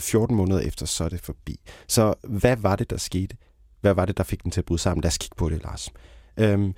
14 0.00 0.36
måneder 0.36 0.60
efter, 0.60 0.86
så 0.86 1.04
er 1.04 1.08
det 1.08 1.20
forbi. 1.20 1.60
Så 1.88 2.14
hvad 2.28 2.56
var 2.56 2.76
det, 2.76 2.90
der 2.90 2.96
skete? 2.96 3.36
Hvad 3.80 3.94
var 3.94 4.04
det, 4.04 4.16
der 4.16 4.24
fik 4.24 4.42
den 4.42 4.50
til 4.50 4.60
at 4.60 4.64
bryde 4.64 4.80
sammen? 4.80 5.02
Lad 5.02 5.08
os 5.08 5.18
kigge 5.18 5.36
på 5.36 5.48
det, 5.48 5.62
Lars. 5.62 5.90
Øhm, 6.36 6.74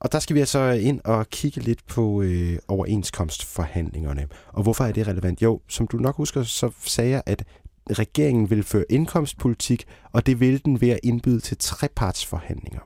og 0.00 0.12
der 0.12 0.18
skal 0.18 0.34
vi 0.34 0.40
altså 0.40 0.70
ind 0.70 1.00
og 1.04 1.30
kigge 1.30 1.60
lidt 1.60 1.86
på 1.86 2.22
øh, 2.22 2.58
overenskomstforhandlingerne. 2.68 4.28
Og 4.48 4.62
hvorfor 4.62 4.84
er 4.84 4.92
det 4.92 5.06
relevant? 5.06 5.42
Jo, 5.42 5.60
som 5.68 5.86
du 5.86 5.96
nok 5.96 6.16
husker, 6.16 6.42
så 6.42 6.70
sagde 6.84 7.10
jeg, 7.10 7.22
at 7.26 7.44
regeringen 7.90 8.50
vil 8.50 8.62
føre 8.62 8.84
indkomstpolitik, 8.88 9.84
og 10.12 10.26
det 10.26 10.40
vil 10.40 10.64
den 10.64 10.80
ved 10.80 10.88
at 10.88 11.00
indbyde 11.02 11.40
til 11.40 11.56
trepartsforhandlinger. 11.58 12.80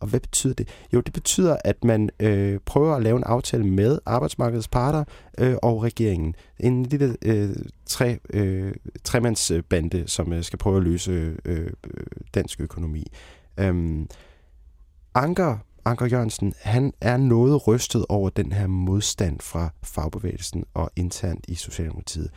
Og 0.00 0.08
hvad 0.08 0.20
betyder 0.20 0.54
det? 0.54 0.68
Jo, 0.92 1.00
det 1.00 1.12
betyder, 1.12 1.56
at 1.64 1.84
man 1.84 2.10
øh, 2.20 2.58
prøver 2.66 2.94
at 2.94 3.02
lave 3.02 3.16
en 3.16 3.24
aftale 3.24 3.66
med 3.66 3.98
arbejdsmarkedets 4.06 4.68
parter 4.68 5.04
øh, 5.38 5.56
og 5.62 5.82
regeringen. 5.82 6.34
En 6.58 6.86
lille 6.86 7.16
øh, 7.22 7.56
tre, 7.86 8.18
øh, 8.30 8.74
tremandsbande, 9.04 10.04
som 10.06 10.32
øh, 10.32 10.42
skal 10.42 10.58
prøve 10.58 10.76
at 10.76 10.82
løse 10.82 11.12
øh, 11.12 11.36
øh 11.44 11.70
dansk 12.34 12.60
økonomi. 12.60 13.06
Øhm, 13.58 14.08
Anker, 15.14 15.58
Anker 15.84 16.06
Jørgensen, 16.06 16.54
han 16.62 16.92
er 17.00 17.16
noget 17.16 17.68
rystet 17.68 18.06
over 18.08 18.30
den 18.30 18.52
her 18.52 18.66
modstand 18.66 19.40
fra 19.40 19.72
fagbevægelsen 19.82 20.64
og 20.74 20.90
internt 20.96 21.44
i 21.48 21.54
Socialdemokratiet. 21.54 22.30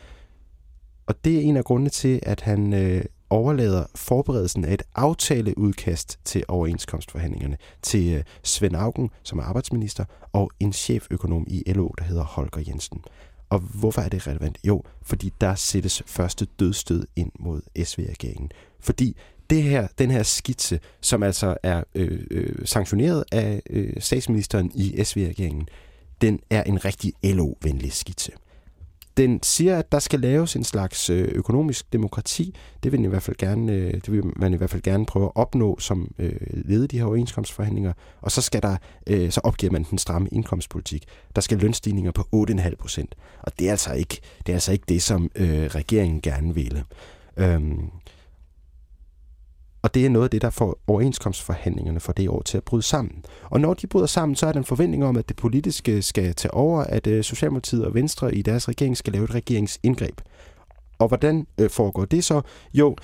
Og 1.06 1.26
det 1.26 1.36
er 1.36 1.42
en 1.42 1.58
af 1.58 1.64
grundene 1.64 1.90
til, 1.90 2.20
at 2.24 2.42
han 2.42 2.74
øh, 2.74 3.06
overlader 3.32 3.86
forberedelsen 3.96 4.66
af 4.66 4.74
et 4.74 4.84
aftaleudkast 4.96 6.20
til 6.26 6.44
overenskomstforhandlingerne 6.48 7.58
til 7.82 8.14
øh, 8.14 8.24
Svend 8.44 8.76
Augen, 8.76 9.10
som 9.24 9.40
er 9.40 9.44
arbejdsminister, 9.44 10.06
og 10.34 10.52
en 10.60 10.74
cheføkonom 10.74 11.46
i 11.48 11.64
LO, 11.74 11.90
der 11.98 12.04
hedder 12.04 12.24
Holger 12.24 12.64
Jensen. 12.68 13.04
Og 13.50 13.60
hvorfor 13.60 14.02
er 14.02 14.10
det 14.10 14.28
relevant? 14.28 14.58
Jo, 14.64 14.84
fordi 15.02 15.34
der 15.42 15.56
sættes 15.56 16.04
første 16.06 16.48
dødstød 16.60 17.08
ind 17.16 17.32
mod 17.40 17.62
SV-regeringen. 17.84 18.52
Fordi 18.80 19.18
det 19.50 19.64
her, 19.64 19.88
den 19.98 20.12
her 20.12 20.24
skitse, 20.24 20.80
som 21.02 21.24
altså 21.24 21.58
er 21.64 21.84
øh, 21.96 22.24
øh, 22.32 22.56
sanktioneret 22.66 23.24
af 23.32 23.62
øh, 23.70 23.94
statsministeren 24.00 24.72
i 24.76 25.04
SV-regeringen, 25.04 25.68
den 26.22 26.40
er 26.50 26.64
en 26.64 26.86
rigtig 26.86 27.14
LO-venlig 27.24 27.94
skitse. 27.94 28.32
Den 29.18 29.44
siger, 29.44 29.78
at 29.78 29.92
der 29.92 30.00
skal 30.00 30.20
laves 30.20 30.56
en 30.56 30.64
slags 30.64 31.10
øh, 31.10 31.28
økonomisk 31.32 31.94
demokrati. 31.94 32.56
Det 32.84 32.92
vil, 32.92 33.04
i 33.04 33.08
hvert 33.08 33.24
fald 33.24 33.38
gerne, 33.38 33.72
øh, 33.72 33.94
det 33.94 34.12
vil 34.12 34.24
man 34.36 34.54
i 34.54 34.58
hvert 34.58 34.70
fald 34.70 34.82
gerne 34.82 35.06
prøve 35.06 35.26
at 35.26 35.32
opnå 35.36 35.80
som 35.80 36.12
øh, 36.20 36.36
led 36.52 36.88
de 36.88 36.98
her 36.98 37.06
overenskomstforhandlinger. 37.06 37.94
Og 38.22 38.32
så 38.32 38.42
skal 38.42 38.62
der, 38.62 38.78
øh, 39.08 39.32
så 39.32 39.42
opgiver 39.44 39.72
man 39.72 39.86
den 39.90 39.98
stramme 39.98 40.28
indkomstpolitik. 40.32 41.04
Der 41.36 41.42
skal 41.42 41.58
lønstigninger 41.58 42.12
på 42.12 42.22
8,5 42.50 42.76
procent. 42.76 43.16
Og 43.40 43.60
det 43.60 43.68
er 43.68 43.72
altså 43.72 43.94
ikke 43.94 44.22
det, 44.40 44.50
er 44.50 44.54
altså 44.54 44.72
ikke 44.72 44.86
det 44.90 45.02
som 45.02 45.32
øh, 45.36 45.66
regeringen 45.66 46.22
gerne 46.22 46.56
ville. 46.56 46.84
Øhm, 47.38 47.90
og 49.82 49.94
det 49.94 50.06
er 50.06 50.10
noget 50.10 50.24
af 50.24 50.30
det, 50.30 50.42
der 50.42 50.50
får 50.50 50.80
overenskomstforhandlingerne 50.88 52.00
for 52.00 52.12
det 52.12 52.30
år 52.30 52.42
til 52.42 52.58
at 52.58 52.64
bryde 52.64 52.84
sammen. 52.84 53.26
Og 53.44 53.62
når 53.62 53.74
de 53.74 53.88
bryder 53.88 54.08
sammen, 54.08 54.36
så 54.36 54.48
er 54.48 54.52
der 54.52 54.60
en 54.60 54.66
forventning 54.66 55.06
om, 55.06 55.18
at 55.18 55.30
det 55.30 55.36
politiske 55.36 56.02
skal 56.02 56.36
tage 56.36 56.54
over, 56.54 56.84
at 56.84 57.08
øh, 57.08 57.24
Socialdemokratiet 57.24 57.86
og 57.86 57.94
Venstre 57.94 58.36
i 58.36 58.42
deres 58.42 58.68
regering 58.68 58.98
skal 58.98 59.14
lave 59.14 59.24
et 59.24 59.36
regeringsindgreb. 59.36 60.22
Og 61.00 61.08
hvordan 61.08 61.48
øh, 61.58 61.70
foregår 61.70 62.06
det 62.06 62.24
så? 62.24 62.42
Jo, 62.74 62.96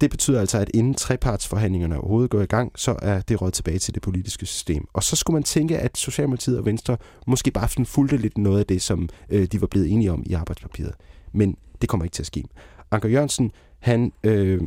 det 0.00 0.10
betyder 0.10 0.40
altså, 0.40 0.58
at 0.58 0.70
inden 0.74 0.94
trepartsforhandlingerne 0.94 1.98
overhovedet 1.98 2.30
går 2.30 2.40
i 2.40 2.46
gang, 2.46 2.72
så 2.76 2.96
er 3.02 3.20
det 3.20 3.42
råd 3.42 3.50
tilbage 3.50 3.78
til 3.78 3.94
det 3.94 4.02
politiske 4.02 4.46
system. 4.46 4.88
Og 4.92 5.02
så 5.02 5.16
skulle 5.16 5.34
man 5.34 5.42
tænke, 5.42 5.78
at 5.78 5.96
Socialdemokratiet 5.96 6.58
og 6.58 6.66
Venstre 6.66 6.96
måske 7.26 7.50
bare 7.50 7.84
fulgte 7.84 8.16
lidt 8.16 8.38
noget 8.38 8.58
af 8.58 8.66
det, 8.66 8.82
som 8.82 9.08
øh, 9.30 9.46
de 9.46 9.60
var 9.60 9.66
blevet 9.66 9.92
enige 9.92 10.12
om 10.12 10.22
i 10.26 10.32
arbejdspapiret. 10.32 10.94
Men 11.32 11.56
det 11.80 11.88
kommer 11.88 12.04
ikke 12.04 12.14
til 12.14 12.22
at 12.22 12.26
ske. 12.26 12.44
Anker 12.90 13.08
Jørgensen, 13.08 13.52
han 13.78 14.12
øh, 14.24 14.60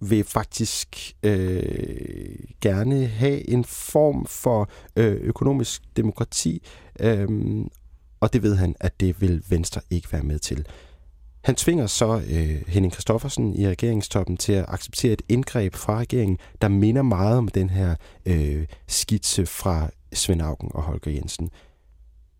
vil 0.00 0.24
faktisk 0.24 1.12
øh, 1.22 2.38
gerne 2.60 3.06
have 3.06 3.50
en 3.50 3.64
form 3.64 4.26
for 4.26 4.70
øh, 4.96 5.16
økonomisk 5.20 5.82
demokrati, 5.96 6.62
øh, 7.00 7.28
og 8.20 8.32
det 8.32 8.42
ved 8.42 8.56
han, 8.56 8.74
at 8.80 9.00
det 9.00 9.20
vil 9.20 9.42
Venstre 9.48 9.80
ikke 9.90 10.12
være 10.12 10.22
med 10.22 10.38
til. 10.38 10.66
Han 11.44 11.54
tvinger 11.54 11.86
så 11.86 12.22
øh, 12.30 12.62
Henning 12.68 12.92
Kristoffersen 12.92 13.54
i 13.54 13.68
regeringstoppen 13.68 14.36
til 14.36 14.52
at 14.52 14.64
acceptere 14.68 15.12
et 15.12 15.22
indgreb 15.28 15.74
fra 15.74 15.98
regeringen, 15.98 16.38
der 16.62 16.68
minder 16.68 17.02
meget 17.02 17.38
om 17.38 17.48
den 17.48 17.70
her 17.70 17.96
øh, 18.26 18.66
skitse 18.86 19.46
fra 19.46 19.90
Svend 20.12 20.42
Augen 20.42 20.70
og 20.74 20.82
Holger 20.82 21.10
Jensen. 21.12 21.50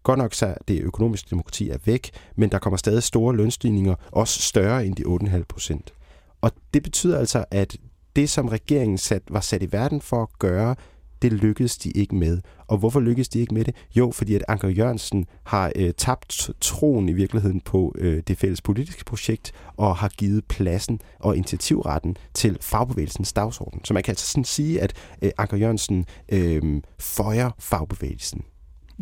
Godt 0.03 0.19
nok 0.19 0.35
så 0.35 0.55
det 0.69 0.81
økonomiske 0.83 1.31
demokrati 1.31 1.71
er 1.71 1.79
væk, 1.85 2.11
men 2.37 2.51
der 2.51 2.59
kommer 2.59 2.77
stadig 2.77 3.03
store 3.03 3.37
lønstigninger, 3.37 3.95
også 4.13 4.43
større 4.43 4.87
end 4.87 4.97
de 4.97 5.03
8,5 5.03 5.43
procent. 5.49 5.93
Og 6.41 6.53
det 6.75 6.83
betyder 6.83 7.19
altså, 7.19 7.45
at 7.51 7.77
det, 8.17 8.31
som 8.31 8.49
regeringen 8.49 8.99
sat, 8.99 9.23
var 9.31 9.41
sat 9.41 9.63
i 9.63 9.73
verden 9.73 10.01
for 10.01 10.23
at 10.23 10.29
gøre, 10.39 10.75
det 11.23 11.33
lykkedes 11.33 11.79
de 11.79 11.91
ikke 11.91 12.15
med. 12.15 12.41
Og 12.67 12.79
hvorfor 12.79 13.01
lykkedes 13.01 13.29
de 13.29 13.39
ikke 13.39 13.55
med 13.55 13.65
det? 13.65 13.75
Jo, 13.97 14.11
fordi 14.11 14.35
at 14.35 14.45
Anker 14.49 14.69
Jørgensen 14.69 15.27
har 15.45 15.73
øh, 15.77 15.93
tabt 15.97 16.51
troen 16.61 17.09
i 17.09 17.13
virkeligheden 17.13 17.61
på 17.61 17.95
øh, 17.99 18.23
det 18.29 18.39
fælles 18.39 18.63
politiske 18.63 19.05
projekt, 19.05 19.53
og 19.77 19.97
har 19.97 20.09
givet 20.09 20.45
pladsen 20.45 21.01
og 21.21 21.37
initiativretten 21.37 22.17
til 22.35 22.59
fagbevægelsens 22.61 23.33
dagsorden. 23.33 23.85
Så 23.85 23.95
man 23.95 24.03
kan 24.03 24.13
altså 24.13 24.27
sådan 24.27 24.45
sige, 24.45 24.81
at 24.81 24.93
øh, 25.23 25.31
Anker 25.39 25.57
Jørgensen 25.57 26.07
øh, 26.29 26.83
føjer 26.99 27.51
fagbevægelsen. 27.59 28.43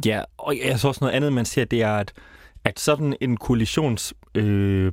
Ja, 0.07 0.22
og 0.38 0.59
jeg 0.64 0.81
så 0.81 0.88
også 0.88 0.99
noget 1.05 1.14
andet, 1.14 1.33
man 1.33 1.44
ser, 1.44 1.64
det 1.64 1.83
er, 1.83 1.92
at, 1.92 2.12
at 2.64 2.81
sådan 2.81 3.16
en 3.20 3.37
koalitions... 3.37 4.14
Øh 4.35 4.92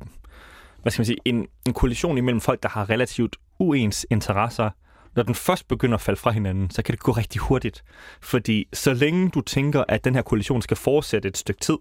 hvad 0.83 0.91
skal 0.91 0.99
man 0.99 1.05
sige, 1.05 1.17
en, 1.25 1.47
en 1.67 1.73
koalition 1.73 2.17
imellem 2.17 2.41
folk, 2.41 2.63
der 2.63 2.69
har 2.69 2.89
relativt 2.89 3.35
uens 3.59 4.05
interesser, 4.09 4.69
når 5.15 5.23
den 5.23 5.35
først 5.35 5.67
begynder 5.67 5.95
at 5.95 6.01
falde 6.01 6.19
fra 6.19 6.31
hinanden, 6.31 6.69
så 6.69 6.83
kan 6.83 6.93
det 6.93 6.99
gå 6.99 7.11
rigtig 7.11 7.41
hurtigt. 7.41 7.83
Fordi 8.21 8.67
så 8.73 8.93
længe 8.93 9.29
du 9.29 9.41
tænker, 9.41 9.83
at 9.87 10.05
den 10.05 10.15
her 10.15 10.21
koalition 10.21 10.61
skal 10.61 10.77
fortsætte 10.77 11.29
et 11.29 11.37
stykke 11.37 11.61
tid, 11.61 11.77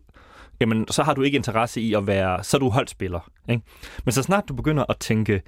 jamen 0.60 0.88
så 0.88 1.02
har 1.02 1.14
du 1.14 1.22
ikke 1.22 1.36
interesse 1.36 1.80
i 1.80 1.94
at 1.94 2.06
være, 2.06 2.44
så 2.44 2.56
er 2.56 2.58
du 2.58 2.68
holdspiller. 2.68 3.30
Ikke? 3.48 3.62
Men 4.04 4.12
så 4.12 4.22
snart 4.22 4.48
du 4.48 4.54
begynder 4.54 4.84
at 4.88 4.98
tænke, 4.98 5.42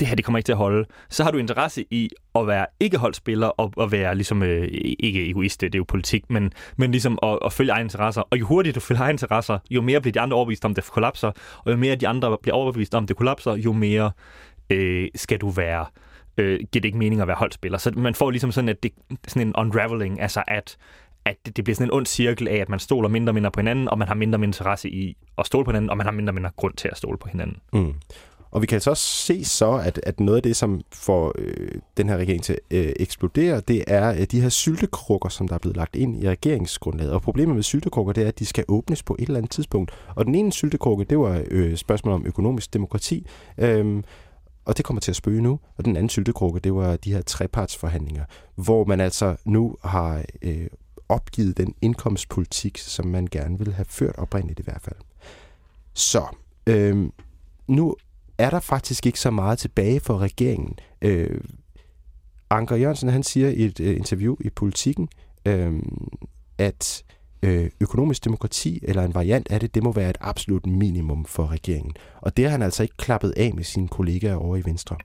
det 0.00 0.08
her 0.08 0.16
det 0.16 0.24
kommer 0.24 0.38
ikke 0.38 0.46
til 0.46 0.52
at 0.52 0.58
holde, 0.58 0.86
så 1.08 1.24
har 1.24 1.30
du 1.30 1.38
interesse 1.38 1.84
i 1.90 2.10
at 2.34 2.46
være 2.46 2.66
ikke 2.80 2.98
holdspiller 2.98 3.46
og 3.46 3.82
at 3.82 3.92
være 3.92 4.14
ligesom, 4.14 4.42
øh, 4.42 4.68
ikke 4.98 5.30
egoist, 5.30 5.60
det 5.60 5.74
er 5.74 5.78
jo 5.78 5.84
politik, 5.88 6.30
men, 6.30 6.52
men 6.76 6.90
ligesom 6.90 7.18
at, 7.22 7.38
at 7.44 7.52
følge 7.52 7.72
egne 7.72 7.84
interesser. 7.84 8.22
Og 8.30 8.40
jo 8.40 8.46
hurtigere 8.46 8.74
du 8.74 8.80
følger 8.80 9.02
egne 9.02 9.14
interesser, 9.14 9.58
jo 9.70 9.82
mere 9.82 10.00
bliver 10.00 10.12
de 10.12 10.20
andre 10.20 10.36
overbevist 10.36 10.64
om, 10.64 10.74
det 10.74 10.84
kollapser, 10.84 11.32
og 11.64 11.72
jo 11.72 11.76
mere 11.76 11.94
de 11.94 12.08
andre 12.08 12.38
bliver 12.42 12.54
overbevist 12.54 12.94
om, 12.94 13.06
det 13.06 13.16
kollapser, 13.16 13.54
jo 13.54 13.72
mere 13.72 14.10
øh, 14.70 15.08
skal 15.14 15.38
du 15.38 15.48
være 15.48 15.86
øh, 16.36 16.58
giver 16.58 16.80
det 16.80 16.84
ikke 16.84 16.98
mening 16.98 17.20
at 17.20 17.26
være 17.26 17.36
holdspiller. 17.36 17.78
Så 17.78 17.92
man 17.96 18.14
får 18.14 18.30
ligesom 18.30 18.52
sådan, 18.52 18.68
at 18.68 18.82
det, 18.82 18.92
sådan 19.28 19.48
en 19.48 19.56
unraveling, 19.56 20.20
altså 20.20 20.42
at, 20.48 20.76
at 21.24 21.36
det, 21.46 21.56
det 21.56 21.64
bliver 21.64 21.74
sådan 21.74 21.88
en 21.88 21.92
ond 21.92 22.06
cirkel 22.06 22.48
af, 22.48 22.56
at 22.56 22.68
man 22.68 22.78
stoler 22.78 23.08
mindre 23.08 23.30
og 23.30 23.34
mindre 23.34 23.50
på 23.50 23.60
hinanden, 23.60 23.88
og 23.88 23.98
man 23.98 24.08
har 24.08 24.14
mindre 24.14 24.36
og 24.36 24.40
mindre 24.40 24.56
interesse 24.56 24.90
i 24.90 25.16
at 25.38 25.46
stole 25.46 25.64
på 25.64 25.70
hinanden, 25.70 25.90
og 25.90 25.96
man 25.96 26.06
har 26.06 26.12
mindre 26.12 26.30
og 26.30 26.34
mindre 26.34 26.50
grund 26.56 26.74
til 26.74 26.88
at 26.88 26.96
stole 26.96 27.18
på 27.18 27.28
hinanden. 27.28 27.56
Mm. 27.72 27.94
Og 28.50 28.62
vi 28.62 28.66
kan 28.66 28.80
så 28.80 28.90
også 28.90 29.06
se 29.06 29.44
så, 29.44 29.72
at, 29.72 30.00
at 30.02 30.20
noget 30.20 30.36
af 30.36 30.42
det, 30.42 30.56
som 30.56 30.80
får 30.92 31.32
øh, 31.38 31.70
den 31.96 32.08
her 32.08 32.16
regering 32.16 32.42
til 32.42 32.52
at 32.52 32.76
øh, 32.76 32.92
eksplodere, 32.96 33.60
det 33.60 33.84
er 33.86 34.10
øh, 34.10 34.22
de 34.22 34.40
her 34.40 34.48
syltekrukker, 34.48 35.28
som 35.28 35.48
der 35.48 35.54
er 35.54 35.58
blevet 35.58 35.76
lagt 35.76 35.96
ind 35.96 36.22
i 36.22 36.28
regeringsgrundlaget. 36.28 37.12
Og 37.12 37.22
problemet 37.22 37.54
med 37.54 37.62
syltekrukker, 37.62 38.12
det 38.12 38.24
er, 38.24 38.28
at 38.28 38.38
de 38.38 38.46
skal 38.46 38.64
åbnes 38.68 39.02
på 39.02 39.16
et 39.18 39.26
eller 39.26 39.38
andet 39.38 39.50
tidspunkt. 39.50 39.92
Og 40.14 40.26
den 40.26 40.34
ene 40.34 40.52
syltekrukke, 40.52 41.04
det 41.04 41.18
var 41.18 41.42
øh, 41.50 41.76
spørgsmålet 41.76 42.14
om 42.14 42.26
økonomisk 42.26 42.74
demokrati. 42.74 43.26
Øh, 43.58 44.02
og 44.64 44.76
det 44.76 44.84
kommer 44.84 45.00
til 45.00 45.12
at 45.12 45.16
spøge 45.16 45.42
nu. 45.42 45.60
Og 45.76 45.84
den 45.84 45.96
anden 45.96 46.08
syltekrukke, 46.08 46.60
det 46.60 46.74
var 46.74 46.96
de 46.96 47.12
her 47.12 47.22
trepartsforhandlinger, 47.22 48.24
hvor 48.54 48.84
man 48.84 49.00
altså 49.00 49.36
nu 49.44 49.76
har 49.84 50.24
øh, 50.42 50.66
opgivet 51.08 51.56
den 51.56 51.74
indkomstpolitik, 51.82 52.78
som 52.78 53.06
man 53.06 53.28
gerne 53.30 53.58
ville 53.58 53.72
have 53.72 53.84
ført 53.88 54.16
oprindeligt 54.18 54.60
i 54.60 54.62
hvert 54.62 54.82
fald. 54.82 54.96
Så 55.94 56.26
øh, 56.66 57.08
nu 57.66 57.96
er 58.40 58.50
der 58.50 58.60
faktisk 58.60 59.06
ikke 59.06 59.20
så 59.20 59.30
meget 59.30 59.58
tilbage 59.58 60.00
for 60.00 60.18
regeringen. 60.18 60.78
Øh, 61.02 61.40
Anker 62.50 62.76
Jørgensen 62.76 63.08
han 63.08 63.22
siger 63.22 63.48
i 63.48 63.64
et 63.64 63.80
øh, 63.80 63.96
interview 63.96 64.36
i 64.40 64.50
Politiken, 64.50 65.08
øh, 65.46 65.82
at 66.58 67.02
øh, 67.42 67.70
økonomisk 67.80 68.24
demokrati, 68.24 68.80
eller 68.82 69.02
en 69.02 69.14
variant 69.14 69.50
af 69.50 69.60
det, 69.60 69.74
det 69.74 69.82
må 69.82 69.92
være 69.92 70.10
et 70.10 70.18
absolut 70.20 70.66
minimum 70.66 71.24
for 71.24 71.46
regeringen. 71.46 71.94
Og 72.20 72.36
det 72.36 72.44
har 72.44 72.50
han 72.50 72.62
altså 72.62 72.82
ikke 72.82 72.96
klappet 72.96 73.30
af 73.36 73.54
med 73.54 73.64
sine 73.64 73.88
kollegaer 73.88 74.34
over 74.34 74.56
i 74.56 74.62
Venstre. 74.64 74.96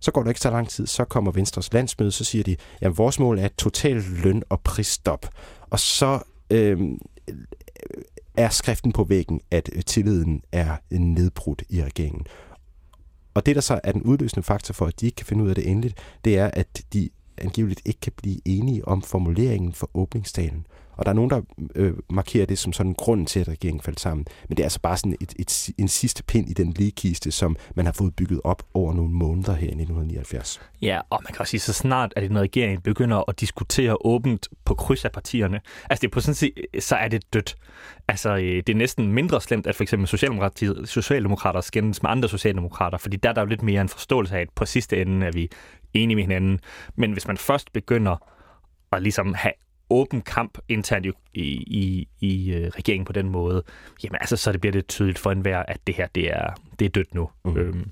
Så 0.00 0.10
går 0.10 0.22
det 0.22 0.30
ikke 0.30 0.40
så 0.40 0.50
lang 0.50 0.68
tid, 0.68 0.86
så 0.86 1.04
kommer 1.04 1.30
Venstres 1.32 1.72
landsmøde, 1.72 2.12
så 2.12 2.24
siger 2.24 2.44
de, 2.44 2.56
at 2.80 2.98
vores 2.98 3.18
mål 3.18 3.38
er 3.38 3.46
et 3.46 3.54
totalt 3.54 4.24
løn- 4.24 4.42
og 4.48 4.60
prisstop. 4.60 5.26
Og 5.70 5.80
så 5.80 6.18
øh, 6.50 6.78
er 8.36 8.48
skriften 8.48 8.92
på 8.92 9.04
væggen, 9.04 9.40
at 9.50 9.70
øh, 9.72 9.82
tilliden 9.82 10.42
er 10.52 10.76
øh, 10.90 10.98
nedbrudt 10.98 11.62
i 11.68 11.82
regeringen. 11.82 12.26
Og 13.34 13.46
det, 13.46 13.54
der 13.56 13.62
så 13.62 13.80
er 13.84 13.92
den 13.92 14.02
udløsende 14.02 14.42
faktor 14.42 14.72
for, 14.72 14.86
at 14.86 15.00
de 15.00 15.06
ikke 15.06 15.16
kan 15.16 15.26
finde 15.26 15.44
ud 15.44 15.48
af 15.48 15.54
det 15.54 15.70
endeligt, 15.70 15.98
det 16.24 16.38
er, 16.38 16.50
at 16.52 16.82
de 16.92 17.10
angiveligt 17.38 17.82
ikke 17.84 18.00
kan 18.00 18.12
blive 18.16 18.40
enige 18.44 18.88
om 18.88 19.02
formuleringen 19.02 19.72
for 19.72 19.90
åbningstalen. 19.94 20.66
Og 20.96 21.04
der 21.04 21.10
er 21.10 21.14
nogen, 21.14 21.30
der 21.30 21.40
øh, 21.74 21.92
markerer 22.10 22.46
det 22.46 22.58
som 22.58 22.72
sådan 22.72 22.90
en 22.90 22.94
grund 22.94 23.26
til, 23.26 23.40
at 23.40 23.48
regeringen 23.48 23.80
faldt 23.80 24.00
sammen. 24.00 24.26
Men 24.48 24.56
det 24.56 24.62
er 24.62 24.66
altså 24.66 24.80
bare 24.80 24.96
sådan 24.96 25.16
et, 25.20 25.34
et, 25.38 25.70
en 25.78 25.88
sidste 25.88 26.24
pind 26.24 26.50
i 26.50 26.52
den 26.52 26.72
ligekiste, 26.72 27.30
som 27.30 27.56
man 27.74 27.86
har 27.86 27.92
fået 27.92 28.16
bygget 28.16 28.40
op 28.44 28.62
over 28.74 28.94
nogle 28.94 29.10
måneder 29.12 29.52
her 29.52 29.66
i 29.66 29.74
1979. 29.74 30.60
Ja, 30.82 31.00
og 31.10 31.20
man 31.24 31.32
kan 31.32 31.40
også 31.40 31.50
sige, 31.50 31.60
så 31.60 31.72
snart 31.72 32.12
at 32.16 32.24
en 32.24 32.38
regering 32.38 32.82
begynder 32.82 33.24
at 33.28 33.40
diskutere 33.40 33.96
åbent 34.00 34.48
på 34.64 34.74
kryds 34.74 35.04
af 35.04 35.12
partierne, 35.12 35.60
altså 35.90 36.02
det 36.02 36.08
er 36.08 36.12
på 36.12 36.20
sådan 36.20 36.34
set, 36.34 36.52
så 36.78 36.96
er 36.96 37.08
det 37.08 37.32
dødt. 37.32 37.56
Altså 38.08 38.30
øh, 38.36 38.40
det 38.40 38.68
er 38.68 38.74
næsten 38.74 39.12
mindre 39.12 39.40
slemt, 39.40 39.66
at 39.66 39.74
for 39.74 39.82
eksempel 39.82 40.08
socialdemokrater 40.88 41.60
skændes 41.60 42.02
med 42.02 42.10
andre 42.10 42.28
socialdemokrater, 42.28 42.98
fordi 42.98 43.16
der 43.16 43.28
er 43.28 43.32
der 43.32 43.40
jo 43.40 43.46
lidt 43.46 43.62
mere 43.62 43.80
en 43.80 43.88
forståelse 43.88 44.36
af, 44.36 44.40
at 44.40 44.48
på 44.54 44.66
sidste 44.66 45.00
ende 45.00 45.26
er 45.26 45.32
vi 45.32 45.50
enige 45.94 46.16
med 46.16 46.22
hinanden. 46.22 46.60
Men 46.96 47.12
hvis 47.12 47.26
man 47.26 47.36
først 47.36 47.72
begynder 47.72 48.16
at 48.92 49.02
ligesom 49.02 49.34
have 49.34 49.52
åben 49.90 50.20
kamp 50.20 50.58
internt 50.68 51.06
i, 51.06 51.40
i, 51.66 52.08
i 52.20 52.56
uh, 52.56 52.62
regeringen 52.62 53.04
på 53.04 53.12
den 53.12 53.28
måde, 53.28 53.62
jamen 54.04 54.18
altså, 54.20 54.36
så 54.36 54.52
det 54.52 54.60
bliver 54.60 54.72
det 54.72 54.86
tydeligt 54.86 55.18
for 55.18 55.30
enhver, 55.30 55.58
at 55.58 55.80
det 55.86 55.94
her, 55.94 56.06
det 56.14 56.30
er, 56.30 56.54
det 56.78 56.84
er 56.84 56.88
dødt 56.88 57.14
nu. 57.14 57.30
Mm. 57.44 57.56
Øhm. 57.56 57.90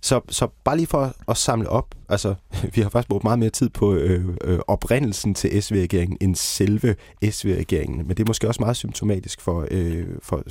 Så, 0.00 0.20
så 0.28 0.48
bare 0.64 0.76
lige 0.76 0.86
for 0.86 1.14
at 1.28 1.36
samle 1.36 1.68
op, 1.68 1.94
altså 2.08 2.34
vi 2.74 2.80
har 2.80 2.88
faktisk 2.88 3.08
brugt 3.08 3.24
meget 3.24 3.38
mere 3.38 3.50
tid 3.50 3.68
på 3.68 3.94
øh, 3.94 4.36
øh, 4.44 4.58
oprindelsen 4.66 5.34
til 5.34 5.62
SV-regeringen 5.62 6.18
end 6.20 6.34
selve 6.34 6.96
SV-regeringen, 7.30 7.98
men 7.98 8.16
det 8.16 8.20
er 8.20 8.26
måske 8.26 8.48
også 8.48 8.62
meget 8.62 8.76
symptomatisk 8.76 9.40
for, 9.40 9.68
øh, 9.70 10.06
for, 10.22 10.42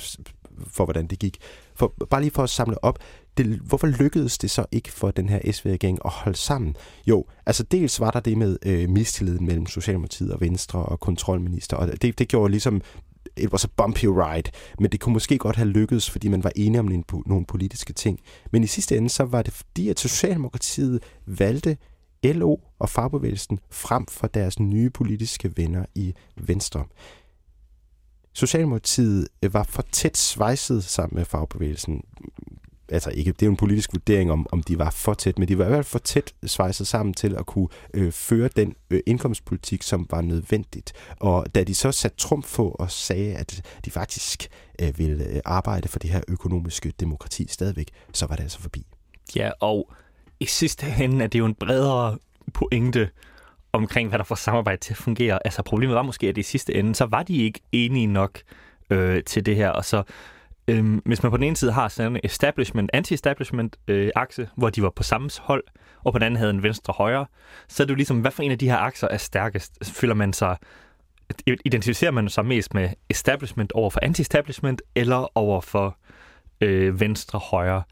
for 0.68 0.86
hvordan 0.86 1.08
det 1.08 1.20
gik. 1.20 1.38
For, 1.76 1.94
bare 2.10 2.22
lige 2.22 2.32
for 2.32 2.44
at 2.44 2.50
samle 2.50 2.84
op, 2.84 3.00
det, 3.38 3.46
hvorfor 3.46 3.88
lykkedes 3.88 4.38
det 4.38 4.52
så 4.52 4.66
ikke 4.72 4.92
for 4.92 5.12
den 5.12 5.30
her 5.30 5.52
SV-regering 5.52 6.00
at 6.06 6.12
holde 6.12 6.38
sammen? 6.38 6.76
Jo, 7.08 7.26
altså 7.46 7.64
dels 7.64 8.00
var 8.00 8.12
der 8.12 8.20
det 8.20 8.38
med 8.38 8.58
øh, 8.66 8.90
mistilliden 8.90 9.46
mellem 9.46 9.66
Socialdemokratiet 9.66 10.32
og 10.32 10.42
Venstre 10.42 10.80
og 10.80 11.00
kontrolminister, 11.00 11.78
og 11.78 12.02
det, 12.02 12.20
det 12.20 12.28
gjorde 12.28 12.52
ligesom 12.52 12.82
it 13.38 13.50
was 13.52 13.66
a 13.66 13.68
bumpy 13.78 14.06
ride, 14.06 14.52
men 14.80 14.92
det 14.92 15.00
kunne 15.00 15.14
måske 15.14 15.38
godt 15.38 15.56
have 15.56 15.70
lykkedes, 15.70 16.10
fordi 16.10 16.28
man 16.28 16.44
var 16.44 16.52
enige 16.56 16.80
om 16.80 16.92
en, 16.92 17.06
nogle 17.26 17.46
politiske 17.46 17.94
ting. 17.94 18.20
Men 18.52 18.64
i 18.64 18.68
sidste 18.68 18.98
ende, 18.98 19.10
så 19.10 19.24
var 19.24 19.42
det 19.42 19.54
fordi, 19.54 19.90
at 19.90 20.00
Socialdemokratiet 20.00 21.04
valgte 21.26 21.78
LO 22.24 22.58
og 22.80 22.90
fagbevægelsen 22.90 23.60
frem 23.72 24.06
for 24.06 24.28
deres 24.28 24.60
nye 24.60 24.90
politiske 24.90 25.58
venner 25.58 25.86
i 25.96 26.14
Venstre. 26.36 26.86
Socialdemokratiet 28.34 29.28
øh, 29.44 29.54
var 29.54 29.64
for 29.64 29.86
tæt 29.92 30.18
svejset 30.18 30.84
sammen 30.84 31.18
med 31.18 31.26
fagbevægelsen 31.26 32.04
altså 32.90 33.10
ikke, 33.10 33.32
det 33.32 33.42
er 33.42 33.46
jo 33.46 33.52
en 33.52 33.58
politisk 33.58 33.94
vurdering 33.94 34.32
om, 34.32 34.48
om 34.52 34.64
de 34.64 34.80
var 34.80 34.90
for 34.90 35.14
tæt, 35.14 35.40
men 35.40 35.48
de 35.48 35.58
var 35.58 35.66
i 35.66 35.68
hvert 35.68 35.86
fald 35.86 35.92
for 35.92 36.00
tæt 36.00 36.34
svejset 36.46 36.88
sammen 36.88 37.14
til 37.14 37.36
at 37.36 37.46
kunne 37.46 37.68
øh, 37.94 38.12
føre 38.12 38.50
den 38.56 38.76
øh, 38.90 39.00
indkomstpolitik, 39.06 39.84
som 39.84 40.08
var 40.10 40.22
nødvendigt. 40.22 40.94
Og 41.20 41.56
da 41.56 41.64
de 41.64 41.76
så 41.76 41.92
satte 41.92 42.18
trumf 42.18 42.56
på 42.56 42.70
og 42.70 42.92
sagde, 42.92 43.36
at 43.36 43.62
de 43.86 43.92
faktisk 43.92 44.48
øh, 44.82 45.00
ville 45.00 45.26
øh, 45.26 45.42
arbejde 45.46 45.88
for 45.88 46.00
det 46.00 46.10
her 46.10 46.22
økonomiske 46.28 46.94
demokrati 47.00 47.48
stadigvæk, 47.50 47.88
så 48.14 48.26
var 48.26 48.36
det 48.36 48.44
altså 48.44 48.60
forbi. 48.60 48.86
Ja, 49.36 49.52
og 49.60 49.92
i 50.40 50.46
sidste 50.46 50.86
ende 51.00 51.24
er 51.24 51.28
det 51.28 51.40
jo 51.40 51.46
en 51.46 51.56
bredere 51.56 52.18
pointe 52.54 53.10
omkring, 53.74 54.10
hvad 54.10 54.20
der 54.20 54.26
får 54.26 54.36
samarbejde 54.36 54.82
til 54.82 54.94
at 54.94 54.98
fungere. 54.98 55.40
Altså 55.46 55.64
problemet 55.64 55.96
var 55.96 56.02
måske, 56.02 56.28
at 56.28 56.38
i 56.38 56.44
sidste 56.44 56.74
ende, 56.76 56.96
så 56.96 57.06
var 57.06 57.24
de 57.24 57.38
ikke 57.38 57.60
enige 57.72 58.08
nok 58.08 58.40
øh, 58.90 59.24
til 59.24 59.46
det 59.46 59.56
her, 59.56 59.70
og 59.70 59.86
så 59.86 60.04
Øhm, 60.68 61.02
hvis 61.06 61.24
man 61.24 61.30
på 61.30 61.38
den 61.38 61.44
ene 61.44 61.56
side 61.56 61.72
har 61.72 61.88
sådan 61.88 62.16
en 62.16 62.20
establishment, 62.24 62.92
anti-establishment-akse, 62.94 64.42
øh, 64.42 64.48
hvor 64.56 64.70
de 64.70 64.84
var 64.84 64.90
på 64.90 65.04
samme 65.04 65.30
hold, 65.40 65.64
og 66.04 66.14
på 66.14 66.20
den 66.20 66.26
anden 66.26 66.38
havde 66.38 66.52
en 66.52 66.64
venstre-højre, 66.64 67.26
så 67.68 67.84
er 67.84 67.86
det 67.86 67.92
jo 67.92 67.96
ligesom, 67.96 68.22
hvad 68.22 68.32
for 68.32 68.44
en 68.44 68.52
af 68.52 68.60
de 68.60 68.70
her 68.70 68.78
akser 68.78 69.08
er 69.08 69.18
stærkest? 69.18 69.78
Føler 69.84 70.14
man 70.14 70.34
sig, 70.34 70.58
identificerer 71.66 72.12
man 72.12 72.30
sig 72.30 72.46
mest 72.46 72.74
med 72.74 72.90
establishment 73.10 73.72
over 73.72 73.90
for 73.90 74.00
anti-establishment, 74.04 74.82
eller 74.96 75.38
over 75.38 75.62
for 75.62 75.98
øh, 76.62 77.00
venstre-højre? 77.00 77.84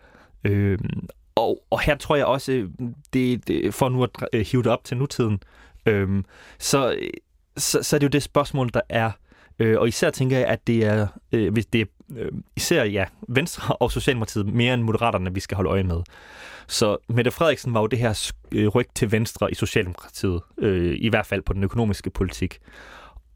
Øhm, 0.44 1.08
og, 1.36 1.64
og 1.70 1.82
her 1.82 1.96
tror 1.96 2.16
jeg 2.16 2.26
også, 2.26 2.68
det, 3.14 3.48
det, 3.48 3.74
for 3.74 3.90
nu 3.90 4.04
at 4.04 4.10
øh, 4.34 4.46
hive 4.46 4.64
det 4.64 4.72
op 4.72 4.84
til 4.84 4.98
nutiden, 4.98 5.40
øhm, 5.86 6.26
så, 6.60 6.98
så, 7.58 7.84
så 7.84 7.96
er 7.96 8.00
det 8.00 8.08
jo 8.08 8.10
det 8.10 8.24
spørgsmål, 8.24 8.70
der 8.74 8.82
er, 8.90 9.12
Øh, 9.60 9.80
og 9.80 9.88
især 9.88 10.10
tænker 10.10 10.38
jeg, 10.38 10.48
at 10.48 10.68
det 10.68 10.86
er, 10.86 11.08
øh, 11.32 11.54
hvis 11.54 11.66
det 11.66 11.82
er 11.82 11.86
øh, 12.18 12.32
især 12.56 12.84
ja, 12.84 13.06
Venstre 13.28 13.76
og 13.76 13.92
Socialdemokratiet 13.92 14.48
mere 14.48 14.74
end 14.74 14.84
Moderaterne, 14.84 15.34
vi 15.34 15.40
skal 15.40 15.56
holde 15.56 15.70
øje 15.70 15.84
med. 15.84 16.02
Så 16.68 16.98
Mette 17.10 17.32
Frederiksen 17.32 17.74
var 17.74 17.82
jo 17.82 17.88
det 17.88 18.00
her 18.00 18.32
øh, 18.52 18.68
ryg 18.68 18.88
til 18.96 19.12
Venstre 19.12 19.52
i 19.52 19.56
Socialdemokratiet, 19.56 20.42
øh, 20.58 20.98
i 21.00 21.10
hvert 21.10 21.26
fald 21.26 21.42
på 21.42 21.54
den 21.54 21.64
økonomiske 21.64 22.10
politik. 22.10 22.60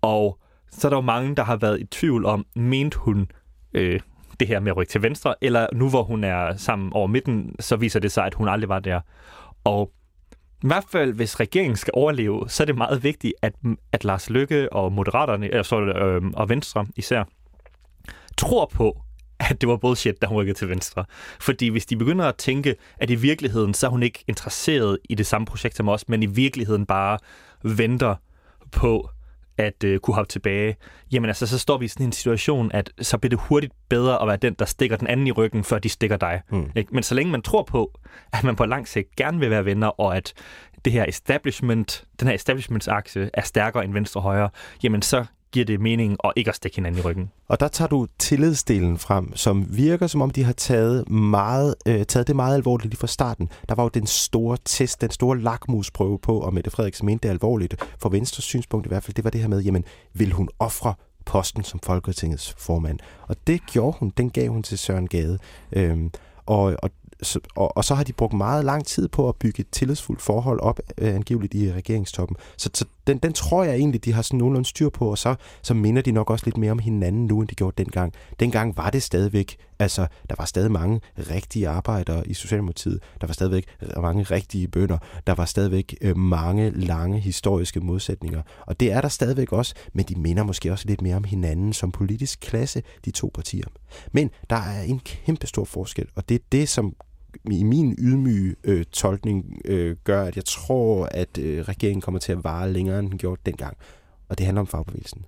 Og 0.02 0.40
så 0.72 0.88
er 0.88 0.90
der 0.90 0.98
jo 0.98 1.02
mange, 1.02 1.36
der 1.36 1.44
har 1.44 1.56
været 1.56 1.80
i 1.80 1.86
tvivl 1.86 2.26
om, 2.26 2.46
mente 2.56 2.98
hun 2.98 3.32
øh, 3.74 4.00
det 4.40 4.48
her 4.48 4.60
med 4.60 4.72
at 4.72 4.78
rykke 4.78 4.90
til 4.90 5.02
venstre, 5.02 5.36
eller 5.42 5.68
nu 5.74 5.90
hvor 5.90 6.04
hun 6.04 6.24
er 6.24 6.56
sammen 6.56 6.94
over 6.94 7.08
midten, 7.08 7.56
så 7.60 7.76
viser 7.76 8.00
det 8.00 8.12
sig, 8.12 8.26
at 8.26 8.34
hun 8.34 8.48
aldrig 8.48 8.70
var 8.70 8.80
der. 8.80 9.02
Og 9.64 9.92
i 10.64 10.68
hvert 10.68 10.86
fald, 10.92 11.14
hvis 11.14 11.40
regeringen 11.40 11.76
skal 11.76 11.92
overleve, 11.96 12.50
så 12.50 12.64
er 12.64 12.66
det 12.66 12.78
meget 12.78 13.04
vigtigt, 13.04 13.34
at, 13.42 13.54
at 13.92 14.04
Lars 14.04 14.30
Lykke 14.30 14.74
og 14.74 14.92
Moderaterne, 14.92 15.54
altså, 15.54 15.82
øh, 15.82 16.22
og 16.34 16.50
Venstre 16.50 16.86
især, 16.96 17.24
tror 18.38 18.72
på, 18.74 19.02
at 19.40 19.62
det 19.62 19.70
var 19.70 19.78
bullshit, 19.78 20.22
da 20.22 20.28
hun 20.28 20.38
rykkede 20.38 20.58
til 20.58 20.70
venstre. 20.70 21.06
Fordi 21.40 21.68
hvis 21.68 21.86
de 21.86 21.98
begynder 21.98 22.26
at 22.26 22.36
tænke, 22.36 22.76
at 22.98 23.10
i 23.10 23.16
virkeligheden, 23.16 23.74
så 23.74 23.88
er 23.88 23.92
hun 23.92 24.04
ikke 24.04 24.24
interesseret 24.28 25.00
i 25.10 25.16
det 25.16 25.26
samme 25.26 25.46
projekt 25.46 25.76
som 25.76 25.90
os, 25.90 26.10
men 26.10 26.24
i 26.24 26.26
virkeligheden 26.26 26.86
bare 26.86 27.20
venter 27.64 28.16
på 28.72 29.10
at 29.58 29.84
øh, 29.84 30.00
kunne 30.00 30.16
hoppe 30.16 30.30
tilbage, 30.30 30.76
jamen 31.12 31.30
altså, 31.30 31.48
så 31.48 31.60
står 31.60 31.78
vi 31.78 31.86
i 31.86 31.88
sådan 31.88 32.06
en 32.06 32.12
situation, 32.12 32.72
at 32.72 32.92
så 33.02 33.18
bliver 33.18 33.30
det 33.30 33.40
hurtigt 33.40 33.74
bedre 33.90 34.22
at 34.22 34.28
være 34.28 34.38
den, 34.38 34.54
der 34.54 34.66
stikker 34.66 34.98
den 34.98 35.08
anden 35.08 35.28
i 35.28 35.32
ryggen, 35.32 35.64
før 35.64 35.80
de 35.80 35.90
stikker 35.90 36.18
dig. 36.18 36.42
Mm. 36.52 36.72
Ikke? 36.76 36.94
Men 36.94 37.04
så 37.04 37.16
længe 37.16 37.32
man 37.32 37.42
tror 37.42 37.64
på, 37.64 38.00
at 38.34 38.44
man 38.44 38.56
på 38.56 38.66
lang 38.66 38.88
sigt 38.88 39.16
gerne 39.16 39.40
vil 39.40 39.50
være 39.50 39.66
venner, 39.66 39.88
og 39.88 40.18
at 40.18 40.34
det 40.86 40.94
her 40.94 41.06
establishment, 41.08 42.04
den 42.20 42.28
her 42.28 42.36
establishmentsakse 42.36 43.30
er 43.34 43.42
stærkere 43.42 43.86
end 43.86 43.94
venstre 43.94 44.20
og 44.20 44.24
højre, 44.24 44.50
jamen 44.84 45.02
så 45.02 45.26
giver 45.52 45.66
det 45.66 45.82
mening 45.82 46.18
at 46.24 46.34
ikke 46.36 46.50
at 46.50 46.56
stikke 46.56 46.76
hinanden 46.76 47.00
i 47.00 47.04
ryggen. 47.04 47.32
Og 47.48 47.60
der 47.60 47.68
tager 47.68 47.90
du 47.90 48.08
tillidsdelen 48.20 48.98
frem, 48.98 49.36
som 49.36 49.66
virker 49.70 50.08
som 50.08 50.22
om 50.22 50.30
de 50.30 50.44
har 50.44 50.54
taget, 50.54 51.10
meget, 51.10 51.76
øh, 51.88 52.06
taget 52.06 52.28
det 52.28 52.36
meget 52.36 52.56
alvorligt 52.56 52.90
lige 52.90 53.00
fra 53.00 53.08
starten. 53.08 53.50
Der 53.70 53.76
var 53.76 53.84
jo 53.84 53.90
den 53.90 54.08
store 54.08 54.58
test, 54.66 55.02
den 55.02 55.12
store 55.12 55.40
lakmusprøve 55.40 56.20
på, 56.20 56.40
og 56.40 56.54
Mette 56.54 56.72
Frederiksen 56.72 57.06
mente 57.06 57.28
det 57.28 57.34
alvorligt. 57.34 57.76
For 58.00 58.10
Venstres 58.10 58.46
synspunkt 58.46 58.86
i 58.86 58.90
hvert 58.90 59.04
fald, 59.04 59.16
det 59.16 59.24
var 59.24 59.30
det 59.30 59.42
her 59.42 59.48
med, 59.48 59.62
jamen, 59.62 59.84
vil 60.14 60.32
hun 60.32 60.50
ofre 60.60 60.94
posten 61.26 61.64
som 61.64 61.80
Folketingets 61.84 62.56
formand? 62.58 63.00
Og 63.28 63.36
det 63.48 63.62
gjorde 63.72 63.98
hun, 64.00 64.12
den 64.18 64.30
gav 64.30 64.50
hun 64.50 64.64
til 64.64 64.78
Søren 64.78 65.08
Gade. 65.08 65.38
Øhm, 65.72 66.12
og, 66.46 66.76
og 66.84 66.90
så, 67.22 67.40
og, 67.56 67.78
og 67.78 67.86
så 67.86 67.96
har 67.96 68.04
de 68.04 68.14
brugt 68.14 68.34
meget 68.34 68.66
lang 68.66 68.86
tid 68.86 69.08
på 69.08 69.30
at 69.30 69.36
bygge 69.36 69.62
et 69.62 69.70
tillidsfuldt 69.72 70.22
forhold 70.22 70.60
op, 70.60 70.80
øh, 70.98 71.16
angiveligt 71.16 71.54
i 71.54 71.74
regeringstoppen. 71.74 72.38
Så, 72.58 72.70
så 72.74 72.86
den, 73.08 73.18
den 73.18 73.34
tror 73.34 73.64
jeg 73.64 73.76
egentlig, 73.76 74.06
de 74.06 74.14
har 74.14 74.22
sådan 74.22 74.38
nogenlunde 74.38 74.70
styr 74.70 74.90
på, 74.90 75.10
og 75.10 75.18
så, 75.18 75.36
så 75.62 75.74
minder 75.74 76.02
de 76.02 76.12
nok 76.12 76.30
også 76.30 76.46
lidt 76.46 76.58
mere 76.58 76.72
om 76.72 76.80
hinanden 76.80 77.26
nu, 77.26 77.40
end 77.40 77.48
de 77.48 77.56
gjorde 77.56 77.84
dengang. 77.84 78.14
Dengang 78.40 78.78
var 78.78 78.90
det 78.90 79.04
stadigvæk, 79.04 79.58
altså, 79.80 80.08
der 80.30 80.36
var 80.38 80.46
stadig 80.46 80.72
mange 80.72 81.02
rigtige 81.18 81.70
arbejdere 81.70 82.28
i 82.28 82.34
Socialdemokratiet, 82.34 83.00
der 83.22 83.28
var 83.28 83.34
stadigvæk 83.34 83.66
mange 83.98 84.24
rigtige 84.24 84.68
bønder, 84.68 84.98
der 85.28 85.34
var 85.34 85.46
stadigvæk 85.46 85.96
øh, 86.02 86.18
mange 86.18 86.70
lange 86.70 87.20
historiske 87.20 87.80
modsætninger, 87.80 88.42
og 88.66 88.80
det 88.80 88.92
er 88.92 89.02
der 89.02 89.10
stadigvæk 89.10 89.52
også, 89.52 89.76
men 89.94 90.06
de 90.06 90.16
minder 90.16 90.44
måske 90.44 90.72
også 90.72 90.88
lidt 90.88 91.02
mere 91.02 91.16
om 91.16 91.24
hinanden 91.24 91.74
som 91.74 91.92
politisk 91.92 92.40
klasse, 92.40 92.84
de 93.06 93.12
to 93.12 93.32
partier. 93.34 93.68
Men 94.12 94.30
der 94.50 94.56
er 94.56 94.82
en 94.82 95.00
kæmpe 95.00 95.48
stor 95.48 95.66
forskel, 95.66 96.08
og 96.16 96.30
det 96.30 96.36
er 96.36 96.40
det, 96.52 96.70
som 96.70 96.96
i 97.52 97.64
min 97.64 97.96
ydmyge 98.00 98.56
øh, 98.64 98.86
tolkning 98.86 99.62
øh, 99.66 99.96
gør, 100.04 100.24
at 100.24 100.36
jeg 100.36 100.46
tror, 100.46 101.06
at 101.12 101.38
øh, 101.38 101.62
regeringen 101.62 102.02
kommer 102.02 102.20
til 102.20 102.32
at 102.32 102.44
vare 102.44 102.74
længere, 102.74 103.00
end 103.00 103.10
den 103.10 103.18
gjorde 103.18 103.42
dengang. 103.46 103.78
Og 104.30 104.38
det 104.38 104.46
handler 104.46 104.62
om 104.62 104.68
fagbevægelsen. 104.68 105.26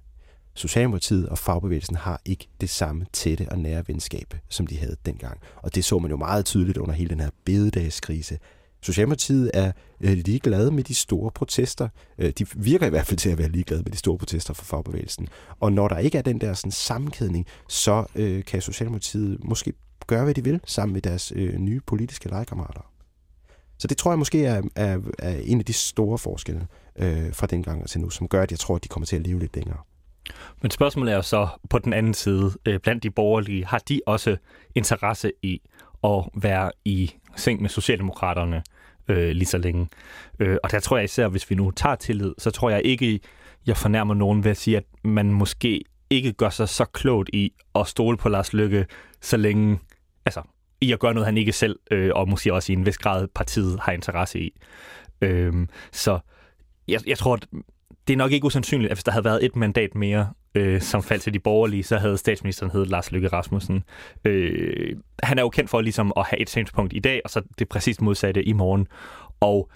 Socialdemokratiet 0.53 1.29
og 1.29 1.37
fagbevægelsen 1.37 1.95
har 1.95 2.21
ikke 2.25 2.47
det 2.61 2.69
samme 2.69 3.05
tætte 3.13 3.47
og 3.51 3.59
nære 3.59 3.83
venskab, 3.87 4.33
som 4.49 4.67
de 4.67 4.77
havde 4.77 4.95
dengang. 5.05 5.39
Og 5.55 5.75
det 5.75 5.85
så 5.85 5.99
man 5.99 6.11
jo 6.11 6.17
meget 6.17 6.45
tydeligt 6.45 6.77
under 6.77 6.95
hele 6.95 7.09
den 7.09 7.19
her 7.19 7.29
bededagskrise. 7.45 8.37
Socialdemokratiet 8.81 9.51
er 9.53 9.71
øh, 10.01 10.11
ligeglade 10.11 10.71
med 10.71 10.83
de 10.83 10.95
store 10.95 11.31
protester. 11.31 11.89
Øh, 12.17 12.31
de 12.37 12.45
virker 12.55 12.87
i 12.87 12.89
hvert 12.89 13.05
fald 13.05 13.17
til 13.17 13.29
at 13.29 13.37
være 13.37 13.49
ligeglade 13.49 13.83
med 13.83 13.91
de 13.91 13.97
store 13.97 14.17
protester 14.17 14.53
fra 14.53 14.63
fagbevægelsen. 14.63 15.27
Og 15.59 15.73
når 15.73 15.87
der 15.87 15.97
ikke 15.97 16.17
er 16.17 16.21
den 16.21 16.41
der 16.41 16.53
sådan, 16.53 16.71
sammenkædning, 16.71 17.45
så 17.69 18.05
øh, 18.15 18.43
kan 18.43 18.61
Socialdemokratiet 18.61 19.43
måske 19.43 19.73
gøre, 20.09 20.23
hvad 20.23 20.33
de 20.33 20.43
vil, 20.43 20.59
sammen 20.65 20.93
med 20.93 21.01
deres 21.01 21.33
øh, 21.35 21.55
nye 21.57 21.81
politiske 21.85 22.29
legekammerater. 22.29 22.81
Så 23.77 23.87
det 23.87 23.97
tror 23.97 24.11
jeg 24.11 24.19
måske 24.19 24.45
er, 24.45 24.61
er, 24.75 24.99
er 25.19 25.39
en 25.43 25.59
af 25.59 25.65
de 25.65 25.73
store 25.73 26.17
forskelle 26.17 26.67
øh, 26.95 27.33
fra 27.33 27.47
dengang 27.47 27.87
til 27.87 28.01
nu, 28.01 28.09
som 28.09 28.27
gør, 28.27 28.41
at 28.41 28.51
jeg 28.51 28.59
tror, 28.59 28.75
at 28.75 28.83
de 28.83 28.87
kommer 28.87 29.05
til 29.05 29.15
at 29.15 29.27
leve 29.27 29.39
lidt 29.39 29.55
længere. 29.55 29.77
Men 30.61 30.71
spørgsmålet 30.71 31.11
er 31.11 31.15
jo 31.15 31.21
så 31.21 31.47
på 31.69 31.79
den 31.79 31.93
anden 31.93 32.13
side, 32.13 32.51
øh, 32.65 32.79
blandt 32.79 33.03
de 33.03 33.11
borgerlige, 33.11 33.65
har 33.65 33.79
de 33.79 34.01
også 34.05 34.37
interesse 34.75 35.31
i 35.43 35.61
at 36.03 36.25
være 36.35 36.71
i 36.85 37.11
seng 37.35 37.61
med 37.61 37.69
Socialdemokraterne 37.69 38.63
øh, 39.07 39.29
lige 39.31 39.45
så 39.45 39.57
længe? 39.57 39.87
Øh, 40.39 40.57
og 40.63 40.71
der 40.71 40.79
tror 40.79 40.97
jeg 40.97 41.03
især, 41.03 41.27
hvis 41.27 41.49
vi 41.49 41.55
nu 41.55 41.71
tager 41.71 41.95
tillid, 41.95 42.33
så 42.37 42.51
tror 42.51 42.69
jeg 42.69 42.81
ikke, 42.85 43.19
jeg 43.67 43.77
fornærmer 43.77 44.13
nogen 44.13 44.43
ved 44.43 44.51
at 44.51 44.57
sige, 44.57 44.77
at 44.77 44.85
man 45.03 45.33
måske 45.33 45.81
ikke 46.09 46.33
gør 46.33 46.49
sig 46.49 46.69
så 46.69 46.85
klogt 46.85 47.29
i 47.33 47.53
at 47.75 47.87
stole 47.87 48.17
på 48.17 48.29
Lars 48.29 48.53
Lykke, 48.53 48.85
så 49.21 49.37
længe 49.37 49.79
i 50.81 50.91
at 50.91 50.99
gøre 50.99 51.13
noget, 51.13 51.25
han 51.25 51.37
ikke 51.37 51.51
selv, 51.51 51.79
øh, 51.91 52.11
og 52.15 52.29
måske 52.29 52.53
også 52.53 52.71
i 52.71 52.75
en 52.75 52.85
vis 52.85 52.97
grad 52.97 53.27
partiet 53.27 53.79
har 53.81 53.91
interesse 53.91 54.39
i. 54.39 54.59
Øh, 55.21 55.53
så 55.91 56.19
jeg, 56.87 57.07
jeg 57.07 57.17
tror, 57.17 57.33
at 57.33 57.47
det 58.07 58.13
er 58.13 58.17
nok 58.17 58.31
ikke 58.31 58.45
usandsynligt, 58.45 58.91
at 58.91 58.97
hvis 58.97 59.03
der 59.03 59.11
havde 59.11 59.25
været 59.25 59.45
et 59.45 59.55
mandat 59.55 59.95
mere, 59.95 60.33
øh, 60.55 60.81
som 60.81 61.03
faldt 61.03 61.23
til 61.23 61.33
de 61.33 61.39
borgerlige, 61.39 61.83
så 61.83 61.97
havde 61.97 62.17
statsministeren 62.17 62.71
heddet 62.71 62.89
Lars 62.89 63.11
Løkke 63.11 63.27
Rasmussen. 63.27 63.83
Øh, 64.25 64.95
han 65.23 65.37
er 65.37 65.41
jo 65.41 65.49
kendt 65.49 65.69
for 65.69 65.81
ligesom 65.81 66.13
at 66.17 66.25
have 66.25 66.39
et 66.39 66.49
synspunkt 66.49 66.93
i 66.93 66.99
dag, 66.99 67.21
og 67.23 67.29
så 67.29 67.41
det 67.59 67.69
præcis 67.69 68.01
modsatte 68.01 68.43
i 68.43 68.53
morgen. 68.53 68.87
Og 69.39 69.69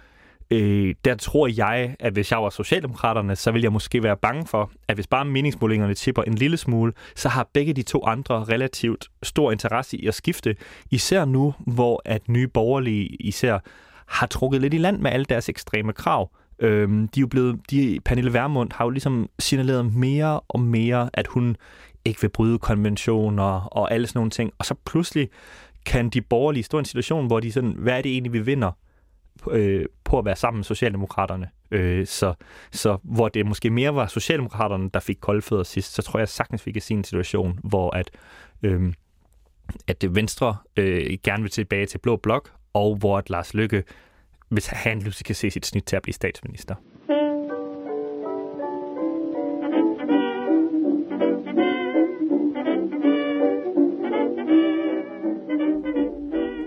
øh, 0.51 0.95
der 1.05 1.15
tror 1.15 1.47
jeg, 1.47 1.95
at 1.99 2.13
hvis 2.13 2.31
jeg 2.31 2.43
var 2.43 2.49
Socialdemokraterne, 2.49 3.35
så 3.35 3.51
ville 3.51 3.63
jeg 3.63 3.71
måske 3.71 4.03
være 4.03 4.17
bange 4.17 4.47
for, 4.47 4.71
at 4.87 4.95
hvis 4.95 5.07
bare 5.07 5.25
meningsmålingerne 5.25 5.93
tipper 5.93 6.23
en 6.23 6.35
lille 6.35 6.57
smule, 6.57 6.93
så 7.15 7.29
har 7.29 7.49
begge 7.53 7.73
de 7.73 7.83
to 7.83 8.05
andre 8.05 8.43
relativt 8.43 9.07
stor 9.23 9.51
interesse 9.51 9.97
i 9.97 10.07
at 10.07 10.15
skifte. 10.15 10.55
Især 10.91 11.25
nu, 11.25 11.53
hvor 11.59 12.01
at 12.05 12.29
nye 12.29 12.47
borgerlige 12.47 13.07
især 13.07 13.59
har 14.07 14.27
trukket 14.27 14.61
lidt 14.61 14.73
i 14.73 14.77
land 14.77 14.99
med 14.99 15.11
alle 15.11 15.25
deres 15.25 15.49
ekstreme 15.49 15.93
krav. 15.93 16.29
Øhm, 16.59 17.07
de 17.07 17.19
er 17.19 17.21
jo 17.21 17.27
blevet, 17.27 17.59
de, 17.71 17.99
Pernille 18.05 18.33
Vermund 18.33 18.71
har 18.73 18.85
jo 18.85 18.89
ligesom 18.89 19.29
signaleret 19.39 19.93
mere 19.93 20.39
og 20.39 20.59
mere, 20.59 21.09
at 21.13 21.27
hun 21.27 21.57
ikke 22.05 22.21
vil 22.21 22.29
bryde 22.29 22.59
konventioner 22.59 23.67
og 23.71 23.93
alle 23.93 24.07
sådan 24.07 24.17
nogle 24.17 24.31
ting. 24.31 24.51
Og 24.59 24.65
så 24.65 24.75
pludselig 24.85 25.29
kan 25.85 26.09
de 26.09 26.21
borgerlige 26.21 26.63
stå 26.63 26.77
i 26.77 26.79
en 26.79 26.85
situation, 26.85 27.27
hvor 27.27 27.39
de 27.39 27.51
sådan, 27.51 27.75
hvad 27.77 27.97
er 27.97 28.01
det 28.01 28.11
egentlig, 28.11 28.33
vi 28.33 28.39
vinder? 28.39 28.71
Øh, 29.51 29.85
på 30.03 30.19
at 30.19 30.25
være 30.25 30.35
sammen 30.35 30.57
med 30.57 30.63
Socialdemokraterne. 30.63 31.49
Øh, 31.71 32.07
så, 32.07 32.33
så 32.71 32.97
hvor 33.03 33.29
det 33.29 33.45
måske 33.45 33.69
mere 33.69 33.95
var 33.95 34.07
Socialdemokraterne, 34.07 34.89
der 34.93 34.99
fik 34.99 35.17
koldfødder 35.21 35.63
sidst, 35.63 35.93
så 35.93 36.01
tror 36.01 36.19
jeg 36.19 36.29
sagtens, 36.29 36.65
vi 36.65 36.71
kan 36.71 36.81
se 36.81 36.93
en 36.93 37.03
situation, 37.03 37.59
hvor 37.63 37.95
at, 37.95 38.11
øh, 38.63 38.93
at 39.87 40.01
det 40.01 40.15
Venstre 40.15 40.57
øh, 40.77 41.17
gerne 41.23 41.43
vil 41.43 41.51
tilbage 41.51 41.85
til 41.85 41.97
Blå 41.97 42.15
Blok, 42.15 42.51
og 42.73 42.95
hvor 42.95 43.17
at 43.17 43.29
Lars 43.29 43.53
Lykke, 43.53 43.83
hvis 44.49 44.67
han 44.67 45.01
pludselig 45.01 45.25
kan 45.25 45.35
se 45.35 45.51
sit 45.51 45.65
snit 45.65 45.83
til 45.83 45.95
at 45.95 46.01
blive 46.01 46.13
statsminister. 46.13 46.75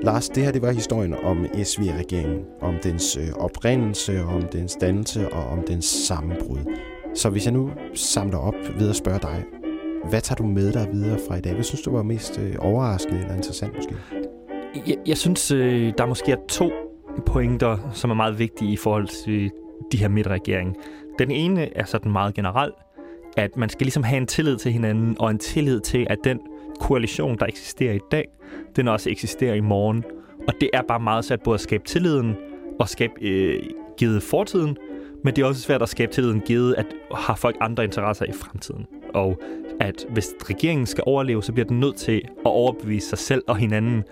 Lars, 0.07 0.29
det 0.29 0.45
her 0.45 0.53
det 0.53 0.63
var 0.63 0.73
historien 0.73 1.15
om 1.25 1.47
SV-regeringen, 1.65 2.45
om 2.61 2.75
dens 2.83 3.17
øh, 3.17 3.29
oprindelse, 3.39 4.23
om 4.25 4.43
dens 4.43 4.77
dannelse 4.81 5.33
og 5.33 5.45
om 5.47 5.63
dens 5.69 5.85
sammenbrud. 5.85 6.59
Så 7.15 7.31
hvis 7.31 7.45
jeg 7.45 7.53
nu 7.53 7.71
samler 7.95 8.39
op 8.39 8.55
ved 8.79 8.91
at 8.91 8.97
spørge 8.97 9.19
dig, 9.19 9.45
hvad 10.09 10.21
tager 10.21 10.37
du 10.37 10.43
med 10.43 10.73
dig 10.73 10.89
videre 10.93 11.19
fra 11.29 11.37
i 11.37 11.41
dag? 11.41 11.55
Hvad 11.55 11.65
synes 11.65 11.83
du 11.83 11.91
var 11.91 12.03
mest 12.03 12.39
øh, 12.39 12.55
overraskende 12.59 13.21
eller 13.21 13.35
interessant 13.35 13.77
måske? 13.77 13.95
Jeg, 14.87 14.97
jeg 15.07 15.19
synes, 15.19 15.51
øh, 15.51 15.93
der 15.99 16.07
måske 16.07 16.33
er 16.33 16.37
to 16.49 16.71
pointer, 17.27 17.91
som 17.93 18.11
er 18.11 18.15
meget 18.15 18.39
vigtige 18.39 18.73
i 18.73 18.77
forhold 18.77 19.09
til 19.25 19.51
de 19.93 19.97
her 19.97 20.09
midtregering. 20.09 20.77
Den 21.19 21.31
ene 21.31 21.77
er 21.79 21.85
sådan 21.85 22.13
meget 22.13 22.35
generelt, 22.35 22.75
at 23.37 23.57
man 23.57 23.69
skal 23.69 23.85
ligesom 23.85 24.03
have 24.03 24.17
en 24.19 24.27
tillid 24.27 24.57
til 24.57 24.73
hinanden, 24.73 25.17
og 25.19 25.31
en 25.31 25.39
tillid 25.39 25.81
til, 25.81 26.07
at 26.11 26.19
den 26.25 26.41
koalition, 26.81 27.39
der 27.39 27.47
eksisterer 27.47 27.95
i 27.95 28.01
dag, 28.11 28.29
den 28.77 28.89
også 28.89 29.11
eksisterer 29.11 29.55
i 29.55 29.61
morgen. 29.61 30.05
Og 30.49 30.55
det 30.61 30.71
er 30.73 30.83
bare 30.83 31.01
meget 31.01 31.25
svært 31.25 31.43
både 31.43 31.55
at 31.55 31.61
skabe 31.61 31.85
tilliden 31.85 32.37
og 32.79 32.89
skabe 32.89 33.13
øh, 33.21 33.63
givet 33.99 34.23
fortiden, 34.23 34.77
men 35.25 35.37
det 35.37 35.43
er 35.43 35.47
også 35.47 35.61
svært 35.61 35.83
at 35.83 35.89
skabe 35.89 36.13
tilliden 36.13 36.41
givet, 36.41 36.75
at 36.75 36.87
har 37.15 37.35
folk 37.35 37.57
andre 37.61 37.85
interesser 37.85 38.25
i 38.25 38.33
fremtiden. 38.33 38.87
Og 39.15 39.41
at 39.81 40.07
hvis 40.09 40.35
regeringen 40.45 40.87
skal 40.87 41.05
overleve, 41.07 41.43
så 41.43 41.53
bliver 41.53 41.67
den 41.67 41.81
nødt 41.81 41.97
til 41.97 42.17
at 42.17 42.47
overbevise 42.47 43.09
sig 43.09 43.19
selv 43.19 43.43
og 43.49 43.57
hinanden 43.57 44.05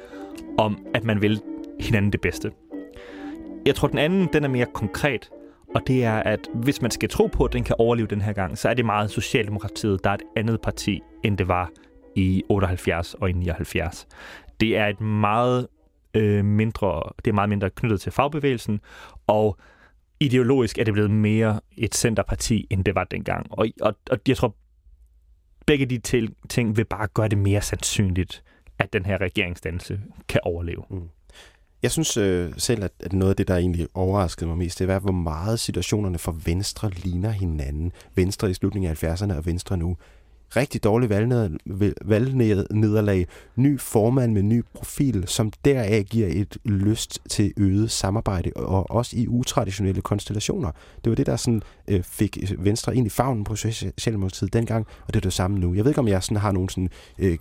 om, 0.58 0.86
at 0.94 1.04
man 1.04 1.22
vil 1.22 1.40
hinanden 1.80 2.12
det 2.12 2.20
bedste. 2.20 2.50
Jeg 3.66 3.74
tror, 3.74 3.88
den 3.88 3.98
anden 3.98 4.28
den 4.32 4.44
er 4.44 4.48
mere 4.48 4.66
konkret, 4.74 5.30
og 5.74 5.82
det 5.86 6.04
er, 6.04 6.14
at 6.14 6.48
hvis 6.54 6.82
man 6.82 6.90
skal 6.90 7.08
tro 7.08 7.26
på, 7.26 7.44
at 7.44 7.52
den 7.52 7.64
kan 7.64 7.76
overleve 7.78 8.06
den 8.06 8.20
her 8.20 8.32
gang, 8.32 8.58
så 8.58 8.68
er 8.68 8.74
det 8.74 8.84
meget 8.84 9.10
Socialdemokratiet, 9.10 10.04
der 10.04 10.10
er 10.10 10.14
et 10.14 10.22
andet 10.36 10.60
parti, 10.60 11.00
end 11.24 11.38
det 11.38 11.48
var 11.48 11.70
i 12.16 12.42
78 12.48 13.14
og 13.14 13.30
i 13.30 13.32
79. 13.32 14.06
Det 14.60 14.76
er 14.76 14.86
et 14.86 15.00
meget 15.00 15.66
øh, 16.14 16.44
mindre, 16.44 17.02
det 17.24 17.30
er 17.30 17.34
meget 17.34 17.48
mindre 17.48 17.70
knyttet 17.70 18.00
til 18.00 18.12
fagbevægelsen, 18.12 18.80
og 19.26 19.58
ideologisk 20.20 20.78
er 20.78 20.84
det 20.84 20.92
blevet 20.92 21.10
mere 21.10 21.60
et 21.76 21.94
centerparti, 21.94 22.66
end 22.70 22.84
det 22.84 22.94
var 22.94 23.04
dengang. 23.04 23.46
Og, 23.50 23.66
og, 23.80 23.96
og 24.10 24.18
jeg 24.28 24.36
tror, 24.36 24.54
begge 25.66 25.86
de 25.86 25.98
til, 25.98 26.34
ting 26.48 26.76
vil 26.76 26.84
bare 26.84 27.08
gøre 27.14 27.28
det 27.28 27.38
mere 27.38 27.62
sandsynligt, 27.62 28.42
at 28.78 28.92
den 28.92 29.06
her 29.06 29.20
regeringsdannelse 29.20 30.00
kan 30.28 30.40
overleve. 30.44 30.82
Mm. 30.90 31.08
Jeg 31.82 31.90
synes 31.90 32.16
øh, 32.16 32.52
selv, 32.56 32.84
at, 32.84 32.92
at 33.00 33.12
noget 33.12 33.30
af 33.30 33.36
det, 33.36 33.48
der 33.48 33.56
egentlig 33.56 33.88
overraskede 33.94 34.48
mig 34.48 34.58
mest, 34.58 34.78
det 34.78 34.88
var, 34.88 34.98
hvor 34.98 35.12
meget 35.12 35.60
situationerne 35.60 36.18
for 36.18 36.32
Venstre 36.44 36.90
ligner 36.90 37.30
hinanden. 37.30 37.92
Venstre 38.14 38.50
i 38.50 38.54
slutningen 38.54 38.90
af 38.90 39.04
70'erne 39.04 39.36
og 39.36 39.46
Venstre 39.46 39.76
nu 39.76 39.96
rigtig 40.56 40.84
dårlig 40.84 41.10
valgnederlag, 42.04 43.26
ny 43.56 43.80
formand 43.80 44.32
med 44.32 44.42
ny 44.42 44.64
profil, 44.74 45.24
som 45.26 45.52
deraf 45.64 46.04
giver 46.10 46.28
et 46.30 46.56
lyst 46.64 47.18
til 47.30 47.52
øget 47.56 47.90
samarbejde, 47.90 48.50
og 48.56 48.90
også 48.90 49.16
i 49.16 49.28
utraditionelle 49.28 50.02
konstellationer. 50.02 50.70
Det 51.04 51.10
var 51.10 51.16
det, 51.16 51.26
der 51.26 51.36
sådan, 51.36 51.62
øh, 51.88 52.02
fik 52.02 52.38
Venstre 52.58 52.96
ind 52.96 53.06
i 53.06 53.10
favnen 53.10 53.44
på 53.44 53.56
Socialdemokratiet 53.56 54.52
dengang, 54.52 54.86
og 55.06 55.14
det 55.14 55.16
er 55.16 55.20
det 55.20 55.32
samme 55.32 55.58
nu. 55.58 55.74
Jeg 55.74 55.84
ved 55.84 55.90
ikke, 55.90 56.00
om 56.00 56.08
jeg 56.08 56.22
sådan 56.22 56.36
har 56.36 56.52
nogen 56.52 56.68
sådan, 56.68 56.90
øh, 57.18 57.38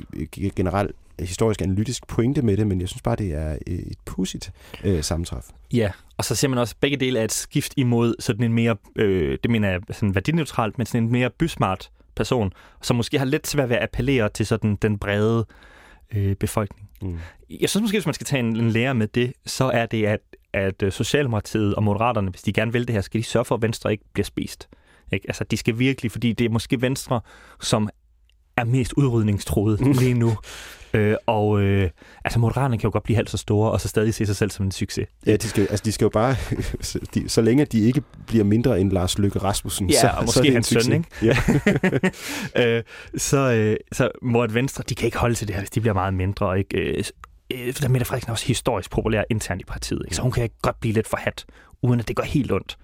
generelt 0.56 0.92
øh, 1.20 1.28
historisk 1.28 1.62
analytisk 1.62 2.08
pointe 2.08 2.42
med 2.42 2.58
det, 2.58 2.68
men 2.68 2.82
jeg 2.82 2.90
synes 2.90 3.02
bare, 3.02 3.16
det 3.16 3.34
er 3.34 3.58
øh, 3.68 3.74
et 3.74 3.98
pudsigt 4.06 4.52
øh, 4.84 5.04
sammentræf. 5.04 5.50
Ja, 5.74 5.92
og 6.18 6.26
så 6.26 6.36
ser 6.36 6.48
man 6.48 6.58
også, 6.58 6.74
at 6.78 6.82
begge 6.82 6.98
dele 6.98 7.20
af 7.20 7.24
et 7.24 7.32
skift 7.32 7.74
imod 7.78 8.16
sådan 8.20 8.44
en 8.44 8.54
mere, 8.54 8.76
øh, 8.96 9.38
det 9.44 9.52
mener 9.52 9.70
jeg 9.70 9.82
sådan 9.92 10.16
værdineutralt, 10.16 10.78
men 10.78 10.88
sådan 10.88 11.04
en 11.04 11.12
mere 11.12 11.30
bysmart 11.30 11.90
person, 12.16 12.54
som 12.82 12.96
måske 12.96 13.18
har 13.18 13.26
lidt 13.26 13.48
svært 13.48 13.70
ved 13.70 13.76
at 13.76 13.84
appellere 13.84 14.30
til 14.30 14.46
sådan 14.46 14.76
den 14.76 14.98
brede 14.98 15.46
øh, 16.16 16.36
befolkning. 16.36 16.90
Mm. 17.02 17.20
Jeg 17.50 17.70
synes 17.70 17.82
måske, 17.82 17.98
hvis 17.98 18.06
man 18.06 18.14
skal 18.14 18.26
tage 18.26 18.40
en, 18.40 18.56
en 18.56 18.70
lære 18.70 18.96
med 18.96 19.08
det, 19.08 19.34
så 19.46 19.66
er 19.66 19.86
det, 19.86 20.06
at, 20.06 20.20
at 20.54 20.84
øh, 20.84 20.92
Socialdemokratiet 20.92 21.76
og 21.76 21.84
Moderaterne, 21.84 22.30
hvis 22.30 22.42
de 22.42 22.54
gerne 22.54 22.74
vil 22.74 22.88
det 22.88 22.94
her, 22.94 23.02
skal 23.02 23.20
de 23.20 23.26
sørge 23.26 23.46
for, 23.46 23.56
at 23.56 23.62
Venstre 23.62 23.92
ikke 23.92 24.04
bliver 24.14 24.26
spist. 24.26 24.70
Ikke? 25.12 25.26
Altså, 25.30 25.44
de 25.44 25.58
skal 25.58 25.80
virkelig, 25.80 26.12
fordi 26.12 26.34
det 26.34 26.46
er 26.46 26.50
måske 26.50 26.82
Venstre, 26.82 27.22
som 27.62 27.90
er 28.58 28.64
mest 28.64 28.94
udrydningstroet 28.94 29.80
lige 30.02 30.14
nu. 30.14 30.36
Øh, 30.94 31.16
og 31.26 31.62
øh, 31.62 31.90
altså 32.26 32.40
Moderaterne 32.40 32.78
kan 32.78 32.88
jo 32.88 32.92
godt 32.92 33.04
blive 33.04 33.16
halvt 33.16 33.30
så 33.30 33.38
store, 33.38 33.72
og 33.72 33.82
så 33.82 33.88
stadig 33.88 34.14
se 34.14 34.26
sig 34.26 34.36
selv 34.36 34.52
som 34.52 34.66
en 34.66 34.72
succes. 34.72 35.08
Ja, 35.26 35.36
de 35.36 35.48
skal, 35.48 35.62
altså, 35.62 35.84
de 35.86 35.92
skal 35.92 36.06
jo 36.06 36.10
bare, 36.10 36.36
de, 37.14 37.30
så 37.30 37.42
længe 37.42 37.66
de 37.66 37.80
ikke 37.80 38.02
bliver 38.28 38.44
mindre 38.44 38.80
end 38.80 38.92
Lars 38.92 39.18
Løkke 39.18 39.40
Rasmussen, 39.40 39.90
ja, 39.90 40.00
så, 40.00 40.08
og 40.08 40.24
måske 40.24 40.34
så 40.34 40.40
er 40.40 40.44
det 40.44 40.54
hans 40.54 40.68
søn, 40.68 40.94
ikke? 40.94 41.10
Ja. 42.56 42.66
øh, 42.78 42.84
så, 43.18 43.38
øh, 43.38 43.78
så 43.92 44.10
et 44.46 44.54
Venstre, 44.54 44.84
de 44.90 44.96
kan 44.96 45.06
ikke 45.06 45.18
holde 45.18 45.36
til 45.36 45.48
det 45.48 45.56
her, 45.56 45.62
hvis 45.62 45.70
de 45.70 45.82
bliver 45.82 45.94
meget 45.94 46.14
mindre, 46.14 46.46
og 46.46 46.58
ikke... 46.58 46.78
Øh, 46.78 47.04
øh, 47.54 47.74
der 47.82 47.88
Mette 47.88 48.06
Frederiksen 48.06 48.30
er 48.30 48.34
også 48.34 48.48
historisk 48.48 48.92
populær 48.92 49.24
internt 49.30 49.62
i 49.62 49.66
partiet, 49.66 50.02
ikke? 50.06 50.16
så 50.16 50.22
hun 50.22 50.32
kan 50.32 50.50
godt 50.62 50.80
blive 50.80 50.94
lidt 50.94 51.08
for 51.08 51.18
hat, 51.18 51.46
uden 51.82 52.00
at 52.00 52.08
det 52.08 52.16
går 52.16 52.24
helt 52.24 52.52
ondt. 52.52 52.78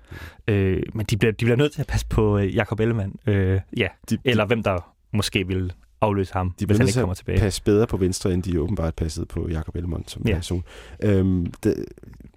Øh, 0.48 0.84
men 0.94 1.06
de 1.06 1.18
bliver, 1.18 1.32
de 1.32 1.46
bliver 1.46 1.58
nødt 1.58 1.74
til 1.74 1.82
at 1.82 1.88
passe 1.88 2.08
på 2.08 2.38
øh, 2.38 2.56
Jakob 2.56 2.80
Ellemann, 2.80 3.14
øh, 3.28 3.60
ja, 3.78 3.88
de, 4.10 4.18
eller 4.26 4.46
hvem 4.46 4.64
der 4.64 4.94
måske 5.14 5.48
vil 5.48 5.74
afløse 6.02 6.34
ham, 6.34 6.54
de 6.60 6.66
hvis 6.66 6.78
han 6.78 6.88
ikke 6.88 7.00
kommer 7.00 7.14
tilbage. 7.14 7.40
passe 7.40 7.64
bedre 7.64 7.88
på 7.88 7.98
Venstre, 7.98 8.34
end 8.34 8.44
de 8.44 8.62
åbenbart 8.62 8.96
passede 8.96 9.26
på 9.26 9.50
Jakob 9.50 9.76
Ellemann 9.76 10.08
som 10.08 10.22
ja. 10.28 10.36
person. 10.36 10.64
Øhm, 11.04 11.46
det, 11.64 11.86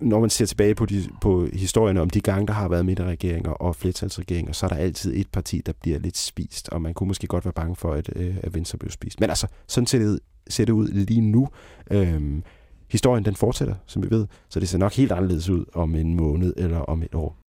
når 0.00 0.20
man 0.20 0.30
ser 0.30 0.46
tilbage 0.46 0.74
på, 0.74 0.86
de, 0.86 1.08
på 1.20 1.48
historien 1.52 1.96
om 1.96 2.10
de 2.10 2.20
gange, 2.20 2.46
der 2.46 2.52
har 2.52 2.68
været 2.68 2.86
midterregeringer 2.86 3.50
og 3.50 3.76
flertalsregeringer, 3.76 4.52
så 4.52 4.66
er 4.66 4.70
der 4.70 4.76
altid 4.76 5.16
et 5.16 5.28
parti, 5.32 5.62
der 5.66 5.72
bliver 5.82 5.98
lidt 5.98 6.16
spist, 6.16 6.68
og 6.68 6.82
man 6.82 6.94
kunne 6.94 7.08
måske 7.08 7.26
godt 7.26 7.44
være 7.44 7.52
bange 7.52 7.76
for, 7.76 7.92
at, 7.92 8.10
øh, 8.16 8.36
at 8.42 8.54
Venstre 8.54 8.78
blev 8.78 8.90
spist. 8.90 9.20
Men 9.20 9.30
altså, 9.30 9.46
sådan 9.68 9.86
ser 9.86 9.98
det, 9.98 10.20
ser 10.48 10.64
det 10.64 10.72
ud 10.72 10.88
lige 10.88 11.20
nu. 11.20 11.48
Øhm, 11.90 12.42
historien 12.90 13.24
den 13.24 13.34
fortsætter, 13.34 13.74
som 13.86 14.02
vi 14.02 14.10
ved, 14.10 14.26
så 14.48 14.60
det 14.60 14.68
ser 14.68 14.78
nok 14.78 14.92
helt 14.92 15.12
anderledes 15.12 15.48
ud 15.48 15.64
om 15.74 15.94
en 15.94 16.14
måned 16.14 16.54
eller 16.56 16.78
om 16.78 17.02
et 17.02 17.14
år. 17.14 17.41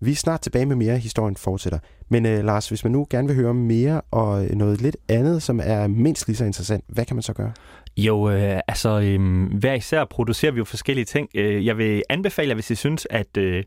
Vi 0.00 0.10
er 0.10 0.14
snart 0.16 0.40
tilbage 0.40 0.66
med 0.66 0.76
mere, 0.76 0.98
historien 0.98 1.36
fortsætter. 1.36 1.78
Men 2.08 2.26
øh, 2.26 2.44
Lars, 2.44 2.68
hvis 2.68 2.84
man 2.84 2.92
nu 2.92 3.06
gerne 3.10 3.28
vil 3.28 3.36
høre 3.36 3.54
mere 3.54 4.00
og 4.10 4.44
øh, 4.44 4.50
noget 4.50 4.80
lidt 4.80 4.96
andet, 5.08 5.42
som 5.42 5.60
er 5.62 5.86
mindst 5.86 6.26
lige 6.28 6.36
så 6.36 6.44
interessant, 6.44 6.84
hvad 6.88 7.04
kan 7.04 7.16
man 7.16 7.22
så 7.22 7.32
gøre? 7.32 7.52
Jo, 7.96 8.30
øh, 8.30 8.60
altså 8.68 9.00
øh, 9.00 9.52
hver 9.58 9.74
især 9.74 10.04
producerer 10.04 10.52
vi 10.52 10.58
jo 10.58 10.64
forskellige 10.64 11.04
ting. 11.04 11.28
Øh, 11.34 11.66
jeg 11.66 11.78
vil 11.78 12.02
anbefale 12.08 12.48
jer, 12.48 12.54
hvis 12.54 12.70
I 12.70 12.74
synes, 12.74 13.06
at 13.10 13.36
øh, 13.36 13.64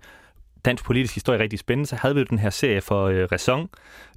dansk 0.65 0.83
politisk 0.83 1.13
historie 1.13 1.39
er 1.39 1.43
rigtig 1.43 1.59
spændende, 1.59 1.89
så 1.89 1.95
havde 1.95 2.15
vi 2.15 2.21
jo 2.21 2.25
den 2.29 2.39
her 2.39 2.49
serie 2.49 2.81
for 2.81 3.05
øh, 3.05 3.27
Raison, 3.31 3.69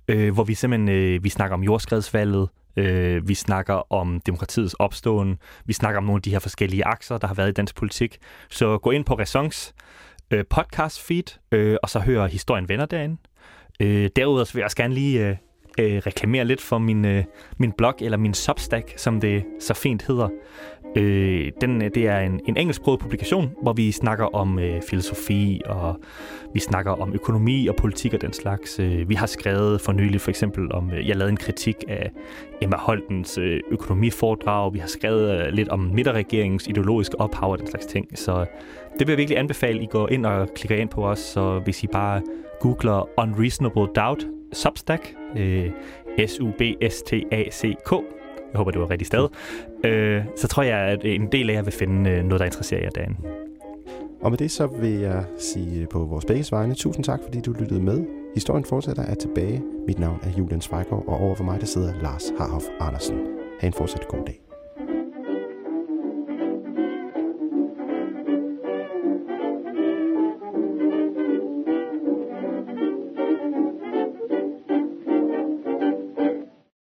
øh, 0.08 0.34
hvor 0.34 0.44
vi 0.44 0.54
simpelthen 0.54 0.88
øh, 0.88 1.24
vi 1.24 1.28
snakker 1.28 1.54
om 1.54 1.62
jordskredsvalget, 1.62 2.48
øh, 2.76 3.28
vi 3.28 3.34
snakker 3.34 3.92
om 3.92 4.20
demokratiets 4.26 4.74
opståen, 4.74 5.38
vi 5.64 5.72
snakker 5.72 5.98
om 5.98 6.04
nogle 6.04 6.18
af 6.18 6.22
de 6.22 6.30
her 6.30 6.38
forskellige 6.38 6.84
akser, 6.84 7.18
der 7.18 7.26
har 7.26 7.34
været 7.34 7.48
i 7.48 7.52
dansk 7.52 7.74
politik. 7.76 8.18
Så 8.50 8.78
gå 8.78 8.90
ind 8.90 9.04
på 9.04 9.14
Raisons 9.14 9.74
øh, 10.32 10.44
podcast 10.50 11.02
feed, 11.02 11.38
øh, 11.52 11.76
og 11.82 11.90
så 11.90 11.98
høre 11.98 12.28
historien 12.28 12.68
venner 12.68 12.86
derinde. 12.86 13.16
Øh, 13.80 14.10
derudover 14.16 14.50
vil 14.52 14.60
jeg 14.60 14.64
også 14.64 14.76
gerne 14.76 14.94
lige 14.94 15.26
øh, 15.28 15.36
øh, 15.78 16.02
reklamere 16.06 16.44
lidt 16.44 16.60
for 16.60 16.78
min, 16.78 17.04
øh, 17.04 17.24
min 17.58 17.72
blog, 17.72 17.94
eller 18.00 18.18
min 18.18 18.34
Substack, 18.34 18.92
som 18.96 19.20
det 19.20 19.44
så 19.60 19.74
fint 19.74 20.02
hedder. 20.02 20.28
Øh, 20.96 21.52
den, 21.60 21.82
øh, 21.82 21.90
det 21.94 22.08
er 22.08 22.18
en, 22.18 22.40
en 22.46 22.56
engelsksproget 22.56 23.00
publikation, 23.00 23.50
hvor 23.62 23.72
vi 23.72 23.92
snakker 23.92 24.24
om 24.34 24.58
øh, 24.58 24.82
filosofi, 24.90 25.60
og 25.66 26.00
vi 26.54 26.60
snakker 26.60 26.92
om 26.92 27.14
økonomi 27.14 27.66
og 27.66 27.76
politik 27.76 28.14
og 28.14 28.20
den 28.22 28.32
slags. 28.32 28.78
Øh, 28.80 29.08
vi 29.08 29.14
har 29.14 29.26
skrevet 29.26 29.80
for 29.80 29.92
nylig 29.92 30.20
for 30.20 30.30
eksempel 30.30 30.72
om, 30.72 30.90
øh, 30.90 31.08
jeg 31.08 31.16
lavede 31.16 31.30
en 31.30 31.36
kritik 31.36 31.76
af 31.88 32.10
Emma 32.62 32.76
Holtens 32.76 33.38
øh, 33.38 33.60
økonomiforedrag. 33.70 34.74
Vi 34.74 34.78
har 34.78 34.88
skrevet 34.88 35.46
øh, 35.46 35.52
lidt 35.52 35.68
om 35.68 35.80
midterregeringens 35.80 36.66
ideologiske 36.66 37.20
ophav 37.20 37.50
og 37.50 37.58
den 37.58 37.66
slags 37.66 37.86
ting. 37.86 38.18
Så 38.18 38.46
det 38.98 39.06
vil 39.06 39.12
jeg 39.12 39.18
virkelig 39.18 39.38
anbefale, 39.38 39.82
I 39.82 39.86
går 39.86 40.08
ind 40.08 40.26
og 40.26 40.48
klikker 40.54 40.76
ind 40.76 40.88
på 40.88 41.06
os. 41.06 41.18
Så 41.18 41.60
hvis 41.64 41.82
I 41.82 41.86
bare 41.86 42.22
googler 42.60 43.08
Unreasonable 43.18 43.86
Doubt 43.96 44.26
Substack, 44.52 45.14
øh, 45.36 45.70
S-U-B-S-T-A-C-K, 46.26 47.92
jeg 48.52 48.58
håber, 48.58 48.70
det 48.70 48.80
var 48.80 48.90
rigtigt 48.90 49.06
sted, 49.06 49.28
øh, 49.84 50.24
så 50.36 50.48
tror 50.48 50.62
jeg, 50.62 50.78
at 50.78 51.04
øh, 51.04 51.14
en 51.14 51.32
del 51.32 51.50
af 51.50 51.54
jer 51.54 51.62
vil 51.62 51.72
finde 51.72 52.10
øh, 52.10 52.24
noget, 52.24 52.40
der 52.40 52.46
interesserer 52.46 52.82
jer 52.82 52.90
derinde. 52.90 53.16
Og 54.20 54.30
med 54.30 54.38
det 54.38 54.50
så 54.50 54.66
vil 54.66 54.90
jeg 54.90 55.24
sige 55.38 55.80
øh, 55.80 55.88
på 55.88 55.98
vores 55.98 56.24
begge 56.24 56.44
vegne, 56.50 56.74
tusind 56.74 57.04
tak, 57.04 57.20
fordi 57.22 57.40
du 57.40 57.52
lyttede 57.52 57.82
med. 57.82 58.04
Historien 58.34 58.64
fortsætter 58.64 59.02
er 59.02 59.14
tilbage. 59.14 59.62
Mit 59.86 59.98
navn 59.98 60.20
er 60.22 60.30
Julian 60.38 60.60
Zweigård, 60.60 61.04
og 61.06 61.20
over 61.20 61.34
for 61.34 61.44
mig 61.44 61.60
der 61.60 61.66
sidder 61.66 61.92
Lars 62.02 62.32
Harhoff 62.38 62.64
Andersen. 62.80 63.18
Ha' 63.60 63.66
en 63.66 63.72
fortsat 63.72 64.08
god 64.08 64.24
dag. 64.26 64.51